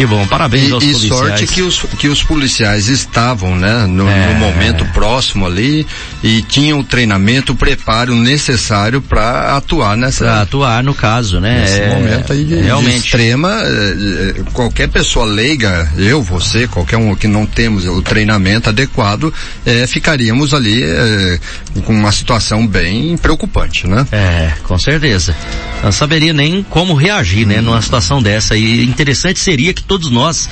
Que 0.00 0.06
bom, 0.06 0.26
parabéns 0.26 0.70
e, 0.70 0.72
aos 0.72 0.82
e 0.82 0.92
policiais. 0.92 1.20
sorte 1.20 1.46
que 1.46 1.60
os, 1.60 1.78
que 1.98 2.08
os 2.08 2.22
policiais 2.22 2.88
estavam, 2.88 3.54
né, 3.54 3.84
no, 3.86 4.08
é, 4.08 4.28
no 4.28 4.34
momento 4.36 4.82
próximo 4.94 5.44
ali 5.44 5.86
e 6.24 6.40
tinham 6.40 6.78
o 6.78 6.84
treinamento, 6.84 7.52
o 7.52 7.54
preparo 7.54 8.16
necessário 8.16 9.02
para 9.02 9.54
atuar 9.58 9.98
nessa. 9.98 10.24
Pra 10.24 10.40
atuar 10.40 10.82
no 10.82 10.94
caso, 10.94 11.38
né? 11.38 11.60
Nesse 11.60 11.80
é, 11.80 11.88
momento 11.90 12.32
aí 12.32 12.44
de, 12.46 12.54
realmente. 12.62 12.92
De 12.92 12.98
extrema, 13.04 13.60
é, 13.62 14.38
é, 14.38 14.42
qualquer 14.54 14.88
pessoa 14.88 15.26
leiga, 15.26 15.92
eu, 15.98 16.22
você, 16.22 16.66
qualquer 16.66 16.96
um 16.96 17.14
que 17.14 17.28
não 17.28 17.44
temos 17.44 17.84
o 17.84 18.00
treinamento 18.00 18.70
adequado, 18.70 19.30
é, 19.66 19.86
ficaríamos 19.86 20.54
ali 20.54 20.82
é, 20.82 21.38
com 21.84 21.92
uma 21.92 22.10
situação 22.10 22.66
bem 22.66 23.18
preocupante, 23.18 23.86
né? 23.86 24.06
É, 24.10 24.52
com 24.62 24.78
certeza. 24.78 25.36
Não 25.82 25.92
saberia 25.92 26.32
nem 26.32 26.62
como 26.62 26.94
reagir, 26.94 27.46
né, 27.46 27.60
numa 27.60 27.82
situação 27.82 28.22
dessa. 28.22 28.56
E 28.56 28.84
interessante 28.84 29.38
seria 29.38 29.74
que 29.74 29.89
todos 29.90 30.08
nós 30.08 30.48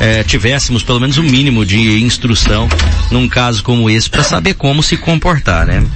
é, 0.00 0.24
tivéssemos 0.24 0.82
pelo 0.82 0.98
menos 0.98 1.16
um 1.16 1.22
mínimo 1.22 1.64
de 1.64 2.02
instrução 2.02 2.68
num 3.08 3.28
caso 3.28 3.62
como 3.62 3.88
esse 3.88 4.10
para 4.10 4.24
saber 4.24 4.54
como 4.54 4.82
se 4.82 4.96
comportar, 4.96 5.64
né? 5.64 5.86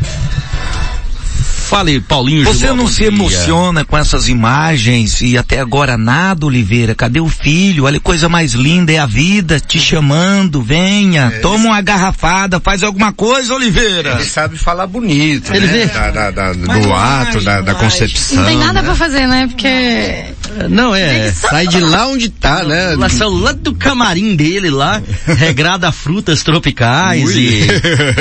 Fale, 1.74 2.00
Paulinho 2.00 2.44
Você 2.44 2.66
Giló, 2.66 2.76
não 2.76 2.86
se 2.86 2.98
dia. 2.98 3.08
emociona 3.08 3.84
com 3.84 3.98
essas 3.98 4.28
imagens 4.28 5.20
e 5.20 5.36
até 5.36 5.58
agora 5.58 5.98
nada, 5.98 6.46
Oliveira? 6.46 6.94
Cadê 6.94 7.18
o 7.18 7.28
filho? 7.28 7.82
Olha, 7.82 7.98
coisa 7.98 8.28
mais 8.28 8.52
linda 8.52 8.92
é 8.92 8.98
a 8.98 9.06
vida 9.06 9.58
te 9.58 9.80
chamando, 9.80 10.62
venha, 10.62 11.32
é, 11.34 11.38
toma 11.40 11.70
uma 11.70 11.80
garrafada, 11.80 12.60
faz 12.60 12.84
alguma 12.84 13.12
coisa, 13.12 13.52
Oliveira. 13.52 14.12
Ele 14.12 14.24
sabe 14.24 14.56
falar 14.56 14.86
bonito, 14.86 15.52
ele 15.52 15.66
né? 15.66 15.86
Da, 15.86 16.10
da, 16.12 16.30
da, 16.30 16.52
do 16.52 16.64
mas, 16.64 16.86
ato, 16.86 17.40
da, 17.40 17.60
da, 17.60 17.74
concepção. 17.74 18.38
Não 18.38 18.44
tem 18.44 18.56
nada 18.56 18.74
né? 18.74 18.82
pra 18.82 18.94
fazer, 18.94 19.26
né? 19.26 19.48
Porque... 19.48 20.68
Não, 20.70 20.94
é. 20.94 21.32
Sai 21.32 21.66
de 21.66 21.80
lá 21.80 22.06
onde 22.06 22.28
tá, 22.28 22.62
né? 22.62 22.94
Lá, 22.94 23.08
saiu 23.08 23.36
lá 23.36 23.50
do 23.50 23.74
camarim 23.74 24.36
dele 24.36 24.70
lá, 24.70 25.02
regrada 25.26 25.90
frutas 25.90 26.44
tropicais 26.44 27.30
e, 27.30 27.66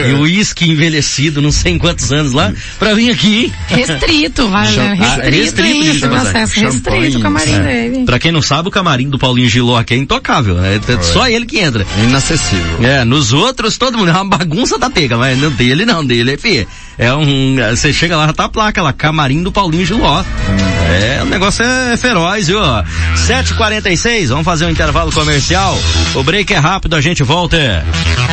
e 0.10 0.14
uísque 0.14 0.68
envelhecido, 0.68 1.40
não 1.40 1.52
sei 1.52 1.74
em 1.74 1.78
quantos 1.78 2.12
anos 2.12 2.34
lá, 2.34 2.52
pra 2.80 2.96
vir 2.96 3.12
aqui 3.12 3.43
Restrito, 3.68 4.48
vai, 4.50 4.72
né? 4.72 4.94
Restrito, 4.94 5.62
restrito 5.62 5.84
isso, 5.84 6.06
acesso 6.06 6.60
restrito 6.60 7.18
o 7.18 7.22
camarim 7.22 7.54
é. 7.54 7.62
dele. 7.62 8.06
Pra 8.06 8.20
quem 8.20 8.32
não 8.32 8.42
sabe, 8.42 8.68
o 8.68 8.72
camarim 8.72 9.10
do 9.10 9.18
Paulinho 9.18 9.50
Giló 9.50 9.78
aqui 9.78 9.94
é 9.94 9.98
intocável, 9.98 10.56
né? 10.56 10.80
É 10.88 11.02
só 11.02 11.28
ele 11.28 11.46
que 11.46 11.60
entra. 11.60 11.86
Inacessível. 12.04 12.84
É, 12.84 13.04
nos 13.04 13.34
outros 13.34 13.78
todo 13.78 13.98
mundo 13.98 14.10
é 14.10 14.14
uma 14.14 14.26
bagunça 14.26 14.78
da 14.78 14.90
pega, 14.90 15.18
mas 15.18 15.38
no 15.38 15.50
dele 15.52 15.86
não, 15.86 16.06
dele 16.06 16.34
é 16.34 16.38
fi. 16.38 16.68
É 16.98 17.14
um, 17.14 17.56
você 17.72 17.92
chega 17.92 18.16
lá, 18.16 18.28
já 18.28 18.34
tá 18.34 18.46
a 18.46 18.50
placa 18.50 18.82
lá, 18.82 18.94
camarim 18.94 19.42
do 19.42 19.52
Paulinho 19.52 19.86
Giló. 19.86 20.22
Hum. 20.22 20.74
É, 20.94 21.24
o 21.24 21.26
negócio 21.26 21.66
é 21.66 21.98
feroz, 21.98 22.48
viu? 22.48 22.60
7h46, 22.60 24.28
vamos 24.28 24.46
fazer 24.46 24.66
um 24.66 24.70
intervalo 24.70 25.12
comercial. 25.12 25.78
O 26.14 26.24
break 26.24 26.54
é 26.54 26.58
rápido, 26.58 26.96
a 26.96 27.02
gente 27.02 27.24
volta 27.24 27.84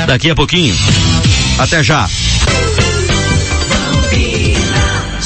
daqui 0.07 0.31
a 0.31 0.35
pouquinho. 0.35 0.77
Até 1.59 1.83
já. 1.83 2.09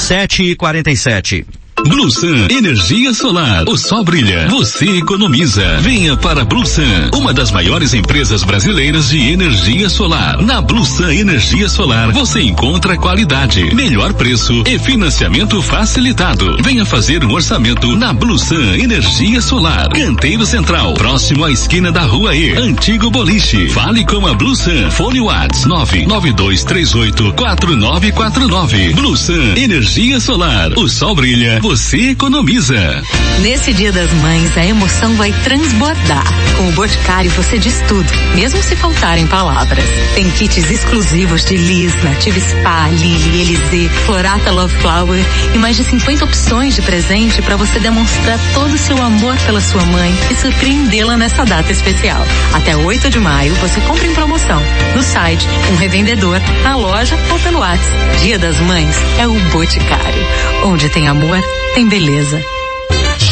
7 0.05 0.51
e 0.51 0.55
47 0.55 1.64
Blusan 1.87 2.47
Energia 2.49 3.13
Solar. 3.13 3.63
O 3.67 3.77
sol 3.77 4.03
brilha, 4.03 4.47
você 4.49 4.97
economiza. 4.97 5.77
Venha 5.81 6.17
para 6.17 6.43
Blusan, 6.43 7.11
uma 7.13 7.31
das 7.31 7.51
maiores 7.51 7.93
empresas 7.93 8.43
brasileiras 8.43 9.09
de 9.09 9.19
energia 9.19 9.87
solar. 9.87 10.41
Na 10.41 10.61
Blusan 10.61 11.13
Energia 11.13 11.69
Solar 11.69 12.11
você 12.11 12.41
encontra 12.41 12.97
qualidade, 12.97 13.63
melhor 13.75 14.13
preço 14.13 14.63
e 14.65 14.79
financiamento 14.79 15.61
facilitado. 15.61 16.57
Venha 16.63 16.85
fazer 16.85 17.23
um 17.23 17.31
orçamento 17.31 17.95
na 17.95 18.11
Blusan 18.13 18.75
Energia 18.77 19.39
Solar. 19.39 19.87
Canteiro 19.89 20.43
Central, 20.43 20.95
próximo 20.95 21.45
à 21.45 21.51
esquina 21.51 21.91
da 21.91 22.01
Rua 22.01 22.35
E. 22.35 22.57
Antigo 22.57 23.11
Boliche. 23.11 23.69
Fale 23.69 24.03
com 24.05 24.25
a 24.25 24.33
Blusan. 24.33 24.89
Fone 24.89 25.21
Whats 25.21 25.65
99238 25.65 27.33
4949. 27.33 28.93
Blusan 28.93 29.53
Energia 29.55 30.19
Solar. 30.19 30.71
O 30.75 30.89
sol 30.89 31.13
brilha, 31.13 31.59
você 31.61 31.74
você 31.75 32.11
economiza. 32.11 33.03
Nesse 33.41 33.73
Dia 33.73 33.91
das 33.91 34.09
Mães, 34.13 34.57
a 34.57 34.65
emoção 34.65 35.13
vai 35.15 35.33
transbordar. 35.43 36.23
Com 36.55 36.69
o 36.69 36.71
Boticário 36.71 37.29
você 37.31 37.59
diz 37.59 37.81
tudo, 37.85 38.09
mesmo 38.33 38.63
se 38.63 38.77
faltarem 38.77 39.27
palavras. 39.27 39.83
Tem 40.15 40.29
kits 40.31 40.71
exclusivos 40.71 41.43
de 41.43 41.57
Liz, 41.57 42.01
Native 42.01 42.39
Spa, 42.39 42.87
Lily, 42.87 43.41
Elise, 43.41 43.89
Florata 44.05 44.51
Love 44.51 44.73
Flower 44.77 45.21
e 45.53 45.57
mais 45.57 45.75
de 45.75 45.83
50 45.83 46.23
opções 46.23 46.75
de 46.75 46.81
presente 46.81 47.41
para 47.41 47.57
você 47.57 47.77
demonstrar 47.77 48.39
todo 48.53 48.73
o 48.73 48.77
seu 48.77 48.97
amor 49.01 49.35
pela 49.39 49.59
sua 49.59 49.83
mãe 49.83 50.13
e 50.31 50.35
surpreendê-la 50.35 51.17
nessa 51.17 51.43
data 51.43 51.73
especial. 51.73 52.25
Até 52.53 52.77
8 52.77 53.09
de 53.09 53.19
maio 53.19 53.53
você 53.55 53.81
compra 53.81 54.07
em 54.07 54.13
promoção 54.13 54.61
no 54.95 55.03
site, 55.03 55.45
um 55.73 55.75
revendedor, 55.75 56.39
na 56.63 56.77
loja 56.77 57.17
ou 57.29 57.39
pelo 57.39 57.59
WhatsApp. 57.59 58.17
Dia 58.21 58.39
das 58.39 58.61
Mães 58.61 58.95
é 59.19 59.27
o 59.27 59.33
Boticário, 59.51 60.25
onde 60.63 60.87
tem 60.87 61.09
amor 61.09 61.43
tem 61.75 61.89
beleza. 61.89 62.54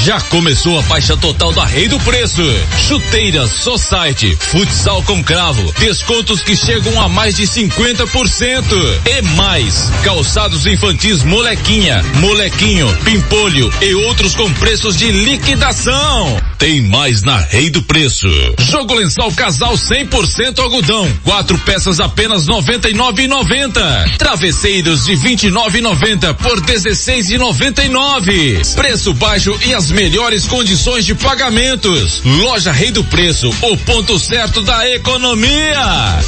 Já 0.03 0.19
começou 0.19 0.77
a 0.77 0.81
baixa 0.81 1.15
total 1.15 1.53
da 1.53 1.65
Rei 1.65 1.87
do 1.87 1.97
Preço. 2.01 2.41
Chuteiras, 2.89 3.49
Society, 3.51 4.37
futsal 4.37 5.01
com 5.03 5.23
cravo, 5.23 5.73
descontos 5.79 6.43
que 6.43 6.57
chegam 6.57 7.01
a 7.01 7.07
mais 7.07 7.37
de 7.37 7.43
50%. 7.43 8.65
E 9.05 9.21
mais, 9.37 9.89
calçados 10.03 10.67
infantis 10.67 11.23
molequinha, 11.23 12.03
molequinho, 12.19 12.93
pimpolho 13.05 13.71
e 13.81 13.95
outros 13.95 14.35
com 14.35 14.51
preços 14.55 14.97
de 14.97 15.09
liquidação. 15.09 16.37
Tem 16.57 16.81
mais 16.81 17.23
na 17.23 17.37
Rei 17.37 17.69
do 17.69 17.81
Preço. 17.81 18.27
Jogo 18.59 18.95
lençol 18.95 19.31
casal 19.31 19.73
100% 19.73 20.59
algodão, 20.59 21.09
quatro 21.23 21.57
peças 21.59 22.01
apenas 22.01 22.45
99,90. 22.45 24.17
Travesseiros 24.17 25.05
de 25.05 25.13
29,90 25.13 26.33
por 26.35 26.59
16,99. 26.59 28.75
Preço 28.75 29.13
baixo 29.13 29.57
e 29.65 29.73
as 29.73 29.92
melhores 29.93 30.47
condições 30.47 31.05
de 31.05 31.15
pagamentos. 31.15 32.21
Loja 32.25 32.71
Rei 32.71 32.91
do 32.91 33.03
Preço, 33.03 33.49
o 33.61 33.77
ponto 33.77 34.17
certo 34.19 34.61
da 34.61 34.89
economia. 34.89 36.19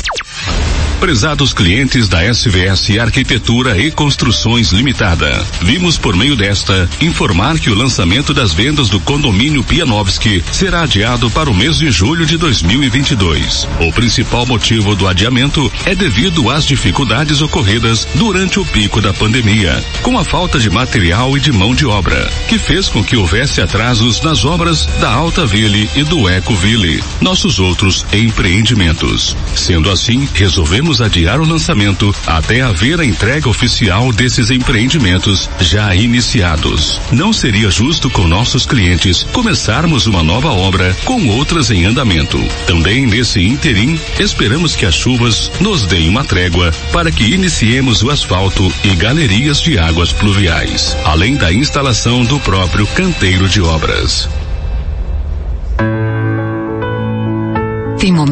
Prezados 1.00 1.54
clientes 1.54 2.08
da 2.08 2.24
SVS 2.24 2.98
Arquitetura 3.00 3.78
e 3.78 3.92
Construções 3.92 4.72
Limitada, 4.72 5.46
vimos 5.62 5.98
por 5.98 6.16
meio 6.16 6.36
desta 6.36 6.90
informar 7.02 7.60
que 7.60 7.70
o 7.70 7.76
lançamento 7.76 8.34
das 8.34 8.54
vendas 8.54 8.90
do 8.90 9.00
condomínio 9.00 9.64
Pianovski 9.64 10.44
será 10.52 10.82
adiado 10.82 11.30
para 11.30 11.50
o 11.50 11.54
mês 11.54 11.78
de 11.78 11.92
julho 11.92 12.26
de 12.26 12.38
2022. 12.38 13.68
O 13.82 13.92
principal 13.92 14.46
motivo 14.46 14.96
do 14.96 15.08
adiamento 15.08 15.72
é 15.86 15.94
devido 15.94 16.50
às 16.50 16.66
dificuldades 16.66 17.42
ocorridas 17.42 18.08
durante 18.16 18.60
o 18.60 18.66
pico 18.66 19.02
da 19.02 19.14
pandemia, 19.14 19.84
com 20.02 20.18
a 20.18 20.24
falta 20.24 20.58
de 20.60 20.70
material 20.70 21.38
e 21.38 21.40
de 21.40 21.52
mão 21.52 21.76
de 21.76 21.86
obra, 21.86 22.32
que 22.48 22.58
fez 22.58 22.90
com 22.90 23.04
que 23.04 23.18
houvesse 23.18 23.62
atrasos 23.62 24.22
nas 24.22 24.44
obras 24.44 24.86
da 25.00 25.12
Alta 25.12 25.46
Ville 25.46 25.90
e 25.96 26.04
do 26.04 26.28
Eco 26.28 26.56
Ville, 26.56 27.04
nossos 27.22 27.60
outros 27.60 28.06
empreendimentos. 28.12 29.36
Sendo 29.56 29.92
assim, 29.92 30.28
resolvemos 30.34 30.85
adiar 31.02 31.40
o 31.40 31.46
lançamento 31.46 32.14
até 32.28 32.62
haver 32.62 33.00
a 33.00 33.06
entrega 33.06 33.50
oficial 33.50 34.12
desses 34.12 34.50
empreendimentos 34.52 35.50
já 35.60 35.96
iniciados. 35.96 37.02
Não 37.12 37.34
seria 37.34 37.70
justo 37.70 38.10
com 38.10 38.28
nossos 38.28 38.66
clientes 38.66 39.24
começarmos 39.32 40.06
uma 40.08 40.24
nova 40.24 40.50
obra 40.50 40.96
com 41.04 41.28
outras 41.30 41.72
em 41.72 41.86
andamento. 41.86 42.38
Também 42.68 43.06
nesse 43.06 43.42
interim, 43.42 44.00
esperamos 44.20 44.76
que 44.76 44.86
as 44.86 44.96
chuvas 44.96 45.52
nos 45.60 45.86
deem 45.86 46.10
uma 46.10 46.24
trégua 46.24 46.72
para 46.92 47.12
que 47.12 47.24
iniciemos 47.24 48.04
o 48.04 48.10
asfalto 48.10 48.72
e 48.84 48.96
galerias 48.96 49.62
de 49.62 49.78
águas 49.80 50.14
pluviais, 50.14 50.96
além 51.06 51.36
da 51.36 51.52
instalação 51.52 52.24
do 52.24 52.40
próprio 52.40 52.86
canteiro 52.88 53.48
de 53.48 53.62
obras. 53.62 54.30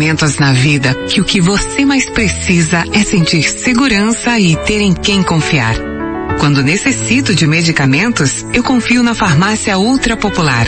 Momentos 0.04 0.38
na 0.38 0.52
vida 0.52 0.94
que 1.08 1.22
o 1.22 1.24
que 1.24 1.40
você 1.40 1.86
mais 1.86 2.10
precisa 2.10 2.84
é 2.92 3.04
sentir 3.06 3.44
segurança 3.44 4.38
e 4.38 4.54
ter 4.54 4.82
em 4.82 4.94
quem 4.94 5.24
confiar. 5.24 5.76
Quando 6.42 6.62
necessito 6.62 7.34
de 7.34 7.48
medicamentos, 7.48 8.46
eu 8.52 8.62
confio 8.64 9.02
na 9.02 9.16
farmácia 9.16 9.78
Ultra 9.78 10.18
Popular. 10.18 10.68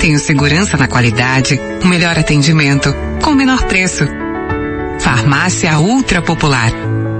Tenho 0.00 0.18
segurança 0.18 0.76
na 0.76 0.88
qualidade, 0.88 1.60
o 1.80 1.86
melhor 1.86 2.18
atendimento, 2.18 2.92
com 3.22 3.30
o 3.30 3.36
menor 3.36 3.62
preço. 3.66 4.04
Farmácia 4.98 5.78
Ultra 5.78 6.20
Popular. 6.20 6.72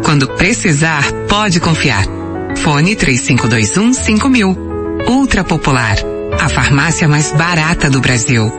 Quando 0.05 0.27
precisar, 0.35 1.05
pode 1.29 1.61
confiar. 1.61 2.05
Fone 2.57 2.97
3521 2.97 3.93
5000. 3.93 4.57
Ultra 5.07 5.45
Popular. 5.45 5.95
A 6.41 6.49
farmácia 6.49 7.07
mais 7.07 7.31
barata 7.31 7.89
do 7.89 8.01
Brasil. 8.01 8.53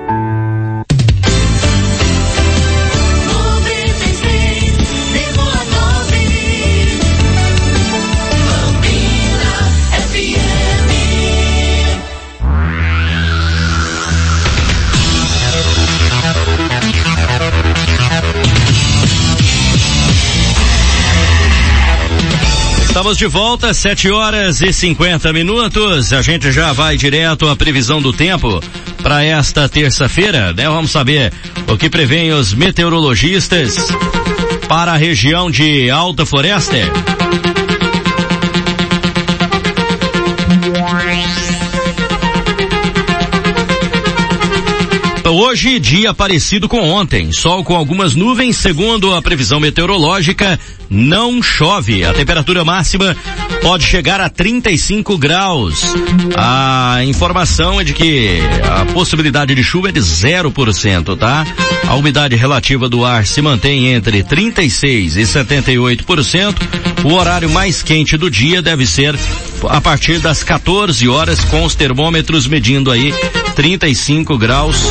Estamos 23.04 23.18
de 23.18 23.28
volta, 23.28 23.74
7 23.74 24.12
horas 24.12 24.62
e 24.62 24.72
50 24.72 25.34
minutos. 25.34 26.14
A 26.14 26.22
gente 26.22 26.54
já 26.54 26.72
vai 26.72 26.96
direto 26.96 27.50
à 27.50 27.54
previsão 27.54 28.02
do 28.02 28.14
tempo 28.14 28.62
para 29.02 29.22
esta 29.26 29.68
terça-feira, 29.68 30.54
né? 30.54 30.70
Vamos 30.70 30.92
saber 30.92 31.34
o 31.68 31.76
que 31.76 31.90
prevêem 31.90 32.32
os 32.32 32.54
meteorologistas 32.54 33.90
para 34.70 34.94
a 34.94 34.98
região 34.98 35.52
de 35.52 35.90
Alta 35.90 36.26
Floresta. 36.26 37.23
Hoje, 45.26 45.80
dia 45.80 46.14
parecido 46.14 46.68
com 46.68 46.82
ontem. 46.90 47.32
Sol 47.32 47.64
com 47.64 47.76
algumas 47.76 48.14
nuvens, 48.14 48.58
segundo 48.58 49.14
a 49.14 49.22
previsão 49.22 49.60
meteorológica, 49.60 50.60
não 50.90 51.42
chove. 51.42 52.04
A 52.04 52.14
temperatura 52.14 52.64
máxima 52.66 53.16
pode 53.62 53.86
chegar 53.86 54.20
a 54.20 54.30
35 54.30 55.18
graus. 55.18 55.82
A 56.36 57.00
informação 57.06 57.80
é 57.80 57.84
de 57.84 57.94
que 57.94 58.40
a 58.64 58.86
possibilidade 58.94 59.56
de 59.56 59.64
chuva 59.64 59.90
é 59.90 59.92
de 59.92 60.02
0%, 60.02 61.18
tá? 61.18 61.46
A 61.88 61.96
umidade 61.96 62.36
relativa 62.36 62.90
do 62.90 63.06
ar 63.06 63.26
se 63.26 63.42
mantém 63.42 63.88
entre 63.94 64.24
36 64.24 65.16
e 65.16 65.22
78%. 65.22 66.56
O 67.06 67.14
horário 67.14 67.50
mais 67.50 67.82
quente 67.82 68.18
do 68.18 68.30
dia 68.30 68.62
deve 68.62 68.86
ser 68.86 69.18
a 69.70 69.80
partir 69.80 70.20
das 70.20 70.44
14 70.44 71.08
horas 71.08 71.40
com 71.46 71.64
os 71.64 71.76
termômetros 71.76 72.46
medindo 72.48 72.92
aí 72.92 73.14
35 73.56 74.38
graus 74.38 74.84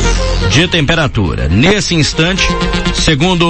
de 0.49 0.67
temperatura. 0.67 1.47
Nesse 1.47 1.95
instante, 1.95 2.47
segundo 2.93 3.45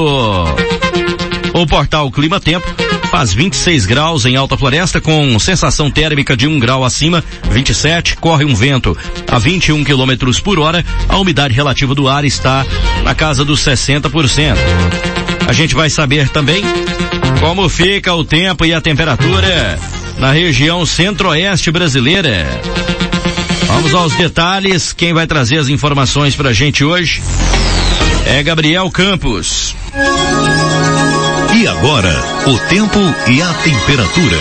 o 1.53 1.67
portal 1.67 2.09
Clima 2.11 2.39
Tempo, 2.39 2.65
faz 3.11 3.33
26 3.33 3.85
graus 3.85 4.25
em 4.25 4.35
Alta 4.35 4.57
Floresta 4.57 4.99
com 4.99 5.37
sensação 5.37 5.91
térmica 5.91 6.35
de 6.35 6.47
1 6.47 6.51
um 6.55 6.59
grau 6.59 6.83
acima, 6.83 7.23
27, 7.51 8.17
corre 8.17 8.43
um 8.43 8.55
vento 8.55 8.97
a 9.29 9.37
21 9.37 9.83
quilômetros 9.83 10.39
por 10.39 10.59
hora, 10.59 10.83
a 11.07 11.17
umidade 11.17 11.53
relativa 11.53 11.93
do 11.93 12.07
ar 12.07 12.25
está 12.25 12.65
na 13.03 13.13
casa 13.13 13.45
dos 13.45 13.59
60%. 13.59 14.57
A 15.47 15.53
gente 15.53 15.75
vai 15.75 15.89
saber 15.89 16.29
também 16.29 16.63
como 17.39 17.67
fica 17.69 18.13
o 18.13 18.23
tempo 18.23 18.65
e 18.65 18.73
a 18.73 18.81
temperatura 18.81 19.77
na 20.17 20.31
região 20.31 20.85
centro-oeste 20.85 21.69
brasileira. 21.69 22.47
Vamos 23.73 23.93
aos 23.93 24.15
detalhes. 24.15 24.93
Quem 24.93 25.13
vai 25.13 25.25
trazer 25.25 25.57
as 25.57 25.67
informações 25.67 26.35
para 26.35 26.49
a 26.49 26.53
gente 26.53 26.83
hoje 26.83 27.23
é 28.25 28.41
Gabriel 28.43 28.89
Campos. 28.91 29.75
E 31.55 31.67
agora, 31.67 32.15
o 32.45 32.57
tempo 32.69 32.99
e 33.27 33.41
a 33.41 33.53
temperatura. 33.55 34.37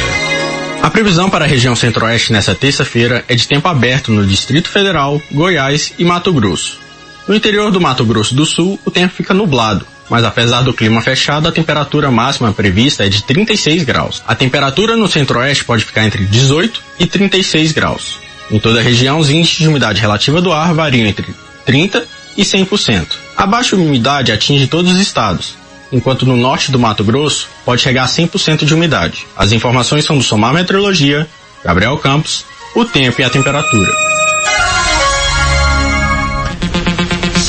A 0.83 0.91
previsão 0.91 1.30
para 1.30 1.45
a 1.45 1.49
região 1.49 1.74
centro-oeste 1.74 2.33
nesta 2.33 2.55
terça-feira 2.55 3.24
é 3.26 3.35
de 3.35 3.49
tempo 3.49 3.66
aberto 3.68 4.12
no 4.12 4.26
Distrito 4.26 4.68
Federal, 4.68 5.20
Goiás 5.30 5.95
e 5.99 6.05
Mato 6.05 6.33
Grosso. 6.33 6.78
No 7.26 7.35
interior 7.35 7.70
do 7.70 7.80
Mato 7.80 8.05
Grosso 8.05 8.35
do 8.35 8.45
Sul, 8.45 8.78
o 8.85 8.91
tempo 8.91 9.14
fica 9.14 9.33
nublado, 9.33 9.87
mas 10.11 10.24
apesar 10.24 10.62
do 10.62 10.74
clima 10.74 11.01
fechado, 11.01 11.49
a 11.49 11.53
temperatura 11.53 12.11
máxima 12.11 12.53
prevista 12.53 13.07
é 13.07 13.09
de 13.09 13.22
36 13.22 13.85
graus. 13.85 14.22
A 14.26 14.35
temperatura 14.35 14.97
no 14.97 15.09
centro-oeste 15.09 15.64
pode 15.64 15.85
ficar 15.85 16.05
entre 16.05 16.24
18 16.26 16.83
e 16.99 17.07
36 17.07 17.72
graus. 17.72 18.22
Em 18.51 18.59
toda 18.59 18.80
a 18.80 18.82
região, 18.82 19.18
os 19.18 19.30
índices 19.30 19.59
de 19.59 19.68
umidade 19.68 20.01
relativa 20.01 20.40
do 20.40 20.53
ar 20.53 20.74
variam 20.74 21.07
entre 21.07 21.34
30 21.64 22.07
e 22.36 22.43
100%. 22.43 23.07
A 23.36 23.47
baixa 23.47 23.76
umidade 23.76 24.32
atinge 24.32 24.66
todos 24.66 24.93
os 24.93 24.99
estados, 24.99 25.55
enquanto 25.90 26.26
no 26.26 26.36
norte 26.36 26.70
do 26.70 26.78
Mato 26.78 27.05
Grosso 27.05 27.49
pode 27.64 27.82
chegar 27.82 28.05
a 28.05 28.09
100% 28.09 28.64
de 28.64 28.74
umidade. 28.74 29.26
As 29.36 29.53
informações 29.53 30.05
são 30.05 30.16
do 30.16 30.24
Somar 30.24 30.53
Meteorologia, 30.53 31.26
Gabriel 31.64 31.97
Campos, 31.99 32.45
o 32.74 32.84
tempo 32.84 33.20
e 33.20 33.24
a 33.24 33.30
temperatura. 33.30 34.12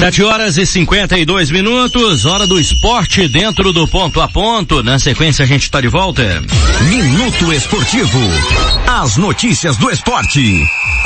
Sete 0.04 0.22
horas 0.22 0.58
e 0.58 0.66
cinquenta 0.66 1.18
e 1.18 1.24
dois 1.24 1.50
minutos, 1.50 2.26
hora 2.26 2.46
do 2.46 2.60
esporte 2.60 3.26
dentro 3.30 3.72
do 3.72 3.88
ponto 3.88 4.20
a 4.20 4.28
ponto. 4.28 4.84
Na 4.84 5.00
sequência 5.00 5.44
a 5.44 5.46
gente 5.46 5.64
está 5.64 5.80
de 5.80 5.88
volta. 5.88 6.44
Minuto 6.90 7.54
Esportivo. 7.54 8.20
As 8.86 9.16
notícias 9.16 9.78
do 9.78 9.90
esporte. 9.90 10.62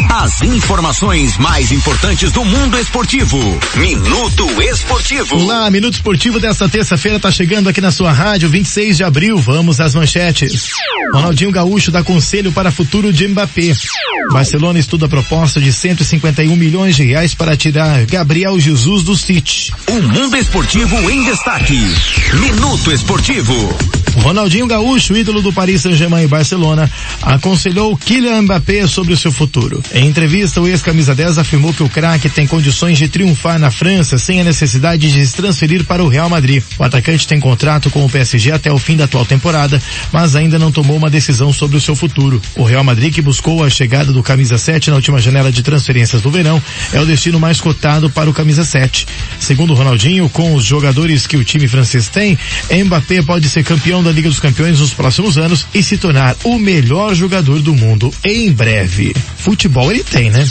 As 0.09 0.41
informações 0.41 1.37
mais 1.37 1.71
importantes 1.71 2.31
do 2.31 2.43
mundo 2.43 2.79
esportivo. 2.79 3.37
Minuto 3.75 4.63
Esportivo. 4.63 5.37
Olá, 5.37 5.69
Minuto 5.69 5.93
Esportivo 5.93 6.39
desta 6.39 6.67
terça-feira 6.67 7.17
está 7.17 7.29
chegando 7.29 7.69
aqui 7.69 7.81
na 7.81 7.91
sua 7.91 8.11
rádio, 8.11 8.49
26 8.49 8.97
de 8.97 9.03
abril. 9.03 9.37
Vamos 9.37 9.79
às 9.79 9.93
manchetes. 9.93 10.71
Ronaldinho 11.13 11.51
Gaúcho 11.51 11.91
dá 11.91 12.03
conselho 12.03 12.51
para 12.51 12.71
futuro 12.71 13.13
de 13.13 13.27
Mbappé. 13.27 13.73
Barcelona 14.31 14.79
estuda 14.79 15.05
a 15.05 15.09
proposta 15.09 15.59
de 15.61 15.71
151 15.71 16.55
milhões 16.55 16.95
de 16.95 17.03
reais 17.03 17.33
para 17.33 17.55
tirar 17.55 18.05
Gabriel 18.05 18.59
Jesus 18.59 18.86
do 18.88 19.17
City. 19.17 19.73
O 19.89 20.01
mundo 20.01 20.38
esportivo 20.38 21.11
em 21.11 21.25
destaque. 21.25 21.77
Minuto 22.39 22.89
Esportivo. 22.89 24.07
Ronaldinho 24.18 24.68
Gaúcho, 24.68 25.15
ídolo 25.15 25.41
do 25.41 25.53
Paris 25.53 25.82
Saint-Germain 25.82 26.24
e 26.24 26.28
Barcelona, 26.28 26.89
aconselhou 27.22 27.95
Kylian 27.95 28.41
Mbappé 28.41 28.88
sobre 28.88 29.13
o 29.13 29.18
seu 29.18 29.32
futuro. 29.32 29.82
Em 29.93 30.07
entrevista, 30.07 30.59
o 30.59 30.68
ex-camisa 30.68 31.13
10 31.13 31.38
afirmou 31.38 31.74
que 31.74 31.84
o 31.84 31.89
craque 31.89 32.30
tem 32.30 32.47
condições 32.47 32.97
de 32.97 33.07
triunfar 33.07 33.59
na 33.59 33.70
França 33.70 34.18
sem 34.18 34.41
a 34.41 34.43
necessidade 34.43 35.11
de 35.11 35.26
se 35.26 35.36
transferir 35.36 35.86
para 35.86 36.03
o 36.03 36.07
Real 36.07 36.30
Madrid. 36.30 36.63
O 36.78 36.84
atacante 36.84 37.28
tem 37.28 37.39
contrato 37.39 37.89
com 37.89 38.03
o 38.05 38.09
PSG 38.09 38.51
até 38.51 38.72
o 38.72 38.78
fim 38.78 38.97
da 38.97 39.05
atual 39.05 39.26
temporada, 39.26 39.82
mas 40.11 40.36
ainda 40.36 40.57
não 40.57 40.72
tomou 40.72 40.97
uma 40.97 41.09
decisão 41.09 41.53
sobre 41.53 41.78
o 41.78 41.82
seu 41.82 41.95
futuro. 41.95 42.41
O 42.55 42.63
Real 42.63 42.84
Madrid, 42.84 43.13
que 43.13 43.22
buscou 43.22 43.63
a 43.63 43.70
chegada 43.70 44.11
do 44.11 44.24
camisa 44.24 44.57
7 44.57 44.89
na 44.89 44.95
última 44.95 45.22
janela 45.22 45.51
de 45.51 45.61
transferências 45.61 46.22
do 46.22 46.32
verão, 46.32 46.61
é 46.91 46.99
o 46.99 47.05
destino 47.05 47.39
mais 47.39 47.61
cotado 47.61 48.09
para 48.09 48.30
o 48.30 48.34
camisa 48.34 48.63
7. 48.63 49.05
Segundo 49.39 49.74
Ronaldinho, 49.74 50.28
com 50.30 50.53
os 50.53 50.63
jogadores 50.63 51.28
que 51.28 51.38
o 51.38 51.43
time 51.43 51.68
francês 51.68 52.07
tem, 52.09 52.38
Mbappé 52.72 53.22
pode 53.22 53.47
ser 53.49 53.63
campeão 53.63 54.07
da 54.08 54.14
Liga 54.14 54.30
dos 54.30 54.39
Campeões 54.39 54.80
nos 54.80 54.93
próximos 54.93 55.38
anos 55.38 55.66
e 55.74 55.84
se 55.84 55.97
tornar 55.97 56.36
o 56.43 56.58
melhor 56.58 57.14
jogador 57.14 57.62
do 57.62 57.76
mundo 57.76 58.14
em 58.24 58.51
breve. 58.51 59.14
Futebol 59.38 59.91
ele 59.91 60.03
tem, 60.03 60.30
né? 60.30 60.47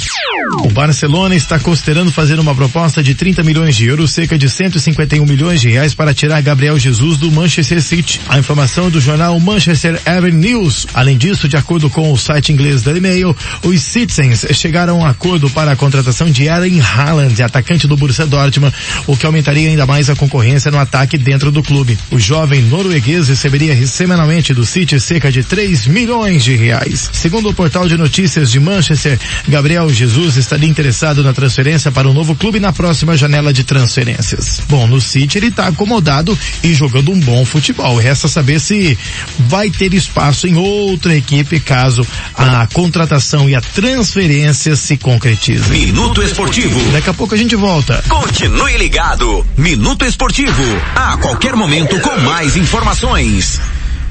O 0.63 0.71
Barcelona 0.71 1.35
está 1.35 1.59
considerando 1.59 2.13
fazer 2.13 2.39
uma 2.39 2.55
proposta 2.55 3.03
de 3.03 3.15
30 3.15 3.43
milhões 3.43 3.75
de 3.75 3.87
euros, 3.87 4.11
cerca 4.11 4.39
de 4.39 4.49
151 4.49 5.25
milhões 5.25 5.61
de 5.61 5.71
reais 5.71 5.95
para 5.95 6.15
tirar 6.15 6.41
Gabriel 6.41 6.79
Jesus 6.79 7.17
do 7.17 7.31
Manchester 7.33 7.83
City. 7.83 8.21
A 8.29 8.39
informação 8.39 8.87
é 8.87 8.91
do 8.91 9.01
jornal 9.01 9.39
Manchester 9.41 10.01
Evening 10.07 10.37
News. 10.37 10.87
Além 10.95 11.17
disso, 11.17 11.49
de 11.49 11.57
acordo 11.57 11.89
com 11.91 12.13
o 12.13 12.19
site 12.19 12.53
inglês 12.53 12.83
Daily 12.83 13.01
Mail, 13.01 13.37
os 13.63 13.83
Citizens 13.83 14.45
chegaram 14.53 15.01
a 15.01 15.05
um 15.05 15.07
acordo 15.07 15.49
para 15.51 15.73
a 15.73 15.77
contratação 15.77 16.31
de 16.31 16.45
Erling 16.45 16.81
Haaland, 16.81 17.43
atacante 17.43 17.87
do 17.87 17.97
Borussia 17.97 18.27
Dortmund, 18.27 18.75
o 19.07 19.17
que 19.17 19.27
aumentaria 19.27 19.69
ainda 19.69 19.87
mais 19.87 20.11
a 20.11 20.17
concorrência 20.17 20.71
no 20.71 20.79
ataque 20.79 21.19
dentro 21.19 21.51
do 21.51 21.63
clube. 21.63 21.99
O 22.11 22.19
jovem 22.19 22.63
norueguês 22.63 23.29
receberia 23.47 23.86
semanalmente 23.86 24.53
do 24.53 24.66
City 24.66 24.99
cerca 24.99 25.30
de 25.30 25.44
3 25.44 25.86
milhões 25.86 26.42
de 26.42 26.57
reais. 26.57 27.09
Segundo 27.12 27.49
o 27.49 27.55
portal 27.55 27.86
de 27.86 27.97
notícias 27.97 28.51
de 28.51 28.59
Manchester, 28.59 29.18
Gabriel 29.47 29.88
Jesus 29.88 30.36
estaria 30.36 30.68
interessado 30.68 31.22
na 31.22 31.32
transferência 31.32 31.92
para 31.92 32.09
o 32.09 32.11
um 32.11 32.14
novo 32.14 32.34
clube 32.34 32.59
na 32.59 32.72
próxima 32.72 33.16
janela 33.16 33.53
de 33.53 33.62
transferências. 33.62 34.61
Bom, 34.68 34.88
no 34.88 35.01
City 35.01 35.38
ele 35.38 35.47
está 35.49 35.68
acomodado 35.68 36.36
e 36.62 36.74
jogando 36.74 37.12
um 37.12 37.20
bom 37.20 37.44
futebol. 37.44 37.97
Resta 37.99 38.26
saber 38.26 38.59
se 38.59 38.99
vai 39.38 39.70
ter 39.70 39.94
espaço 39.94 40.49
em 40.49 40.57
outra 40.57 41.14
equipe 41.14 41.61
caso 41.61 42.05
a 42.34 42.66
contratação 42.72 43.49
e 43.49 43.55
a 43.55 43.61
transferência 43.61 44.74
se 44.74 44.97
concretize. 44.97 45.70
Minuto 45.70 46.20
Esportivo. 46.20 46.80
Daqui 46.90 47.11
a 47.11 47.14
pouco 47.14 47.34
a 47.34 47.38
gente 47.38 47.55
volta. 47.55 48.03
Continue 48.09 48.76
ligado. 48.76 49.47
Minuto 49.57 50.05
Esportivo. 50.05 50.64
A 50.97 51.16
qualquer 51.18 51.55
momento 51.55 52.01
com 52.01 52.20
mais 52.20 52.57
informações. 52.57 53.36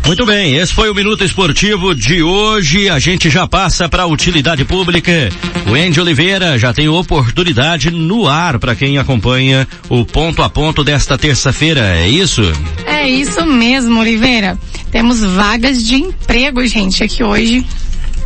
Muito 0.06 0.24
bem, 0.24 0.56
esse 0.56 0.72
foi 0.72 0.88
o 0.92 0.94
Minuto 0.94 1.24
Esportivo 1.24 1.96
de 1.96 2.22
hoje. 2.22 2.88
A 2.90 3.00
gente 3.00 3.28
já 3.28 3.48
passa 3.48 3.90
para 3.90 4.04
a 4.04 4.06
utilidade 4.06 4.64
pública. 4.64 5.30
O 5.68 5.74
Andy 5.74 6.00
Oliveira 6.00 6.60
já 6.60 6.72
tem 6.72 6.88
oportunidade 6.88 7.90
no 7.90 8.28
ar 8.28 8.60
para 8.60 8.76
quem 8.76 9.00
acompanha 9.00 9.68
o 9.90 10.06
ponto 10.06 10.44
a 10.44 10.50
ponto 10.50 10.84
desta 10.84 11.18
terça-feira. 11.18 11.82
É 11.98 12.08
isso? 12.08 12.44
É 12.86 13.10
isso 13.10 13.44
mesmo, 13.48 14.00
Oliveira. 14.00 14.60
Temos 14.92 15.22
vagas 15.22 15.84
de 15.84 15.96
emprego, 15.96 16.64
gente, 16.68 17.04
aqui 17.04 17.24
hoje 17.24 17.66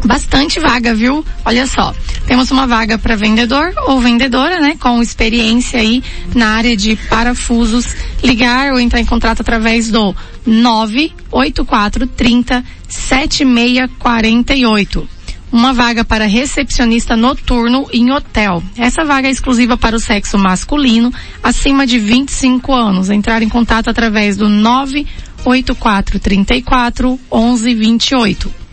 bastante 0.05 0.59
vaga, 0.59 0.93
viu? 0.93 1.25
Olha 1.45 1.65
só, 1.67 1.95
temos 2.25 2.51
uma 2.51 2.67
vaga 2.67 2.97
para 2.97 3.15
vendedor 3.15 3.73
ou 3.87 3.99
vendedora, 3.99 4.59
né, 4.59 4.75
com 4.79 5.01
experiência 5.01 5.79
aí 5.79 6.03
na 6.35 6.55
área 6.55 6.77
de 6.77 6.95
parafusos, 7.09 7.95
ligar 8.23 8.73
ou 8.73 8.79
entrar 8.79 8.99
em 8.99 9.05
contato 9.05 9.41
através 9.41 9.89
do 9.89 10.15
98430 10.45 12.63
7648 12.87 15.09
uma 15.51 15.73
vaga 15.73 16.05
para 16.05 16.27
recepcionista 16.27 17.17
noturno 17.17 17.87
em 17.91 18.11
hotel. 18.11 18.61
Essa 18.77 19.03
vaga 19.03 19.27
é 19.27 19.31
exclusiva 19.31 19.75
para 19.75 19.95
o 19.95 19.99
sexo 19.99 20.37
masculino 20.37 21.11
acima 21.43 21.87
de 21.87 21.97
25 21.97 22.71
anos. 22.71 23.09
Entrar 23.09 23.41
em 23.41 23.49
contato 23.49 23.89
através 23.89 24.37
do 24.37 24.47
98434 24.47 27.19
1128 27.31 28.68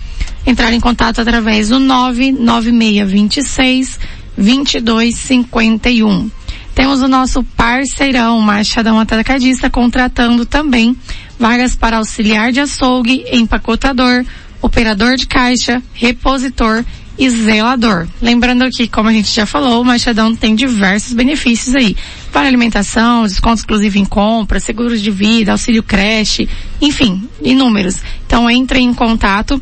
Entrar 0.45 0.73
em 0.73 0.79
contato 0.79 1.21
através 1.21 1.69
do 1.69 1.79
99626 1.79 3.99
2251. 4.37 6.29
Temos 6.73 7.01
o 7.01 7.07
nosso 7.07 7.43
parceirão 7.43 8.41
Machadão 8.41 8.99
Atacadista 8.99 9.69
contratando 9.69 10.45
também 10.45 10.97
vagas 11.37 11.75
para 11.75 11.97
auxiliar 11.97 12.51
de 12.51 12.59
açougue, 12.59 13.23
empacotador, 13.31 14.25
operador 14.61 15.15
de 15.15 15.27
caixa, 15.27 15.81
repositor 15.93 16.83
e 17.21 17.29
zelador. 17.29 18.07
Lembrando 18.19 18.67
que, 18.71 18.87
como 18.87 19.07
a 19.07 19.13
gente 19.13 19.29
já 19.29 19.45
falou, 19.45 19.79
o 19.79 19.85
Machadão 19.85 20.35
tem 20.35 20.55
diversos 20.55 21.13
benefícios 21.13 21.75
aí. 21.75 21.95
Para 22.33 22.47
alimentação, 22.47 23.27
desconto 23.27 23.57
exclusivo 23.57 23.99
em 23.99 24.05
compra, 24.05 24.59
seguros 24.59 24.99
de 24.99 25.11
vida, 25.11 25.51
auxílio 25.51 25.83
creche, 25.83 26.49
enfim, 26.81 27.29
inúmeros. 27.43 27.97
Então 28.25 28.49
entre 28.49 28.79
em 28.79 28.91
contato 28.91 29.61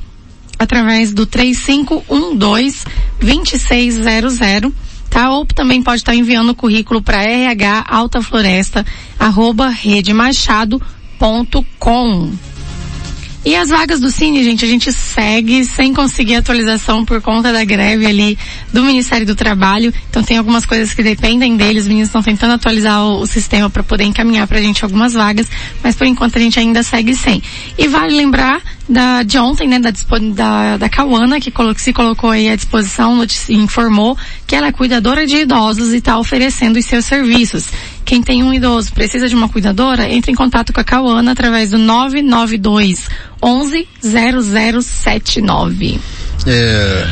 através 0.57 1.11
do 1.11 1.25
3512 1.25 2.85
2600 3.19 4.39
tá? 5.09 5.29
Ou 5.31 5.45
também 5.45 5.83
pode 5.83 5.97
estar 5.97 6.15
enviando 6.15 6.51
o 6.51 6.55
currículo 6.55 7.01
para 7.01 7.23
RH 7.23 7.85
E 13.49 13.55
as 13.55 13.69
vagas 13.69 13.99
do 13.99 14.11
Cine, 14.11 14.43
gente, 14.43 14.63
a 14.63 14.67
gente 14.67 14.93
segue 14.93 15.65
sem 15.65 15.91
conseguir 15.91 16.35
atualização 16.35 17.03
por 17.03 17.19
conta 17.19 17.51
da 17.51 17.63
greve 17.65 18.05
ali 18.05 18.37
do 18.71 18.83
Ministério 18.83 19.25
do 19.25 19.33
Trabalho. 19.33 19.91
Então 20.07 20.21
tem 20.21 20.37
algumas 20.37 20.67
coisas 20.67 20.93
que 20.93 21.01
dependem 21.01 21.57
deles. 21.57 21.81
Os 21.81 21.87
meninos 21.87 22.09
estão 22.09 22.21
tentando 22.21 22.53
atualizar 22.53 23.03
o, 23.03 23.21
o 23.21 23.25
sistema 23.25 23.67
para 23.67 23.81
poder 23.81 24.03
encaminhar 24.03 24.45
para 24.45 24.59
a 24.59 24.61
gente 24.61 24.83
algumas 24.83 25.13
vagas, 25.13 25.47
mas 25.83 25.95
por 25.95 26.05
enquanto 26.05 26.37
a 26.37 26.39
gente 26.39 26.59
ainda 26.59 26.83
segue 26.83 27.15
sem. 27.15 27.41
E 27.75 27.87
vale 27.87 28.15
lembrar 28.15 28.61
da, 28.87 29.23
de 29.23 29.39
ontem, 29.39 29.67
né, 29.67 29.79
da, 29.79 29.91
da, 29.91 30.77
da 30.77 30.89
que 31.39 31.49
colo, 31.49 31.73
se 31.77 31.91
colocou 31.91 32.29
aí 32.29 32.49
à 32.49 32.55
disposição, 32.55 33.25
informou 33.49 34.15
que 34.45 34.55
ela 34.55 34.67
é 34.67 34.71
cuidadora 34.71 35.25
de 35.25 35.37
idosos 35.37 35.93
e 35.93 35.97
está 35.97 36.19
oferecendo 36.19 36.77
os 36.77 36.85
seus 36.85 37.05
serviços. 37.05 37.67
Quem 38.09 38.23
tem 38.23 38.41
um 38.41 38.51
idoso 38.51 38.91
precisa 38.91 39.29
de 39.29 39.35
uma 39.35 39.47
cuidadora, 39.47 40.11
entre 40.11 40.31
em 40.31 40.35
contato 40.35 40.73
com 40.73 40.81
a 40.81 40.83
Cauana 40.83 41.31
através 41.31 41.69
do 41.69 41.77
992 41.77 43.07
11 43.39 43.87
0079. 44.01 45.99
É, 46.47 47.05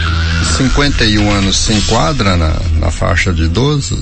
51 0.58 1.30
anos 1.32 1.58
se 1.58 1.74
enquadra 1.74 2.38
na, 2.38 2.54
na 2.80 2.90
faixa 2.92 3.34
de 3.34 3.44
idoso? 3.44 3.98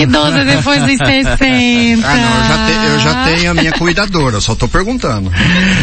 Idosa 0.00 0.44
depois 0.44 0.82
dos 0.82 0.96
60. 0.98 2.06
Ah, 2.06 2.16
não, 2.16 2.36
eu 2.38 2.48
já, 2.48 2.66
te, 2.66 2.92
eu 2.92 3.00
já 3.00 3.24
tenho 3.24 3.50
a 3.50 3.54
minha 3.54 3.72
cuidadora, 3.72 4.40
só 4.40 4.54
tô 4.54 4.68
perguntando. 4.68 5.30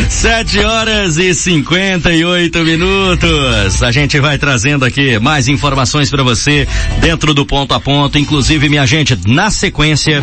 7 0.10 0.60
horas 0.60 1.18
e 1.18 1.34
58 1.34 2.60
minutos. 2.60 3.84
A 3.84 3.92
gente 3.92 4.20
vai 4.20 4.38
trazendo 4.38 4.86
aqui 4.86 5.20
mais 5.20 5.48
informações 5.48 6.10
para 6.10 6.24
você 6.24 6.68
dentro 7.00 7.34
do 7.34 7.46
ponto 7.46 7.74
a 7.74 7.80
ponto. 7.80 8.18
Inclusive, 8.18 8.70
minha 8.70 8.86
gente, 8.86 9.18
na 9.28 9.52
sequência, 9.52 10.22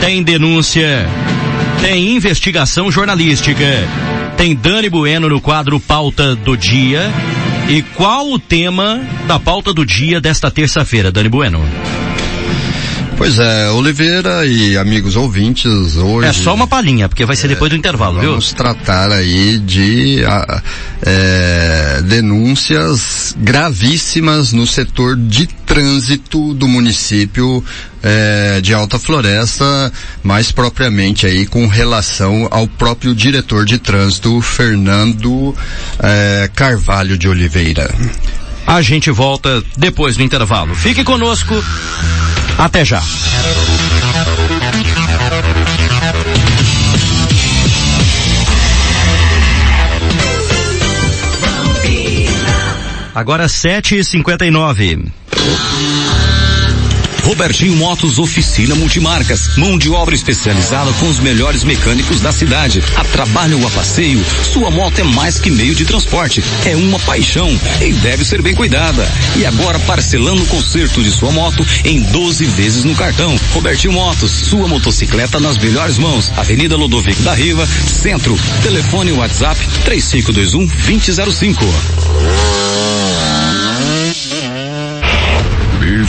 tem 0.00 0.22
denúncia, 0.22 1.08
tem 1.80 2.14
investigação 2.14 2.90
jornalística 2.90 3.64
tem 4.36 4.54
Dani 4.54 4.88
Bueno 4.88 5.28
no 5.28 5.40
quadro 5.40 5.78
Pauta 5.80 6.34
do 6.34 6.56
Dia. 6.56 7.10
E 7.68 7.82
qual 7.82 8.30
o 8.30 8.38
tema 8.38 9.00
da 9.26 9.38
pauta 9.38 9.72
do 9.72 9.86
dia 9.86 10.20
desta 10.20 10.50
terça-feira, 10.50 11.10
Dani 11.10 11.30
Bueno? 11.30 11.60
Pois 13.16 13.38
é, 13.38 13.70
Oliveira 13.70 14.44
e 14.44 14.76
amigos 14.76 15.14
ouvintes, 15.14 15.96
hoje... 15.96 16.28
É 16.28 16.32
só 16.32 16.52
uma 16.52 16.66
palhinha, 16.66 17.08
porque 17.08 17.24
vai 17.24 17.36
ser 17.36 17.48
depois 17.48 17.70
do 17.70 17.76
intervalo, 17.76 18.14
vamos 18.14 18.22
viu? 18.22 18.30
Vamos 18.32 18.52
tratar 18.52 19.12
aí 19.12 19.58
de 19.58 20.24
a, 20.26 20.62
é, 21.00 22.02
denúncias 22.02 23.34
gravíssimas 23.38 24.52
no 24.52 24.66
setor 24.66 25.16
de 25.16 25.46
trânsito 25.46 26.54
do 26.54 26.66
município 26.66 27.64
é, 28.02 28.60
de 28.60 28.74
Alta 28.74 28.98
Floresta, 28.98 29.92
mais 30.22 30.50
propriamente 30.50 31.24
aí 31.24 31.46
com 31.46 31.68
relação 31.68 32.48
ao 32.50 32.66
próprio 32.66 33.14
diretor 33.14 33.64
de 33.64 33.78
trânsito, 33.78 34.40
Fernando 34.40 35.54
é, 36.00 36.50
Carvalho 36.54 37.16
de 37.16 37.28
Oliveira. 37.28 37.94
A 38.66 38.82
gente 38.82 39.10
volta 39.10 39.62
depois 39.76 40.16
do 40.16 40.22
intervalo. 40.22 40.74
Fique 40.74 41.04
conosco. 41.04 41.54
Até 42.58 42.84
já. 42.84 43.02
Agora 53.14 53.48
sete 53.48 53.96
e 53.96 54.04
cinquenta 54.04 54.44
e 54.44 54.50
nove. 54.50 54.98
Robertinho 57.24 57.74
Motos 57.76 58.18
Oficina 58.18 58.74
Multimarcas. 58.74 59.56
Mão 59.56 59.78
de 59.78 59.90
obra 59.90 60.14
especializada 60.14 60.92
com 60.94 61.08
os 61.08 61.18
melhores 61.18 61.64
mecânicos 61.64 62.20
da 62.20 62.30
cidade. 62.30 62.82
A 62.94 63.04
trabalho 63.04 63.58
ou 63.58 63.66
a 63.66 63.70
passeio, 63.70 64.22
sua 64.52 64.70
moto 64.70 64.98
é 64.98 65.02
mais 65.02 65.40
que 65.40 65.50
meio 65.50 65.74
de 65.74 65.86
transporte. 65.86 66.44
É 66.66 66.76
uma 66.76 66.98
paixão 67.00 67.48
e 67.80 67.92
deve 67.94 68.24
ser 68.24 68.42
bem 68.42 68.54
cuidada. 68.54 69.10
E 69.36 69.46
agora 69.46 69.78
parcelando 69.80 70.42
o 70.42 70.46
conserto 70.46 71.02
de 71.02 71.10
sua 71.10 71.32
moto 71.32 71.66
em 71.84 72.00
12 72.02 72.44
vezes 72.44 72.84
no 72.84 72.94
cartão. 72.94 73.34
Robertinho 73.52 73.94
Motos, 73.94 74.30
sua 74.30 74.68
motocicleta 74.68 75.40
nas 75.40 75.56
melhores 75.56 75.98
mãos. 75.98 76.30
Avenida 76.36 76.76
Lodovico 76.76 77.22
da 77.22 77.32
Riva, 77.32 77.66
Centro. 77.66 78.38
Telefone 78.62 79.12
WhatsApp 79.12 79.58
3521 79.84 80.66
2005. 80.66 82.63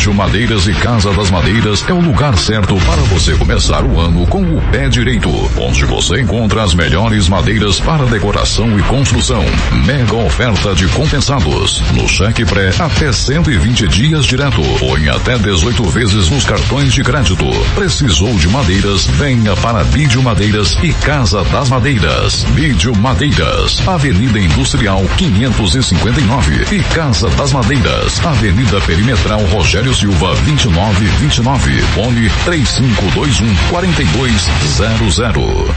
Sítio 0.05 0.19
Madeiras 0.19 0.67
e 0.67 0.73
Casa 0.75 1.11
das 1.13 1.31
Madeiras 1.31 1.83
é 1.89 1.91
o 1.91 1.99
lugar 1.99 2.37
certo 2.37 2.75
para 2.75 3.01
você 3.05 3.33
começar 3.37 3.83
o 3.83 3.99
ano 3.99 4.27
com 4.27 4.43
o 4.43 4.61
pé 4.69 4.87
direito, 4.87 5.31
onde 5.59 5.83
você 5.83 6.21
encontra 6.21 6.61
as 6.61 6.75
melhores 6.75 7.27
madeiras 7.27 7.79
para 7.79 8.05
decoração 8.05 8.77
e 8.77 8.83
construção. 8.83 9.43
Mega 9.83 10.13
oferta 10.13 10.75
de 10.75 10.87
compensados. 10.89 11.81
No 11.95 12.07
cheque 12.07 12.45
pré, 12.45 12.69
até 12.77 13.11
120 13.11 13.87
dias 13.87 14.27
direto, 14.27 14.61
ou 14.83 14.95
em 14.95 15.09
até 15.09 15.39
18 15.39 15.83
vezes 15.85 16.29
nos 16.29 16.45
cartões 16.45 16.93
de 16.93 17.01
crédito. 17.01 17.45
Precisou 17.73 18.31
de 18.35 18.47
madeiras? 18.49 19.07
Venha 19.07 19.55
para 19.55 19.81
Vídeo 19.81 20.21
Madeiras 20.21 20.77
e 20.83 20.93
Casa 20.93 21.43
das 21.45 21.67
Madeiras. 21.69 22.43
Vídeo 22.53 22.95
Madeiras, 22.95 23.81
Avenida 23.87 24.37
Industrial 24.37 25.03
559 25.17 26.75
e 26.75 26.83
Casa 26.93 27.27
das 27.29 27.51
Madeiras, 27.53 28.23
Avenida 28.23 28.79
Perimetral 28.81 29.43
Rogério 29.45 29.94
Silva 29.95 30.35
2929, 30.45 31.81
fone 31.93 32.29
3521 32.43 33.55
4200. 33.69 35.71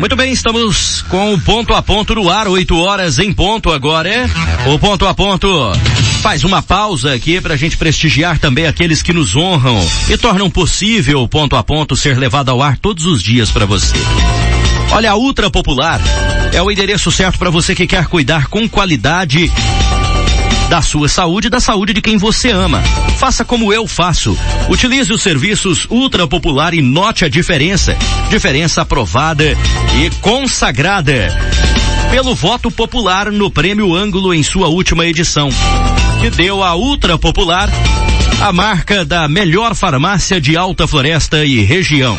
Muito 0.00 0.16
bem, 0.16 0.32
estamos 0.32 1.02
com 1.02 1.34
o 1.34 1.40
ponto 1.40 1.72
a 1.72 1.82
ponto 1.82 2.16
no 2.16 2.28
ar, 2.28 2.48
8 2.48 2.76
horas 2.76 3.20
em 3.20 3.32
ponto 3.32 3.72
agora, 3.72 4.08
é? 4.08 4.28
O 4.66 4.78
ponto 4.78 5.06
a 5.06 5.14
ponto 5.14 5.48
faz 6.26 6.42
uma 6.42 6.60
pausa 6.60 7.14
aqui 7.14 7.40
para 7.40 7.54
a 7.54 7.56
gente 7.56 7.76
prestigiar 7.76 8.36
também 8.40 8.66
aqueles 8.66 9.00
que 9.00 9.12
nos 9.12 9.36
honram 9.36 9.78
e 10.08 10.16
tornam 10.16 10.50
possível 10.50 11.28
ponto 11.28 11.54
a 11.54 11.62
ponto 11.62 11.94
ser 11.94 12.18
levado 12.18 12.48
ao 12.48 12.60
ar 12.60 12.76
todos 12.76 13.06
os 13.06 13.22
dias 13.22 13.52
para 13.52 13.64
você. 13.64 13.94
Olha, 14.90 15.12
a 15.12 15.16
Ultra 15.16 15.48
Popular 15.48 16.00
é 16.52 16.60
o 16.60 16.68
endereço 16.68 17.12
certo 17.12 17.38
para 17.38 17.48
você 17.48 17.76
que 17.76 17.86
quer 17.86 18.06
cuidar 18.08 18.48
com 18.48 18.68
qualidade 18.68 19.52
da 20.68 20.82
sua 20.82 21.08
saúde 21.08 21.46
e 21.46 21.50
da 21.50 21.60
saúde 21.60 21.92
de 21.92 22.02
quem 22.02 22.16
você 22.16 22.50
ama. 22.50 22.82
Faça 23.18 23.44
como 23.44 23.72
eu 23.72 23.86
faço. 23.86 24.36
Utilize 24.68 25.12
os 25.12 25.22
serviços 25.22 25.86
Ultra 25.88 26.26
Popular 26.26 26.74
e 26.74 26.82
note 26.82 27.24
a 27.24 27.28
diferença. 27.28 27.96
Diferença 28.30 28.82
aprovada 28.82 29.56
e 29.96 30.10
consagrada 30.20 31.32
pelo 32.10 32.34
voto 32.34 32.70
popular 32.70 33.30
no 33.30 33.48
Prêmio 33.48 33.94
Ângulo 33.94 34.32
em 34.32 34.42
sua 34.42 34.68
última 34.68 35.06
edição, 35.06 35.50
que 36.26 36.30
deu 36.30 36.60
a 36.60 36.74
Ultra 36.74 37.16
Popular 37.16 37.70
a 38.40 38.52
marca 38.52 39.04
da 39.04 39.28
melhor 39.28 39.76
farmácia 39.76 40.40
de 40.40 40.56
Alta 40.56 40.84
Floresta 40.84 41.44
e 41.44 41.62
região. 41.62 42.16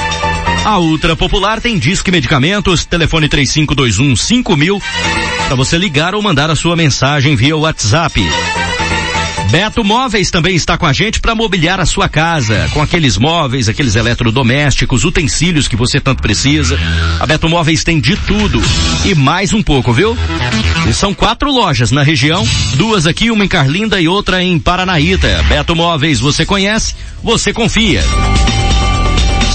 A 0.63 0.79
Ultra 0.79 1.13
Popular 1.13 1.59
tem 1.59 1.77
disque 1.77 2.09
medicamentos, 2.09 2.85
telefone 2.85 3.27
3521 3.27 4.15
5000 4.15 4.81
para 5.47 5.55
você 5.57 5.77
ligar 5.77 6.15
ou 6.15 6.21
mandar 6.21 6.49
a 6.49 6.55
sua 6.55 6.73
mensagem 6.73 7.35
via 7.35 7.57
WhatsApp. 7.57 8.21
Beto 9.49 9.83
Móveis 9.83 10.29
também 10.29 10.55
está 10.55 10.77
com 10.77 10.85
a 10.85 10.91
gente 10.91 11.21
para 11.21 11.33
mobiliar 11.33 11.79
a 11.79 11.85
sua 11.85 12.09
casa, 12.09 12.69
com 12.73 12.81
aqueles 12.81 13.17
móveis, 13.17 13.69
aqueles 13.69 13.95
eletrodomésticos, 13.95 15.05
utensílios 15.05 15.67
que 15.69 15.75
você 15.75 16.01
tanto 16.01 16.21
precisa. 16.21 16.77
A 17.19 17.25
Beto 17.25 17.47
Móveis 17.47 17.83
tem 17.83 17.99
de 17.99 18.17
tudo 18.17 18.61
e 19.05 19.15
mais 19.15 19.53
um 19.53 19.63
pouco, 19.63 19.93
viu? 19.93 20.17
E 20.87 20.93
são 20.93 21.13
quatro 21.13 21.49
lojas 21.49 21.91
na 21.91 22.03
região, 22.03 22.45
duas 22.75 23.07
aqui, 23.07 23.31
uma 23.31 23.45
em 23.45 23.47
Carlinda 23.47 24.01
e 24.01 24.07
outra 24.07 24.43
em 24.43 24.59
Paranaíta. 24.59 25.43
Beto 25.47 25.75
Móveis, 25.75 26.19
você 26.19 26.45
conhece? 26.45 26.95
Você 27.23 27.53
confia. 27.53 28.03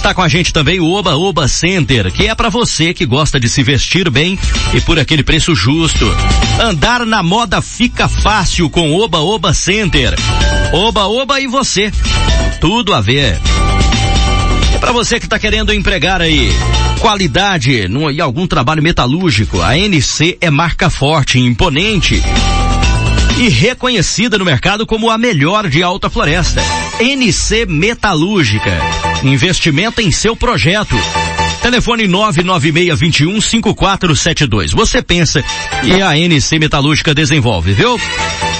Está 0.03 0.12
com 0.12 0.20
a 0.20 0.26
gente 0.26 0.53
também 0.53 0.80
o 0.80 0.90
Oba 0.90 1.14
Oba 1.14 1.46
Center, 1.46 2.11
que 2.11 2.26
é 2.26 2.34
para 2.34 2.48
você 2.48 2.92
que 2.92 3.07
gosta 3.07 3.38
de 3.38 3.48
se 3.48 3.62
vestir 3.62 4.11
bem 4.11 4.36
e 4.74 4.80
por 4.80 4.98
aquele 4.98 5.22
preço 5.22 5.55
justo. 5.55 6.05
Andar 6.61 7.07
na 7.07 7.22
moda 7.22 7.62
fica 7.62 8.09
fácil 8.09 8.68
com 8.68 8.92
Oba 8.96 9.20
Oba 9.20 9.55
Center. 9.55 10.16
Oba 10.72 11.07
Oba 11.07 11.40
e 11.40 11.46
você. 11.46 11.92
Tudo 12.61 12.92
a 12.92 13.00
ver. 13.00 13.40
É 14.74 14.78
para 14.78 14.90
você 14.90 15.20
que 15.20 15.26
está 15.26 15.38
querendo 15.38 15.72
empregar 15.72 16.20
aí 16.20 16.50
qualidade 16.98 17.86
no, 17.86 18.11
e 18.11 18.20
algum 18.20 18.44
trabalho 18.44 18.82
metalúrgico, 18.82 19.62
a 19.62 19.78
NC 19.78 20.36
é 20.40 20.50
marca 20.50 20.90
forte, 20.90 21.38
imponente 21.38 22.20
e 23.39 23.49
reconhecida 23.49 24.37
no 24.39 24.45
mercado 24.45 24.87
como 24.87 25.11
a 25.11 25.18
melhor 25.18 25.68
de 25.68 25.83
Alta 25.83 26.09
Floresta. 26.11 26.62
NC 27.01 27.66
Metalúrgica. 27.66 28.78
Investimento 29.22 30.01
em 30.01 30.11
seu 30.11 30.35
projeto. 30.37 30.97
Telefone 31.61 32.09
996215472. 32.09 34.72
Você 34.72 35.01
pensa 35.01 35.45
e 35.83 36.03
a 36.03 36.18
NC 36.18 36.59
Metalúrgica 36.59 37.14
desenvolve, 37.14 37.72
viu? 37.72 37.97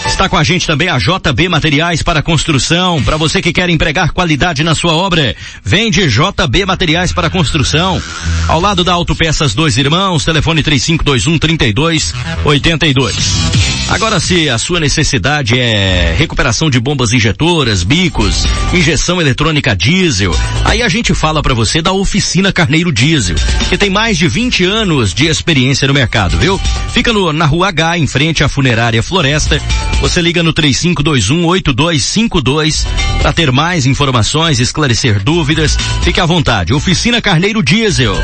Está 0.07 0.29
com 0.29 0.37
a 0.37 0.45
gente 0.45 0.67
também 0.67 0.89
a 0.89 0.99
JB 0.99 1.49
Materiais 1.49 2.03
para 2.03 2.23
Construção. 2.23 3.03
Para 3.03 3.17
você 3.17 3.43
que 3.43 3.53
quer 3.53 3.69
empregar 3.71 4.13
qualidade 4.13 4.63
na 4.63 4.75
sua 4.75 4.95
obra, 4.95 5.35
vende 5.65 6.07
JB 6.09 6.67
Materiais 6.67 7.13
para 7.13 7.31
Construção. 7.31 8.01
Ao 8.49 8.61
lado 8.61 8.85
da 8.85 8.93
Autopeças 8.93 9.55
Dois 9.55 9.77
Irmãos, 9.77 10.25
telefone 10.25 10.63
3521 10.63 11.39
3282. 11.39 13.72
Agora 13.93 14.19
se 14.19 14.49
a 14.49 14.57
sua 14.57 14.81
necessidade 14.81 15.59
é 15.59 16.15
recuperação 16.17 16.71
de 16.71 16.81
bombas 16.81 17.13
injetoras, 17.13 17.83
bicos, 17.83 18.47
injeção 18.73 19.21
eletrônica 19.21 19.77
diesel, 19.77 20.35
aí 20.65 20.83
a 20.83 20.89
gente 20.89 21.13
fala 21.13 21.43
para 21.43 21.53
você 21.53 21.83
da 21.83 21.93
Oficina 21.93 22.51
Carneiro 22.51 22.91
Diesel, 22.91 23.37
que 23.69 23.77
tem 23.77 23.91
mais 23.91 24.17
de 24.17 24.27
20 24.27 24.65
anos 24.65 25.13
de 25.13 25.27
experiência 25.27 25.87
no 25.87 25.93
mercado, 25.93 26.39
viu? 26.39 26.59
Fica 26.91 27.13
no, 27.13 27.35
na 27.35 27.45
Rua 27.45 27.69
H, 27.69 27.99
em 27.99 28.07
frente 28.07 28.43
à 28.43 28.49
Funerária 28.49 29.03
Floresta. 29.03 29.61
Você 30.01 30.23
liga 30.23 30.43
no 30.43 30.55
3521-8252 30.55 32.87
para 33.21 33.35
ter 33.35 33.53
mais 33.53 33.85
informações, 33.85 34.59
esclarecer 34.59 35.23
dúvidas. 35.23 35.77
Fique 36.03 36.19
à 36.19 36.25
vontade. 36.25 36.73
Oficina 36.73 37.21
Carneiro 37.21 37.63
Diesel. 37.63 38.17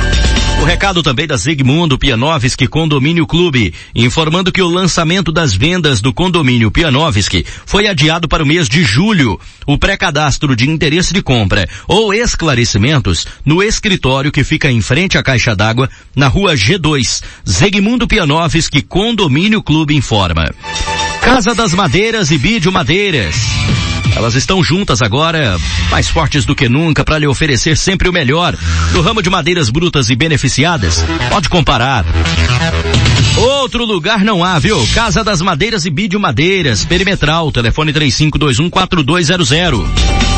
O 0.60 0.64
recado 0.64 1.04
também 1.04 1.24
da 1.24 1.36
Zigmundo 1.36 1.96
Pianovski 1.96 2.66
Condomínio 2.66 3.24
Clube, 3.28 3.72
informando 3.94 4.50
que 4.50 4.60
o 4.60 4.68
lançamento 4.68 5.30
das 5.30 5.54
vendas 5.58 6.00
do 6.00 6.12
condomínio 6.12 6.70
Pianovski 6.70 7.44
foi 7.66 7.88
adiado 7.88 8.28
para 8.28 8.44
o 8.44 8.46
mês 8.46 8.68
de 8.68 8.84
julho. 8.84 9.38
O 9.66 9.76
pré-cadastro 9.76 10.54
de 10.54 10.70
interesse 10.70 11.12
de 11.12 11.20
compra 11.20 11.68
ou 11.86 12.14
esclarecimentos 12.14 13.26
no 13.44 13.62
escritório 13.62 14.30
que 14.30 14.44
fica 14.44 14.70
em 14.70 14.80
frente 14.80 15.18
à 15.18 15.22
caixa 15.22 15.56
d'água 15.56 15.90
na 16.14 16.28
rua 16.28 16.54
G2. 16.54 17.22
Zigmundo 17.46 18.06
Pianovski 18.06 18.80
Condomínio 18.80 19.60
Clube 19.62 19.96
informa. 19.96 20.54
Casa 21.20 21.54
das 21.54 21.74
Madeiras 21.74 22.30
e 22.30 22.38
Bídio 22.38 22.70
Madeiras. 22.70 23.34
Elas 24.16 24.34
estão 24.34 24.64
juntas 24.64 25.02
agora, 25.02 25.58
mais 25.90 26.08
fortes 26.08 26.44
do 26.44 26.54
que 26.54 26.68
nunca, 26.68 27.04
para 27.04 27.18
lhe 27.18 27.26
oferecer 27.26 27.76
sempre 27.76 28.08
o 28.08 28.12
melhor. 28.12 28.56
No 28.92 29.00
ramo 29.00 29.22
de 29.22 29.30
madeiras 29.30 29.70
brutas 29.70 30.10
e 30.10 30.16
beneficiadas, 30.16 31.04
pode 31.30 31.48
comparar. 31.48 32.04
Outro 33.38 33.84
lugar 33.84 34.24
não 34.24 34.42
há, 34.42 34.58
viu? 34.58 34.84
Casa 34.94 35.22
das 35.22 35.40
Madeiras 35.40 35.84
e 35.84 35.90
Bídio 35.90 36.18
Madeiras, 36.18 36.84
Perimetral, 36.84 37.52
telefone 37.52 37.92
3521 37.92 38.68
4200. 38.68 40.37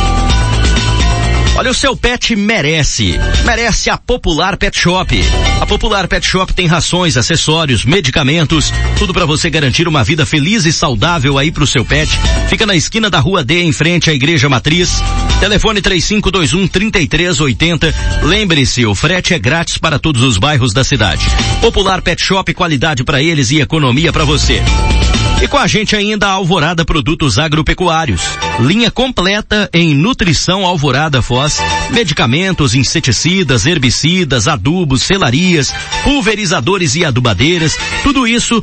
Olha, 1.61 1.73
o 1.73 1.75
seu 1.75 1.95
pet 1.95 2.35
merece. 2.35 3.21
Merece 3.45 3.91
a 3.91 3.99
Popular 3.99 4.57
Pet 4.57 4.81
Shop. 4.81 5.15
A 5.61 5.67
Popular 5.67 6.09
Pet 6.09 6.27
Shop 6.27 6.55
tem 6.55 6.67
rações, 6.67 7.19
acessórios, 7.19 7.85
medicamentos, 7.85 8.73
tudo 8.99 9.13
para 9.13 9.27
você 9.27 9.51
garantir 9.51 9.87
uma 9.87 10.03
vida 10.03 10.25
feliz 10.25 10.65
e 10.65 10.73
saudável 10.73 11.37
aí 11.37 11.53
pro 11.53 11.67
seu 11.67 11.85
pet. 11.85 12.11
Fica 12.49 12.65
na 12.65 12.75
esquina 12.75 13.11
da 13.11 13.21
Rua 13.21 13.45
D, 13.45 13.61
em 13.61 13.73
frente 13.73 14.09
à 14.09 14.15
Igreja 14.15 14.49
Matriz. 14.49 15.03
Telefone 15.39 15.83
3521 15.83 16.67
3380. 16.67 17.95
Lembre-se, 18.23 18.87
o 18.87 18.95
frete 18.95 19.35
é 19.35 19.39
grátis 19.39 19.77
para 19.77 19.99
todos 19.99 20.23
os 20.23 20.39
bairros 20.39 20.73
da 20.73 20.83
cidade. 20.83 21.27
Popular 21.61 22.01
Pet 22.01 22.23
Shop, 22.25 22.55
qualidade 22.55 23.05
para 23.05 23.23
eles 23.23 23.51
e 23.51 23.61
economia 23.61 24.11
para 24.11 24.25
você. 24.25 24.63
E 25.43 25.49
com 25.49 25.57
a 25.57 25.67
gente 25.67 25.97
ainda 25.97 26.27
a 26.27 26.33
Alvorada 26.33 26.85
Produtos 26.85 27.39
Agropecuários. 27.39 28.21
Linha 28.61 28.91
completa 28.91 29.71
em 29.73 29.95
nutrição 29.95 30.67
Alvorada 30.67 31.23
Foz, 31.23 31.59
medicamentos, 31.91 32.75
inseticidas, 32.75 33.65
herbicidas, 33.65 34.47
adubos, 34.47 35.03
selarias, 35.03 35.73
pulverizadores 36.05 36.95
e 36.95 37.07
adubadeiras, 37.07 37.75
tudo 38.03 38.27
isso 38.27 38.63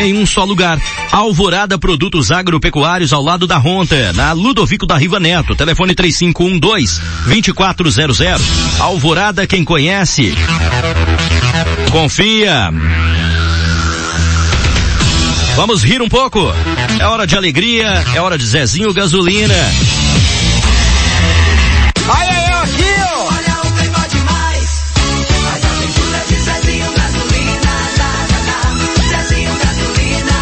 em 0.00 0.18
um 0.18 0.26
só 0.26 0.44
lugar. 0.44 0.78
Alvorada 1.10 1.78
Produtos 1.78 2.30
Agropecuários 2.30 3.12
ao 3.14 3.22
lado 3.22 3.46
da 3.46 3.56
Ronta, 3.56 4.12
na 4.12 4.32
Ludovico 4.32 4.86
da 4.86 4.98
Riva 4.98 5.18
Neto, 5.18 5.54
telefone 5.54 5.94
3512 5.94 7.00
2400. 7.24 8.44
Alvorada 8.80 9.46
quem 9.46 9.64
conhece. 9.64 10.34
Confia. 11.90 12.70
Vamos 15.56 15.82
rir 15.82 16.00
um 16.02 16.08
pouco. 16.08 16.40
É 16.98 17.06
hora 17.06 17.26
de 17.26 17.36
alegria, 17.36 18.04
é 18.14 18.20
hora 18.20 18.38
de 18.38 18.44
Zezinho 18.46 18.92
Gasolina. 18.92 19.54
Olha 22.08 22.48
eu 22.50 22.58
aqui, 22.58 22.94
ó. 23.00 23.26
Olha 23.26 23.60
o 23.60 24.08
demais. 24.08 24.82
De 26.28 26.34
Zezinho 26.40 26.92
Gasolina. 26.96 27.72
Zezinho 29.08 29.52
Gasolina. 29.58 30.36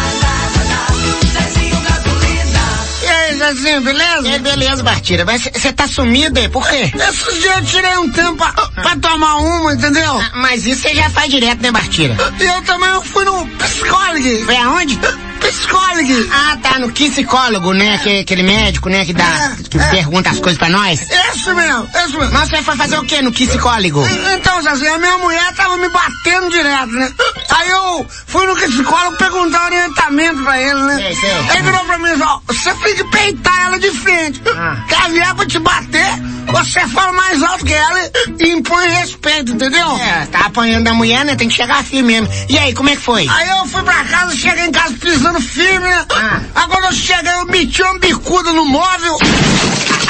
Zezinho 1.33 1.81
Gasolina. 1.81 2.63
E 3.03 3.07
aí, 3.07 3.37
Zezinho, 3.37 3.81
beleza? 3.81 4.10
É, 4.25 4.39
beleza, 4.39 4.83
Bartira. 4.83 5.25
Mas 5.25 5.43
você 5.43 5.71
tá 5.73 5.87
sumido 5.87 6.39
aí, 6.39 6.49
por 6.49 6.67
quê? 6.67 6.91
Esses 6.95 7.41
dias 7.41 7.57
eu 7.57 7.65
tirei 7.65 7.97
um 7.97 8.09
tempo 8.11 8.35
pra, 8.37 8.51
pra 8.51 8.95
tomar 8.97 9.37
uma, 9.37 9.73
entendeu? 9.73 10.19
Ah, 10.19 10.31
mas 10.35 10.65
isso 10.65 10.81
você 10.83 10.95
já 10.95 11.09
faz 11.09 11.29
direto, 11.29 11.61
né, 11.61 11.71
Bartira? 11.71 12.15
E 12.39 12.43
eu 12.43 12.61
também 12.63 13.01
fui 13.03 13.25
no 13.25 13.45
psicólogo. 13.47 14.45
Foi 14.45 14.55
aonde? 14.57 14.99
Psicólogo. 15.41 16.29
Ah, 16.31 16.57
tá, 16.61 16.79
no 16.79 16.91
psicólogo, 16.91 17.73
né? 17.73 17.97
Que, 17.97 18.19
aquele 18.19 18.43
médico, 18.43 18.89
né? 18.89 19.05
Que 19.05 19.13
dá, 19.13 19.55
que 19.69 19.77
é. 19.77 19.89
pergunta 19.89 20.29
as 20.29 20.39
coisas 20.39 20.57
pra 20.57 20.69
nós. 20.69 21.01
Esse 21.01 21.53
mesmo, 21.53 21.87
esse 21.93 22.17
mesmo. 22.17 22.31
Mas 22.31 22.49
você 22.49 22.61
foi 22.63 22.75
fazer 22.75 22.97
o 22.97 23.03
quê 23.03 23.21
no 23.21 23.31
psicólogo? 23.31 24.05
Então, 24.35 24.61
Zezinho, 24.61 24.95
a 24.95 24.97
minha 24.97 25.17
mulher 25.17 25.53
tava 25.53 25.77
me 25.77 25.89
batendo 25.89 26.49
direto, 26.49 26.91
né? 26.91 27.11
Aí 27.49 27.69
eu 27.69 28.05
fui 28.27 28.45
no 28.45 28.55
psicólogo 28.55 29.17
perguntar 29.17 29.65
orientamento 29.65 30.43
pra 30.43 30.61
ele, 30.61 30.81
né? 30.83 30.95
Sei, 30.97 31.15
sei. 31.15 31.49
Aí 31.49 31.61
virou 31.61 31.85
pra 31.85 31.97
mim 31.97 32.09
e 32.09 32.21
ó, 32.21 32.39
você 32.47 32.73
tem 32.75 32.95
que 32.95 33.03
peitar 33.05 33.65
ela 33.65 33.79
de 33.79 33.91
frente. 33.91 34.41
Ah. 34.55 34.77
Quer 34.87 35.09
vier 35.11 35.35
pra 35.35 35.45
te 35.45 35.59
bater, 35.59 36.21
você 36.47 36.87
fala 36.87 37.13
mais 37.13 37.41
alto 37.41 37.65
que 37.65 37.73
ela 37.73 38.11
e 38.39 38.49
impõe 38.49 38.87
respeito, 38.89 39.53
entendeu? 39.53 39.97
É, 39.97 40.25
tá 40.27 40.39
apanhando 40.45 40.87
a 40.87 40.93
mulher, 40.93 41.25
né? 41.25 41.35
Tem 41.35 41.47
que 41.47 41.55
chegar 41.55 41.83
firme 41.83 42.13
mesmo. 42.13 42.29
E 42.49 42.57
aí, 42.57 42.73
como 42.73 42.89
é 42.89 42.95
que 42.95 43.01
foi? 43.01 43.27
Aí 43.27 43.49
eu 43.49 43.65
fui 43.65 43.81
pra 43.83 44.03
casa, 44.05 44.35
cheguei 44.35 44.65
em 44.65 44.71
casa 44.71 44.93
pisando 44.99 45.30
firme, 45.39 45.87
né? 45.87 46.05
Ah. 46.09 46.41
Agora 46.55 46.87
eu 46.87 46.93
cheguei, 46.93 47.31
eu 47.31 47.45
meti 47.45 47.81
uma 47.81 47.99
bicuda 47.99 48.51
no 48.51 48.65
móvel. 48.65 49.17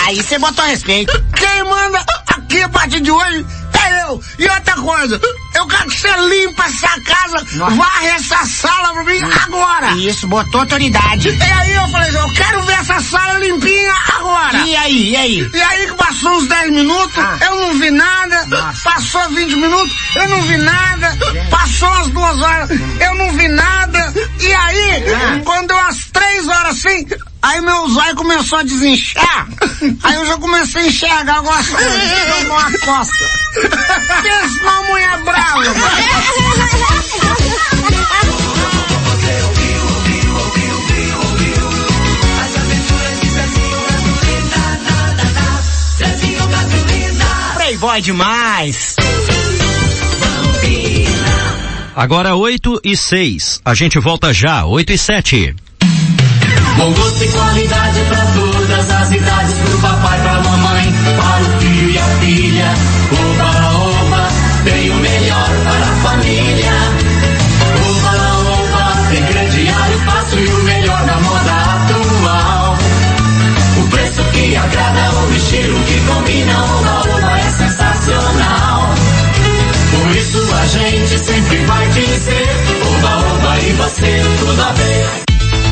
Aí 0.05 0.21
você 0.21 0.39
botou 0.39 0.65
respeito. 0.65 1.13
Quem 1.35 1.63
manda 1.65 2.03
aqui 2.27 2.61
a 2.61 2.69
partir 2.69 3.01
de 3.01 3.11
hoje 3.11 3.45
é 3.87 4.03
eu. 4.03 4.21
E 4.39 4.47
outra 4.47 4.75
coisa, 4.75 5.21
eu 5.55 5.67
quero 5.67 5.89
que 5.89 5.99
você 5.99 6.11
limpa 6.27 6.63
essa 6.65 7.01
casa, 7.01 7.45
Nossa. 7.57 7.75
varre 7.75 8.07
essa 8.07 8.45
sala 8.45 8.93
pra 8.93 9.03
mim 9.03 9.21
agora. 9.43 9.91
Isso, 9.97 10.27
botou 10.27 10.61
autoridade. 10.61 11.29
E 11.29 11.41
aí 11.43 11.73
eu 11.73 11.87
falei, 11.89 12.15
eu 12.15 12.29
quero 12.33 12.61
ver 12.63 12.73
essa 12.79 13.01
sala 13.01 13.39
limpinha 13.39 13.93
agora. 14.15 14.57
E 14.59 14.75
aí, 14.75 15.09
e 15.11 15.15
aí? 15.15 15.49
E 15.53 15.61
aí 15.61 15.87
que 15.87 15.93
passou 15.95 16.31
uns 16.37 16.47
10 16.47 16.71
minutos, 16.71 17.17
Ah. 17.17 17.37
eu 17.45 17.55
não 17.55 17.79
vi 17.79 17.91
nada. 17.91 18.45
Nossa. 18.47 18.89
Passou 18.89 19.29
20 19.29 19.55
minutos, 19.55 19.95
eu 20.15 20.29
não 20.29 20.41
vi 20.43 20.57
nada. 20.57 21.17
Passou 21.49 21.89
umas 21.89 22.07
duas 22.09 22.41
horas, 22.41 22.69
eu 22.71 23.15
não 23.15 23.31
vi 23.33 23.47
nada. 23.47 24.13
E 24.39 24.53
aí, 24.53 25.03
Ah. 25.13 25.41
quando 25.43 25.71
umas 25.71 26.05
três 26.11 26.47
horas 26.47 26.77
assim, 26.77 27.05
aí 27.41 27.61
meu 27.61 27.89
zóio 27.89 28.15
começou 28.15 28.59
a 28.59 28.63
desinchar. 28.63 29.47
Aí 30.03 30.15
eu 30.15 30.25
já 30.25 30.37
comecei 30.37 30.81
a 30.81 30.87
enxergar 30.87 31.37
algumas 31.37 31.67
coisas. 31.67 32.01
Tomou 32.39 32.57
uma 32.57 32.79
coça. 32.79 33.11
Pensa 34.21 34.63
numa 34.63 34.81
mulher 34.83 35.17
brava. 35.23 35.61
Playboy 47.55 48.01
demais. 48.01 48.95
Agora 51.95 52.35
8 52.35 52.81
e 52.83 52.95
6. 52.95 53.61
A 53.65 53.73
gente 53.73 53.99
volta 53.99 54.33
já, 54.33 54.65
8 54.65 54.93
e 54.93 54.97
7. 54.97 55.55
Bom 56.77 56.93
gosto 56.93 57.23
e 57.23 57.27
qualidade 57.27 57.99
pra 58.01 58.25
todas 58.27 58.91
as 58.91 59.11
idades, 59.11 59.57
pro 59.59 59.77
papai, 59.79 60.21
pra 60.21 60.41
mamãe, 60.41 60.93
para 61.17 61.43
o 61.43 61.59
filho 61.59 61.89
e 61.91 61.97
a 61.97 62.03
filha. 62.03 62.73
Oba, 63.11 63.77
oba, 63.77 64.27
tem 64.63 64.89
o 64.89 64.95
melhor 64.95 65.49
para 65.63 65.85
a 65.85 65.95
família. 65.95 66.71
Oba, 67.89 68.13
oba, 68.49 69.09
tem 69.09 69.23
crediário 69.25 69.99
fácil 69.99 70.39
e 70.39 70.47
o 70.47 70.63
melhor 70.63 71.05
na 71.05 71.19
moda 71.19 71.51
atual. 71.51 72.77
O 73.77 73.87
preço 73.89 74.23
que 74.31 74.55
agrada, 74.55 75.11
o 75.11 75.35
estilo 75.35 75.79
que 75.83 75.99
combina, 76.01 76.63
oba, 76.63 77.01
oba 77.17 77.39
é 77.39 77.49
sensacional. 77.49 78.95
Por 79.91 80.15
isso 80.15 80.55
a 80.55 80.65
gente 80.67 81.19
sempre 81.19 81.57
vai 81.65 81.87
dizer, 81.89 82.49
oba, 82.95 83.17
oba 83.17 83.59
e 83.59 83.73
você, 83.73 84.21
tudo 84.39 84.61
a 84.61 84.71
ver. 84.73 85.30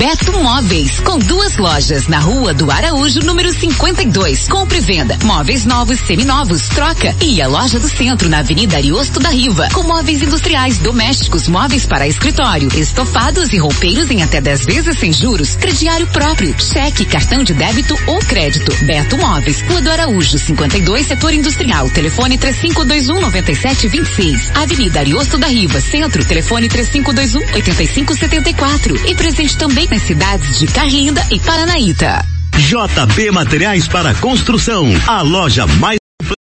Beto 0.00 0.32
Móveis, 0.40 0.98
com 1.00 1.18
duas 1.18 1.58
lojas 1.58 2.08
na 2.08 2.18
Rua 2.18 2.54
do 2.54 2.70
Araújo, 2.70 3.20
número 3.20 3.52
52. 3.52 4.48
Compre 4.48 4.78
e 4.78 4.80
venda. 4.80 5.18
Móveis 5.24 5.66
novos, 5.66 6.00
seminovos, 6.00 6.70
troca. 6.70 7.14
E 7.20 7.42
a 7.42 7.46
loja 7.46 7.78
do 7.78 7.86
centro, 7.86 8.26
na 8.30 8.38
Avenida 8.38 8.78
Ariosto 8.78 9.20
da 9.20 9.28
Riva, 9.28 9.68
com 9.74 9.82
móveis 9.82 10.22
industriais, 10.22 10.78
domésticos, 10.78 11.48
móveis 11.48 11.84
para 11.84 12.08
escritório, 12.08 12.70
estofados 12.74 13.52
e 13.52 13.58
roupeiros 13.58 14.10
em 14.10 14.22
até 14.22 14.40
10 14.40 14.64
vezes 14.64 14.98
sem 14.98 15.12
juros, 15.12 15.54
crediário 15.56 16.06
próprio, 16.06 16.58
cheque, 16.58 17.04
cartão 17.04 17.44
de 17.44 17.52
débito 17.52 17.94
ou 18.06 18.20
crédito. 18.20 18.74
Beto 18.86 19.18
Móveis, 19.18 19.60
Rua 19.60 19.82
do 19.82 19.90
Araújo, 19.90 20.38
52, 20.38 21.08
setor 21.08 21.34
industrial. 21.34 21.90
Telefone 21.90 22.38
3521 22.38 23.20
9726. 23.20 24.50
Avenida 24.54 25.00
Ariosto 25.00 25.36
da 25.36 25.48
Riva, 25.48 25.78
centro. 25.78 26.24
Telefone 26.24 26.70
3521 26.70 27.54
8574. 27.54 29.06
E 29.06 29.14
presente 29.14 29.58
também 29.58 29.89
nas 29.90 30.02
cidades 30.02 30.58
de 30.58 30.66
Carlinda 30.68 31.26
e 31.30 31.40
Paranaíta. 31.40 32.24
JB 32.56 33.30
Materiais 33.32 33.88
para 33.88 34.14
Construção, 34.14 34.86
a 35.06 35.22
loja 35.22 35.66
mais 35.66 35.99